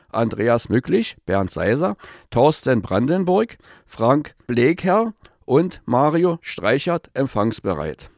Andreas 0.09 0.69
Mücklich, 0.69 1.17
Bernd 1.25 1.51
Seiser, 1.51 1.95
Thorsten 2.29 2.81
Brandenburg, 2.81 3.57
Frank 3.85 4.35
Bleker 4.47 5.13
und 5.45 5.81
Mario 5.85 6.39
Streichert 6.41 7.09
empfangsbereit. 7.13 8.09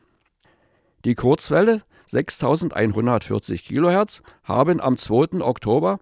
Die 1.05 1.15
Kurzwelle 1.15 1.83
6140 2.07 3.63
kHz 3.63 4.21
haben 4.43 4.81
am 4.81 4.97
2. 4.97 5.41
Oktober 5.41 5.99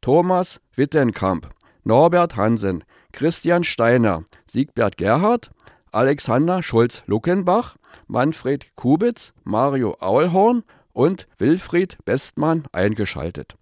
Thomas 0.00 0.60
Wittenkamp, 0.74 1.48
Norbert 1.84 2.36
Hansen, 2.36 2.84
Christian 3.12 3.64
Steiner, 3.64 4.24
Siegbert 4.46 4.96
Gerhard, 4.96 5.50
Alexander 5.92 6.62
Schulz-Luckenbach, 6.62 7.76
Manfred 8.08 8.74
Kubitz, 8.74 9.32
Mario 9.44 9.96
Aulhorn 10.00 10.64
und 10.92 11.28
Wilfried 11.38 11.98
Bestmann 12.04 12.64
eingeschaltet. 12.72 13.54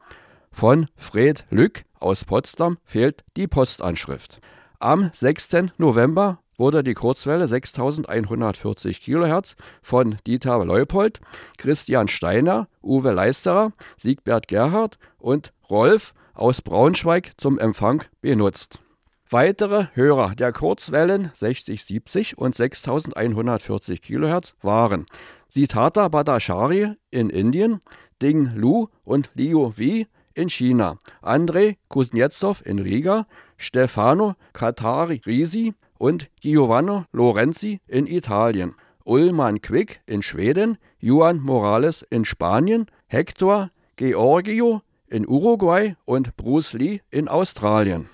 Von 0.53 0.87
Fred 0.97 1.45
Lück 1.51 1.85
aus 1.99 2.25
Potsdam 2.25 2.79
fehlt 2.85 3.25
die 3.37 3.49
Postanschrift. 3.49 4.41
Am 4.79 5.11
6. 5.13 5.73
November 5.79 6.39
wurde 6.57 6.85
die 6.85 6.95
Kurzwelle 6.95 7.49
6140 7.49 9.01
kHz 9.01 9.57
von 9.83 10.19
Dieter 10.27 10.65
Leupold, 10.65 11.21
Christian 11.59 12.07
Steiner, 12.07 12.69
Uwe 12.83 13.11
Leisterer, 13.11 13.73
Siegbert 13.97 14.47
Gerhard 14.47 14.99
und 15.19 15.53
Rolf 15.69 16.15
aus 16.35 16.63
Braunschweig 16.63 17.33
zum 17.39 17.59
Empfang 17.59 18.05
benutzt. 18.21 18.81
Weitere 19.29 19.87
Hörer 19.95 20.35
der 20.35 20.53
Kurzwellen 20.53 21.31
6070 21.33 22.37
und 22.37 22.55
6140 22.55 24.03
kHz 24.03 24.55
waren 24.61 25.07
Sitata 25.49 26.09
Bhattacharya 26.09 26.97
in 27.11 27.31
Indien, 27.31 27.81
Ding 28.21 28.55
Lu 28.55 28.89
und 29.07 29.31
Liu 29.35 29.73
Wi 29.77 30.07
in 30.35 30.49
China, 30.49 30.97
Andrei 31.21 31.77
Kuznetsov 31.89 32.63
in 32.65 32.79
Riga, 32.79 33.27
Stefano 33.57 34.35
Katari 34.53 35.21
Risi 35.25 35.75
und 35.99 36.31
Giovanni 36.41 37.05
Lorenzi 37.13 37.81
in 37.87 38.07
Italien, 38.07 38.75
Ullmann 39.05 39.61
Quick 39.61 40.01
in 40.07 40.23
Schweden, 40.23 40.79
Juan 40.99 41.41
Morales 41.41 42.03
in 42.11 42.25
Spanien, 42.25 42.87
Hector 43.07 43.71
Georgio 43.97 44.83
in 45.09 45.29
Uruguay 45.29 45.95
und 46.05 46.37
Bruce 46.37 46.73
Lee 46.73 47.03
in 47.11 47.29
Australien. 47.29 48.09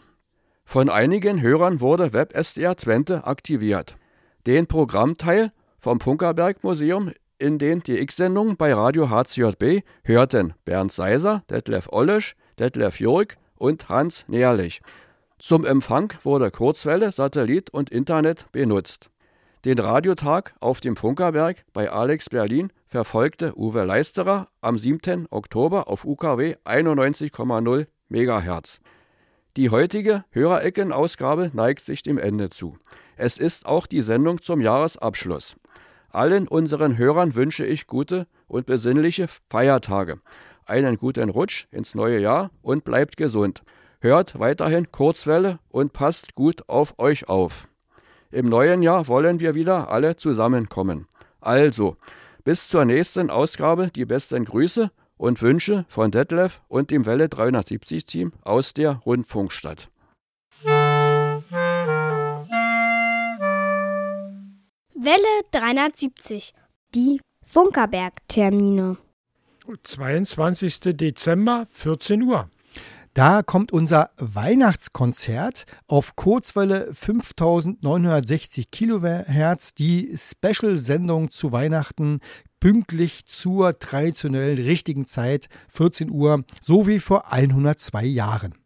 Von 0.64 0.90
einigen 0.90 1.40
Hörern 1.40 1.80
wurde 1.80 2.12
WebSDR 2.12 2.76
Twente 2.76 3.24
aktiviert. 3.24 3.96
Den 4.46 4.66
Programmteil 4.66 5.52
vom 5.78 6.00
Funkerberg 6.00 6.62
Museum 6.62 7.12
in 7.38 7.58
den 7.58 7.80
DX-Sendungen 7.80 8.56
bei 8.56 8.74
Radio 8.74 9.10
HCJB 9.10 9.84
hörten 10.04 10.54
Bernd 10.64 10.92
Seiser, 10.92 11.42
Detlef 11.50 11.88
Ollesch, 11.90 12.34
Detlef 12.58 13.00
Jörg 13.00 13.36
und 13.56 13.88
Hans 13.88 14.24
Nährlich. 14.28 14.82
Zum 15.38 15.64
Empfang 15.64 16.12
wurde 16.24 16.50
Kurzwelle, 16.50 17.12
Satellit 17.12 17.70
und 17.70 17.90
Internet 17.90 18.50
benutzt. 18.50 19.10
Den 19.64 19.78
Radiotag 19.78 20.54
auf 20.60 20.80
dem 20.80 20.96
Funkerberg 20.96 21.64
bei 21.72 21.90
Alex 21.90 22.28
Berlin 22.28 22.72
verfolgte 22.86 23.56
Uwe 23.56 23.84
Leisterer 23.84 24.48
am 24.60 24.78
7. 24.78 25.26
Oktober 25.30 25.88
auf 25.88 26.04
UKW 26.04 26.56
91,0 26.64 27.86
MHz. 28.08 28.80
Die 29.56 29.70
heutige 29.70 30.24
Hörerecken-Ausgabe 30.30 31.50
neigt 31.52 31.84
sich 31.84 32.02
dem 32.02 32.18
Ende 32.18 32.50
zu. 32.50 32.76
Es 33.16 33.38
ist 33.38 33.66
auch 33.66 33.86
die 33.86 34.02
Sendung 34.02 34.42
zum 34.42 34.60
Jahresabschluss. 34.60 35.56
Allen 36.10 36.48
unseren 36.48 36.96
Hörern 36.96 37.34
wünsche 37.34 37.66
ich 37.66 37.86
gute 37.86 38.26
und 38.46 38.66
besinnliche 38.66 39.28
Feiertage, 39.50 40.20
einen 40.64 40.96
guten 40.96 41.28
Rutsch 41.28 41.66
ins 41.70 41.94
neue 41.94 42.18
Jahr 42.18 42.50
und 42.62 42.84
bleibt 42.84 43.16
gesund. 43.16 43.62
Hört 44.00 44.38
weiterhin 44.38 44.90
Kurzwelle 44.90 45.58
und 45.68 45.92
passt 45.92 46.34
gut 46.34 46.68
auf 46.68 46.98
euch 46.98 47.28
auf. 47.28 47.68
Im 48.30 48.46
neuen 48.46 48.82
Jahr 48.82 49.08
wollen 49.08 49.40
wir 49.40 49.54
wieder 49.54 49.90
alle 49.90 50.16
zusammenkommen. 50.16 51.06
Also, 51.40 51.96
bis 52.44 52.68
zur 52.68 52.84
nächsten 52.84 53.30
Ausgabe 53.30 53.88
die 53.88 54.04
besten 54.04 54.44
Grüße 54.44 54.90
und 55.16 55.42
Wünsche 55.42 55.84
von 55.88 56.10
Detlef 56.10 56.62
und 56.68 56.90
dem 56.90 57.04
Welle 57.06 57.28
370 57.28 58.06
Team 58.06 58.32
aus 58.42 58.72
der 58.72 58.92
Rundfunkstadt. 59.04 59.90
Welle 65.00 65.44
370. 65.52 66.52
Die 66.92 67.20
Funkerberg-Termine. 67.46 68.96
22. 69.84 70.80
Dezember, 70.96 71.66
14 71.72 72.22
Uhr. 72.22 72.50
Da 73.14 73.44
kommt 73.44 73.72
unser 73.72 74.10
Weihnachtskonzert 74.16 75.66
auf 75.86 76.16
Kurzwelle 76.16 76.92
5960 76.92 78.72
Kilohertz, 78.72 79.72
die 79.72 80.16
Special-Sendung 80.16 81.30
zu 81.30 81.52
Weihnachten, 81.52 82.18
pünktlich 82.58 83.24
zur 83.26 83.78
traditionell 83.78 84.56
richtigen 84.56 85.06
Zeit, 85.06 85.46
14 85.68 86.10
Uhr, 86.10 86.42
so 86.60 86.88
wie 86.88 86.98
vor 86.98 87.32
102 87.32 88.04
Jahren. 88.04 88.57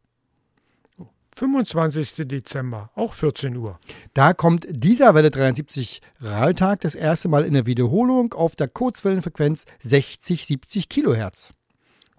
25. 1.34 2.28
Dezember, 2.28 2.90
auch 2.94 3.14
14 3.14 3.56
Uhr. 3.56 3.78
Da 4.14 4.34
kommt 4.34 4.66
dieser 4.68 5.14
Welle 5.14 5.30
73 5.30 6.00
Rahltag 6.20 6.80
das 6.80 6.94
erste 6.94 7.28
Mal 7.28 7.44
in 7.44 7.54
der 7.54 7.66
Wiederholung 7.66 8.34
auf 8.34 8.54
der 8.54 8.68
Kurzwellenfrequenz 8.68 9.64
60-70 9.82 10.88
Kilohertz. 10.88 11.54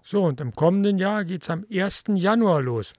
So, 0.02 0.24
und 0.24 0.40
im 0.40 0.52
kommenden 0.52 0.98
Jahr 0.98 1.24
geht 1.24 1.42
es 1.42 1.50
am 1.50 1.64
1. 1.70 2.04
Januar 2.14 2.60
los. 2.60 2.92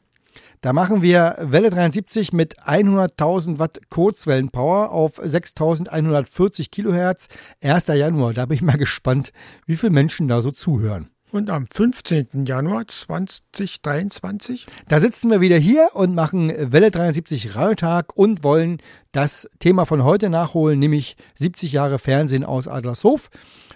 Da 0.61 0.73
machen 0.73 1.01
wir 1.01 1.35
Welle 1.39 1.69
73 1.69 2.33
mit 2.33 2.59
100.000 2.59 3.59
Watt 3.59 3.79
Kurzwellenpower 3.89 4.91
auf 4.91 5.19
6.140 5.19 6.71
Kilohertz. 6.71 7.27
1. 7.61 7.87
Januar, 7.87 8.33
da 8.33 8.45
bin 8.45 8.55
ich 8.55 8.61
mal 8.61 8.77
gespannt, 8.77 9.31
wie 9.65 9.77
viele 9.77 9.91
Menschen 9.91 10.27
da 10.27 10.41
so 10.41 10.51
zuhören. 10.51 11.09
Und 11.35 11.49
am 11.49 11.67
15. 11.67 12.45
Januar 12.45 12.87
2023 12.87 14.67
Da 14.87 15.01
sitzen 15.01 15.29
wir 15.29 15.41
wieder 15.41 15.57
hier 15.57 15.89
und 15.93 16.15
machen 16.15 16.53
Welle 16.71 16.91
73 16.91 17.57
Rahltag 17.57 18.15
und 18.15 18.45
wollen 18.45 18.77
das 19.11 19.49
Thema 19.59 19.83
von 19.83 20.05
heute 20.05 20.29
nachholen, 20.29 20.79
nämlich 20.79 21.17
70 21.37 21.73
Jahre 21.73 21.99
Fernsehen 21.99 22.45
aus 22.45 22.69
Adlershof. 22.69 23.29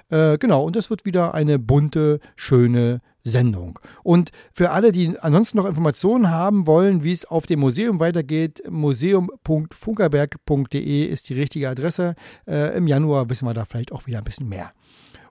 Äh, 0.07 0.37
genau, 0.37 0.63
und 0.63 0.77
das 0.77 0.89
wird 0.89 1.03
wieder 1.03 1.33
eine 1.33 1.59
bunte, 1.59 2.21
schöne 2.37 3.01
Sendung. 3.25 3.77
Und 4.03 4.31
für 4.53 4.71
alle, 4.71 4.93
die 4.93 5.19
ansonsten 5.19 5.57
noch 5.57 5.65
Informationen 5.65 6.31
haben 6.31 6.65
wollen, 6.65 7.03
wie 7.03 7.11
es 7.11 7.25
auf 7.25 7.45
dem 7.45 7.59
Museum 7.59 7.99
weitergeht, 7.99 8.63
museum.funkerberg.de 8.69 11.03
ist 11.03 11.27
die 11.27 11.33
richtige 11.33 11.67
Adresse. 11.67 12.15
Äh, 12.47 12.77
Im 12.77 12.87
Januar 12.87 13.29
wissen 13.29 13.45
wir 13.45 13.53
da 13.53 13.65
vielleicht 13.65 13.91
auch 13.91 14.07
wieder 14.07 14.19
ein 14.19 14.23
bisschen 14.23 14.47
mehr. 14.47 14.71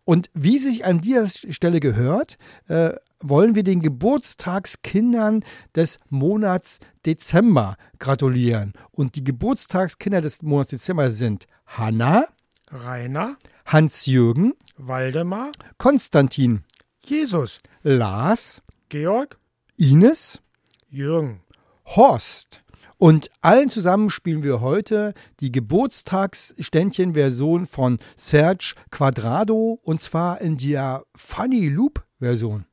Und 0.08 0.30
wie 0.32 0.56
sich 0.56 0.86
an 0.86 1.02
dieser 1.02 1.28
Stelle 1.28 1.80
gehört, 1.80 2.38
äh, 2.68 2.92
wollen 3.20 3.54
wir 3.54 3.62
den 3.62 3.82
Geburtstagskindern 3.82 5.44
des 5.74 6.00
Monats 6.08 6.78
Dezember 7.04 7.76
gratulieren. 7.98 8.72
Und 8.90 9.16
die 9.16 9.22
Geburtstagskinder 9.22 10.22
des 10.22 10.40
Monats 10.40 10.70
Dezember 10.70 11.10
sind 11.10 11.46
Hanna, 11.66 12.24
Rainer, 12.70 13.36
Hans-Jürgen, 13.66 14.54
Waldemar, 14.78 15.52
Konstantin, 15.76 16.64
Jesus, 17.04 17.60
Lars, 17.82 18.62
Georg, 18.88 19.38
Ines, 19.76 20.40
Jürgen. 20.88 21.42
Horst. 21.84 22.62
Und 22.98 23.30
allen 23.40 23.70
zusammen 23.70 24.10
spielen 24.10 24.42
wir 24.42 24.60
heute 24.60 25.14
die 25.38 25.52
Geburtstagsständchen-Version 25.52 27.68
von 27.68 28.00
Serge 28.16 28.74
Quadrado 28.90 29.78
und 29.82 30.02
zwar 30.02 30.40
in 30.40 30.56
der 30.56 31.04
Funny 31.14 31.68
Loop-Version. 31.68 32.64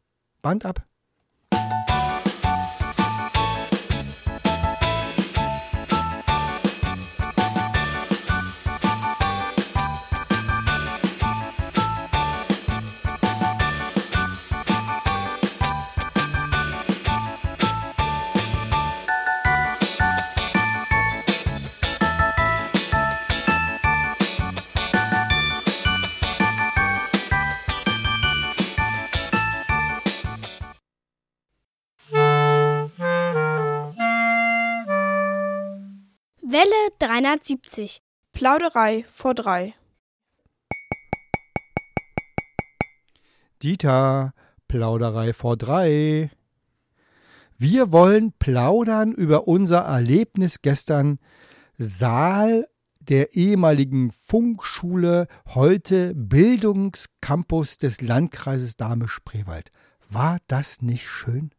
Band 0.42 0.66
ab. 0.66 0.84
370. 37.16 38.02
Plauderei 38.34 39.06
vor 39.10 39.36
drei. 39.36 39.74
Dieter, 43.62 44.34
Plauderei 44.68 45.32
vor 45.32 45.56
drei. 45.56 46.30
Wir 47.58 47.94
wollen 47.94 48.34
plaudern 48.34 49.14
über 49.14 49.48
unser 49.48 49.84
Erlebnis 49.84 50.62
gestern. 50.62 51.20
Saal 51.78 52.68
der 53.00 53.34
ehemaligen 53.34 54.12
Funkschule, 54.12 55.28
heute 55.54 56.14
Bildungscampus 56.16 57.78
des 57.78 58.02
Landkreises 58.02 58.76
Dahme-Spreewald. 58.76 59.72
War 60.10 60.40
das 60.48 60.82
nicht 60.82 61.08
schön? 61.08 61.52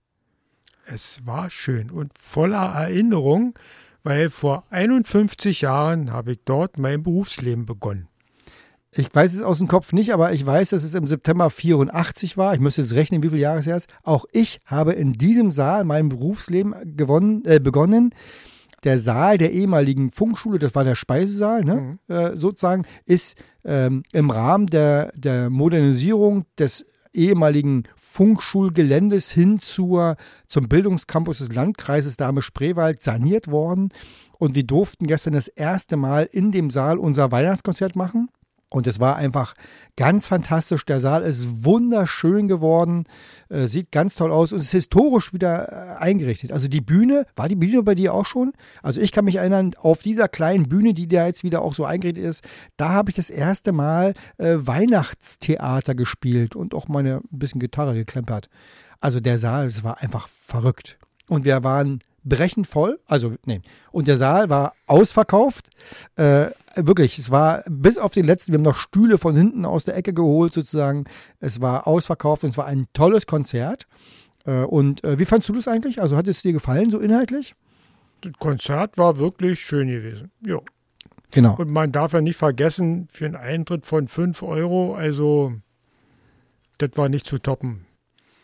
Es 0.85 1.27
war 1.27 1.49
schön 1.49 1.91
und 1.91 2.13
voller 2.19 2.75
Erinnerung, 2.75 3.59
weil 4.07 4.31
vor 4.31 4.63
51 4.71 5.63
Jahren 5.63 6.13
habe 6.13 6.33
ich 6.33 6.39
dort 6.45 6.79
mein 6.79 7.03
Berufsleben 7.03 7.67
begonnen. 7.67 8.07
Ich 8.93 9.13
weiß 9.13 9.35
es 9.35 9.43
aus 9.43 9.59
dem 9.59 9.67
Kopf 9.67 9.93
nicht, 9.93 10.15
aber 10.15 10.33
ich 10.33 10.47
weiß, 10.47 10.71
dass 10.71 10.85
es 10.85 10.95
im 10.95 11.09
September 11.09 11.51
84 11.51 12.37
war. 12.37 12.55
Ich 12.55 12.61
müsste 12.61 12.83
jetzt 12.83 12.95
rechnen, 12.95 13.25
wie 13.25 13.31
viele 13.31 13.41
Jahre 13.41 13.59
es 13.59 13.67
her 13.67 13.77
ist. 13.77 13.91
Auch 14.05 14.25
ich 14.31 14.61
habe 14.65 14.93
in 14.93 15.15
diesem 15.15 15.51
Saal 15.51 15.83
mein 15.83 16.09
Berufsleben 16.09 16.97
gewonnen, 16.97 17.43
äh, 17.47 17.59
begonnen. 17.59 18.15
Der 18.85 19.01
Saal 19.01 19.39
der 19.39 19.53
ehemaligen 19.53 20.13
Funkschule, 20.13 20.61
das 20.61 20.77
war 20.77 20.85
der 20.85 20.95
Speisesaal, 20.95 21.65
ne, 21.65 21.99
äh, 22.07 22.37
sozusagen, 22.37 22.85
ist 23.07 23.37
ähm, 23.65 24.05
im 24.13 24.31
Rahmen 24.31 24.69
der, 24.69 25.11
der 25.17 25.51
Modernisierung 25.51 26.45
des 26.57 26.87
ehemaligen 27.13 27.89
Funkschulgeländes 28.17 29.31
hin 29.31 29.61
zur, 29.61 30.17
zum 30.47 30.69
Bildungscampus 30.69 31.37
des 31.39 31.53
Landkreises 31.53 32.17
Dahme-Spreewald 32.17 33.03
saniert 33.03 33.49
worden. 33.49 33.91
Und 34.39 34.55
wir 34.55 34.65
durften 34.65 35.07
gestern 35.07 35.35
das 35.35 35.49
erste 35.49 35.99
Mal 35.99 36.27
in 36.33 36.51
dem 36.51 36.71
Saal 36.71 36.97
unser 36.97 37.31
Weihnachtskonzert 37.31 37.95
machen. 37.95 38.31
Und 38.69 38.89
es 38.89 38.99
war 38.99 39.15
einfach 39.17 39.55
ganz 39.97 40.27
fantastisch. 40.27 40.85
Der 40.87 40.99
Saal 40.99 41.23
ist 41.23 41.65
wunderschön 41.65 42.49
geworden, 42.49 43.05
äh, 43.49 43.67
sieht 43.67 43.93
ganz 43.93 44.17
toll 44.17 44.33
aus 44.33 44.53
und 44.53 44.59
ist 44.59 44.73
historisch 44.73 45.33
wieder 45.33 45.71
äh, 45.71 46.03
eingerichtet. 46.03 46.51
Also 46.51 46.67
die 46.67 46.81
Bühne, 46.81 47.27
war 47.37 47.49
die 47.49 47.55
Bühne 47.55 47.85
bei 47.85 47.95
dir 47.95 48.13
auch 48.13 48.27
schon? 48.27 48.53
Also 48.83 49.01
ich 49.01 49.13
kann 49.13 49.25
mich 49.25 49.37
erinnern, 49.37 49.75
auf 49.79 50.03
dieser 50.03 50.27
kleinen 50.27 50.69
Bühne, 50.69 50.95
die 50.95 51.07
da 51.07 51.27
jetzt 51.27 51.45
wieder 51.45 51.63
auch 51.63 51.75
so 51.75 51.85
eingerichtet 51.85 52.25
ist, 52.25 52.45
da 52.77 52.89
habe 52.89 53.11
ich 53.11 53.17
das 53.17 53.31
erste 53.31 53.71
Mal 53.71 54.15
äh, 54.39 54.57
Weihnachtstheater 54.59 55.95
gespielt 55.95 56.57
und 56.57 56.75
auch 56.75 56.89
meine 56.89 57.19
ein 57.19 57.39
bisschen 57.39 57.61
Gitarre 57.61 57.95
geklempert. 57.95 58.49
Also 59.01 59.21
der 59.21 59.39
Saal, 59.39 59.67
es 59.67 59.85
war 59.85 60.03
einfach 60.03 60.27
verrückt. 60.29 60.99
Und 61.29 61.45
wir 61.45 61.63
waren 61.63 62.01
brechend 62.27 62.67
voll. 62.67 63.01
Also, 63.07 63.35
nee. 63.47 63.61
Und 63.93 64.09
der 64.09 64.19
Saal 64.19 64.51
war 64.51 64.75
ausverkauft. 64.87 65.71
Äh, 66.17 66.49
wirklich, 66.75 67.19
es 67.19 67.31
war 67.31 67.65
bis 67.69 67.97
auf 67.97 68.13
den 68.13 68.27
letzten, 68.27 68.53
wir 68.53 68.59
haben 68.59 68.65
noch 68.65 68.77
Stühle 68.77 69.17
von 69.17 69.35
hinten 69.35 69.65
aus 69.65 69.85
der 69.85 69.97
Ecke 69.97 70.13
geholt, 70.13 70.53
sozusagen. 70.53 71.05
Es 71.41 71.61
war 71.61 71.87
ausverkauft 71.87 72.45
und 72.45 72.51
es 72.51 72.59
war 72.59 72.67
ein 72.67 72.87
tolles 72.93 73.27
Konzert. 73.27 73.87
Äh, 74.45 74.65
und 74.65 75.03
äh, 75.05 75.19
wie 75.19 75.25
fandst 75.25 75.49
du 75.49 75.53
das 75.55 75.69
eigentlich? 75.69 76.03
Also, 76.03 76.17
hat 76.17 76.29
es 76.29 76.43
dir 76.43 76.53
gefallen, 76.53 76.91
so 76.91 76.99
inhaltlich? 76.99 77.55
Das 78.21 78.33
Konzert 78.39 78.99
war 78.99 79.19
wirklich 79.19 79.61
schön 79.61 79.89
gewesen. 79.89 80.31
Ja. 80.45 80.61
Genau. 81.31 81.57
Und 81.57 81.71
man 81.71 81.93
darf 81.93 82.13
ja 82.13 82.21
nicht 82.21 82.37
vergessen, 82.37 83.09
für 83.11 83.27
einen 83.27 83.37
Eintritt 83.37 83.87
von 83.87 84.09
5 84.09 84.43
Euro, 84.43 84.95
also 84.95 85.53
das 86.79 86.91
war 86.95 87.09
nicht 87.09 87.27
zu 87.27 87.39
toppen. 87.39 87.87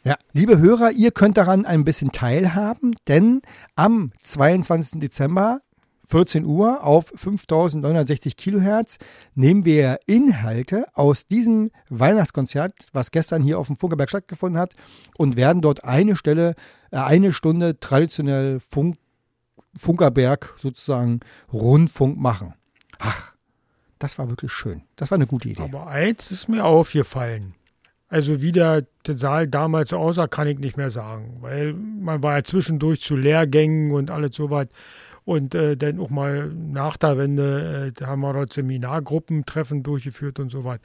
Ja, 0.05 0.17
liebe 0.33 0.59
Hörer, 0.59 0.91
ihr 0.91 1.13
könnt 1.13 1.37
daran 1.37 1.65
ein 1.65 1.85
bisschen 1.85 2.11
teilhaben, 2.11 2.97
denn 3.07 3.41
am 3.77 4.11
22. 4.25 4.99
Dezember 4.99 5.61
14 6.07 6.45
Uhr 6.45 6.83
auf 6.83 7.13
5960 7.15 8.37
Kilohertz 8.37 8.99
nehmen 9.37 9.65
wir 9.65 10.01
Inhalte 10.07 10.87
aus 10.95 11.29
diesem 11.29 11.71
Weihnachtskonzert, 11.89 12.75
was 12.93 13.13
gestern 13.13 13.45
hier 13.45 13.61
auf 13.61 13.69
dem 13.69 13.77
Funkerberg 13.77 14.09
stattgefunden 14.09 14.61
hat, 14.61 14.75
und 15.19 15.37
werden 15.37 15.63
dort 15.63 15.85
eine 15.85 16.17
Stelle, 16.17 16.57
äh, 16.91 16.97
eine 16.97 17.33
Stunde 17.33 17.79
traditionell 17.79 18.59
Funk, 18.59 18.99
Funkerberg 19.77 20.55
sozusagen 20.59 21.21
Rundfunk 21.53 22.19
machen. 22.19 22.55
Ach, 22.99 23.35
das 24.01 24.19
war 24.19 24.29
wirklich 24.29 24.53
schön. 24.53 24.83
Das 24.97 25.13
war 25.13 25.17
eine 25.17 25.29
gute 25.29 25.49
Idee. 25.49 25.63
Aber 25.63 25.87
eins 25.87 26.33
ist 26.33 26.49
mir 26.49 26.65
aufgefallen. 26.65 27.55
Also 28.13 28.43
wie 28.43 28.53
der, 28.53 28.85
Saal 29.07 29.49
damals 29.49 29.95
aussah, 29.95 30.27
kann 30.27 30.47
ich 30.47 30.59
nicht 30.59 30.77
mehr 30.77 30.91
sagen, 30.91 31.39
weil 31.41 31.73
man 31.73 32.23
war 32.23 32.37
ja 32.37 32.45
zwischendurch 32.45 33.01
zu 33.01 33.17
Lehrgängen 33.17 33.91
und 33.91 34.11
alles 34.11 34.37
so 34.37 34.51
weit. 34.51 34.69
Und 35.25 35.55
äh, 35.55 35.79
dann 35.79 35.99
auch 35.99 36.11
mal 36.11 36.51
nach 36.51 36.99
der 36.99 37.17
Wende, 37.17 37.95
äh, 37.99 38.05
haben 38.05 38.21
wir 38.21 38.35
dort 38.35 38.53
Seminargruppentreffen 38.53 39.83
durchgeführt 39.83 40.41
und 40.41 40.51
so 40.51 40.63
weiter. 40.63 40.83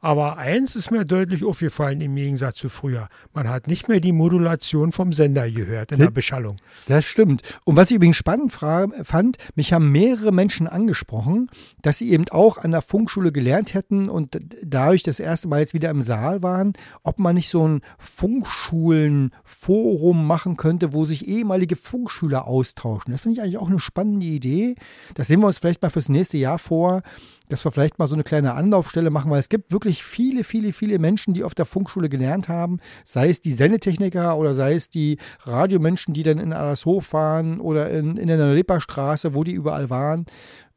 Aber 0.00 0.36
eins 0.36 0.76
ist 0.76 0.90
mir 0.90 1.06
deutlich 1.06 1.42
aufgefallen 1.42 2.02
im 2.02 2.14
Gegensatz 2.14 2.56
zu 2.56 2.68
früher. 2.68 3.08
Man 3.32 3.48
hat 3.48 3.66
nicht 3.66 3.88
mehr 3.88 3.98
die 3.98 4.12
Modulation 4.12 4.92
vom 4.92 5.12
Sender 5.12 5.50
gehört 5.50 5.90
in 5.90 5.98
der 5.98 6.10
Beschallung. 6.10 6.58
Das 6.86 7.06
stimmt. 7.06 7.42
Und 7.64 7.76
was 7.76 7.90
ich 7.90 7.96
übrigens 7.96 8.16
spannend 8.16 8.52
fand, 8.52 9.38
mich 9.54 9.72
haben 9.72 9.90
mehrere 9.90 10.32
Menschen 10.32 10.68
angesprochen, 10.68 11.48
dass 11.82 11.98
sie 11.98 12.10
eben 12.10 12.26
auch 12.30 12.58
an 12.58 12.72
der 12.72 12.82
Funkschule 12.82 13.32
gelernt 13.32 13.72
hätten 13.74 14.10
und 14.10 14.38
dadurch 14.62 15.02
das 15.02 15.18
erste 15.18 15.48
Mal 15.48 15.60
jetzt 15.60 15.74
wieder 15.74 15.90
im 15.90 16.02
Saal 16.02 16.42
waren, 16.42 16.74
ob 17.02 17.18
man 17.18 17.34
nicht 17.34 17.48
so 17.48 17.66
ein 17.66 17.80
Funkschulen-Forum 17.98 20.26
machen 20.26 20.56
könnte, 20.56 20.92
wo 20.92 21.06
sich 21.06 21.26
ehemalige 21.26 21.74
Funkschüler 21.74 22.46
austauschen. 22.46 23.12
Das 23.12 23.22
finde 23.22 23.34
ich 23.34 23.42
eigentlich 23.42 23.58
auch 23.58 23.70
eine 23.70 23.80
spannende 23.80 24.26
Idee. 24.26 24.74
Das 25.14 25.26
sehen 25.26 25.40
wir 25.40 25.46
uns 25.46 25.58
vielleicht 25.58 25.82
mal 25.82 25.90
fürs 25.90 26.10
nächste 26.10 26.36
Jahr 26.36 26.58
vor, 26.58 27.02
dass 27.48 27.64
wir 27.64 27.72
vielleicht 27.72 27.98
mal 27.98 28.06
so 28.06 28.14
eine 28.14 28.24
kleine 28.24 28.54
Anlaufstelle 28.54 29.10
machen, 29.10 29.30
weil 29.30 29.40
es 29.40 29.48
gibt 29.48 29.72
wirklich 29.72 30.02
viele, 30.02 30.44
viele, 30.44 30.72
viele 30.72 30.98
Menschen, 30.98 31.34
die 31.34 31.44
auf 31.44 31.54
der 31.54 31.66
Funkschule 31.66 32.08
gelernt 32.08 32.48
haben, 32.48 32.78
sei 33.04 33.30
es 33.30 33.40
die 33.40 33.52
Sendetechniker 33.52 34.36
oder 34.36 34.54
sei 34.54 34.74
es 34.74 34.88
die 34.88 35.18
Radiomenschen, 35.40 36.14
die 36.14 36.22
dann 36.22 36.38
in 36.38 36.52
Allershof 36.52 37.12
waren 37.12 37.60
oder 37.60 37.90
in, 37.90 38.16
in 38.16 38.28
der 38.28 38.54
Reeperstraße, 38.54 39.34
wo 39.34 39.44
die 39.44 39.52
überall 39.52 39.90
waren. 39.90 40.26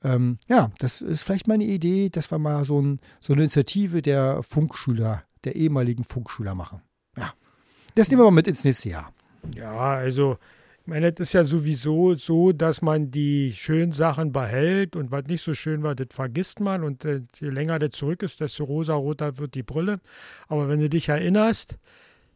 Ähm, 0.04 0.38
ja, 0.48 0.72
das 0.78 1.02
ist 1.02 1.24
vielleicht 1.24 1.48
mal 1.48 1.56
eine 1.56 1.66
Idee, 1.66 2.10
dass 2.10 2.32
wir 2.32 2.40
mal 2.40 2.64
so, 2.66 2.82
ein, 2.82 3.00
so 3.20 3.34
eine 3.34 3.44
Initiative 3.44 4.02
der 4.02 4.44
Funkschüler, 4.44 5.24
der 5.44 5.56
ehemaligen 5.56 6.04
Funkschüler 6.04 6.56
machen. 6.56 6.82
Ja, 7.18 7.34
das 7.96 8.10
nehmen 8.10 8.22
wir 8.22 8.26
mal 8.26 8.32
mit 8.32 8.48
ins 8.48 8.64
nächste 8.64 8.90
Jahr. 8.90 9.12
Ja, 9.56 9.74
also, 9.74 10.38
meine, 10.90 11.14
das 11.14 11.30
ist 11.30 11.34
ja 11.34 11.44
sowieso 11.44 12.16
so, 12.16 12.52
dass 12.52 12.82
man 12.82 13.12
die 13.12 13.54
schönen 13.54 13.92
Sachen 13.92 14.32
behält 14.32 14.96
und 14.96 15.12
was 15.12 15.26
nicht 15.26 15.44
so 15.44 15.54
schön 15.54 15.84
war, 15.84 15.96
das 15.96 16.08
vergisst 16.12 16.60
man. 16.60 16.84
Und 16.84 17.06
äh, 17.06 17.22
je 17.40 17.50
länger 17.50 17.80
das 17.80 17.92
zurück 17.92 18.24
ist, 18.24 18.42
desto 18.42 18.66
rosaroter 18.66 19.38
wird 19.38 19.56
die 19.56 19.64
Brille. 19.64 20.00
Aber 20.48 20.68
wenn 20.68 20.80
du 20.80 20.90
dich 20.90 21.10
erinnerst, 21.10 21.78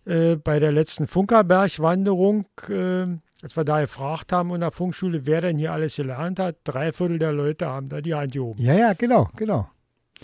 äh, 0.05 0.35
bei 0.35 0.59
der 0.59 0.71
letzten 0.71 1.07
Funkerberg-Wanderung, 1.07 2.45
äh, 2.69 3.05
als 3.41 3.57
wir 3.57 3.63
da 3.65 3.81
gefragt 3.81 4.31
haben 4.31 4.53
in 4.53 4.61
der 4.61 4.71
Funkschule, 4.71 5.25
wer 5.25 5.41
denn 5.41 5.57
hier 5.57 5.73
alles 5.73 5.95
gelernt 5.95 6.39
hat, 6.39 6.57
drei 6.63 6.93
Viertel 6.93 7.19
der 7.19 7.33
Leute 7.33 7.65
haben 7.65 7.89
da 7.89 8.01
die 8.01 8.13
Hand 8.13 8.33
gehoben. 8.33 8.61
Ja, 8.61 8.73
ja, 8.73 8.93
genau, 8.93 9.29
genau. 9.35 9.67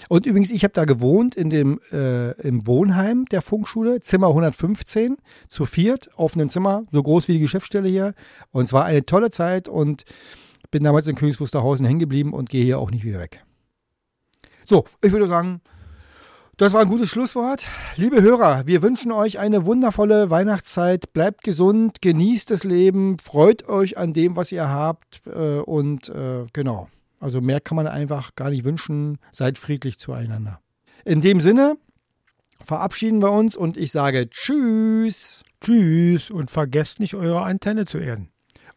Und 0.08 0.26
übrigens, 0.26 0.52
ich 0.52 0.64
habe 0.64 0.74
da 0.74 0.86
gewohnt 0.86 1.36
in 1.36 1.50
dem 1.50 1.80
äh, 1.92 2.32
im 2.42 2.66
Wohnheim 2.66 3.26
der 3.26 3.42
Funkschule, 3.42 4.00
Zimmer 4.02 4.28
115, 4.28 5.18
zu 5.48 5.66
viert 5.66 6.10
auf 6.16 6.36
einem 6.36 6.50
Zimmer, 6.50 6.84
so 6.92 7.04
groß 7.04 7.28
wie 7.28 7.34
die 7.34 7.40
Geschäftsstelle 7.40 7.90
hier. 7.90 8.14
Und 8.52 8.66
es 8.66 8.74
war 8.74 8.86
eine 8.86 9.06
tolle 9.06 9.32
Zeit 9.32 9.68
und 9.68 10.06
bin 10.72 10.84
damals 10.84 11.08
in 11.08 11.16
Königs 11.16 11.40
Wusterhausen 11.40 11.86
hängen 11.86 12.00
geblieben 12.00 12.34
und 12.34 12.50
gehe 12.50 12.64
hier 12.64 12.80
auch 12.80 12.92
nicht 12.92 13.04
wieder 13.04 13.20
weg. 13.20 13.44
So, 14.66 14.86
ich 15.02 15.12
würde 15.12 15.28
sagen, 15.28 15.62
das 16.58 16.74
war 16.74 16.82
ein 16.82 16.90
gutes 16.90 17.10
Schlusswort. 17.10 17.66
Liebe 17.96 18.22
Hörer, 18.22 18.68
wir 18.68 18.82
wünschen 18.82 19.14
euch 19.14 19.40
eine 19.40 19.66
wundervolle 19.66 20.30
Weihnachtszeit. 20.30 21.14
Bleibt 21.14 21.44
gesund, 21.44 22.02
genießt 22.02 22.52
das 22.52 22.66
Leben, 22.66 23.18
freut 23.18 23.68
euch 23.70 23.98
an 23.98 24.14
dem, 24.14 24.36
was 24.36 24.52
ihr 24.52 24.68
habt 24.68 25.22
äh, 25.26 25.60
und 25.60 26.10
äh, 26.10 26.46
genau. 26.52 26.90
Also 27.20 27.42
mehr 27.42 27.60
kann 27.60 27.76
man 27.76 27.88
einfach 27.88 28.36
gar 28.36 28.50
nicht 28.50 28.64
wünschen. 28.64 29.18
Seid 29.32 29.58
friedlich 29.58 30.00
zueinander. 30.00 30.62
In 31.06 31.22
dem 31.22 31.42
Sinne 31.42 31.78
verabschieden 32.64 33.22
wir 33.22 33.32
uns 33.32 33.56
und 33.56 33.78
ich 33.78 33.92
sage 33.92 34.30
Tschüss. 34.30 35.44
Tschüss 35.62 36.30
und 36.30 36.52
vergesst 36.52 37.00
nicht, 37.00 37.16
eure 37.16 37.42
Antenne 37.42 37.86
zu 37.86 37.98
erden. 37.98 38.30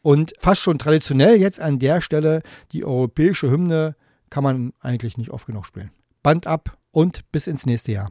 Und 0.02 0.32
fast 0.40 0.60
schon 0.60 0.78
traditionell 0.78 1.36
jetzt 1.36 1.60
an 1.60 1.78
der 1.78 2.00
Stelle 2.00 2.42
die 2.72 2.84
europäische 2.84 3.50
Hymne 3.50 3.94
kann 4.30 4.42
man 4.42 4.72
eigentlich 4.80 5.16
nicht 5.16 5.30
oft 5.30 5.46
genug 5.46 5.66
spielen. 5.66 5.90
Band 6.22 6.46
ab 6.46 6.78
und 6.90 7.30
bis 7.30 7.46
ins 7.46 7.66
nächste 7.66 7.92
Jahr. 7.92 8.10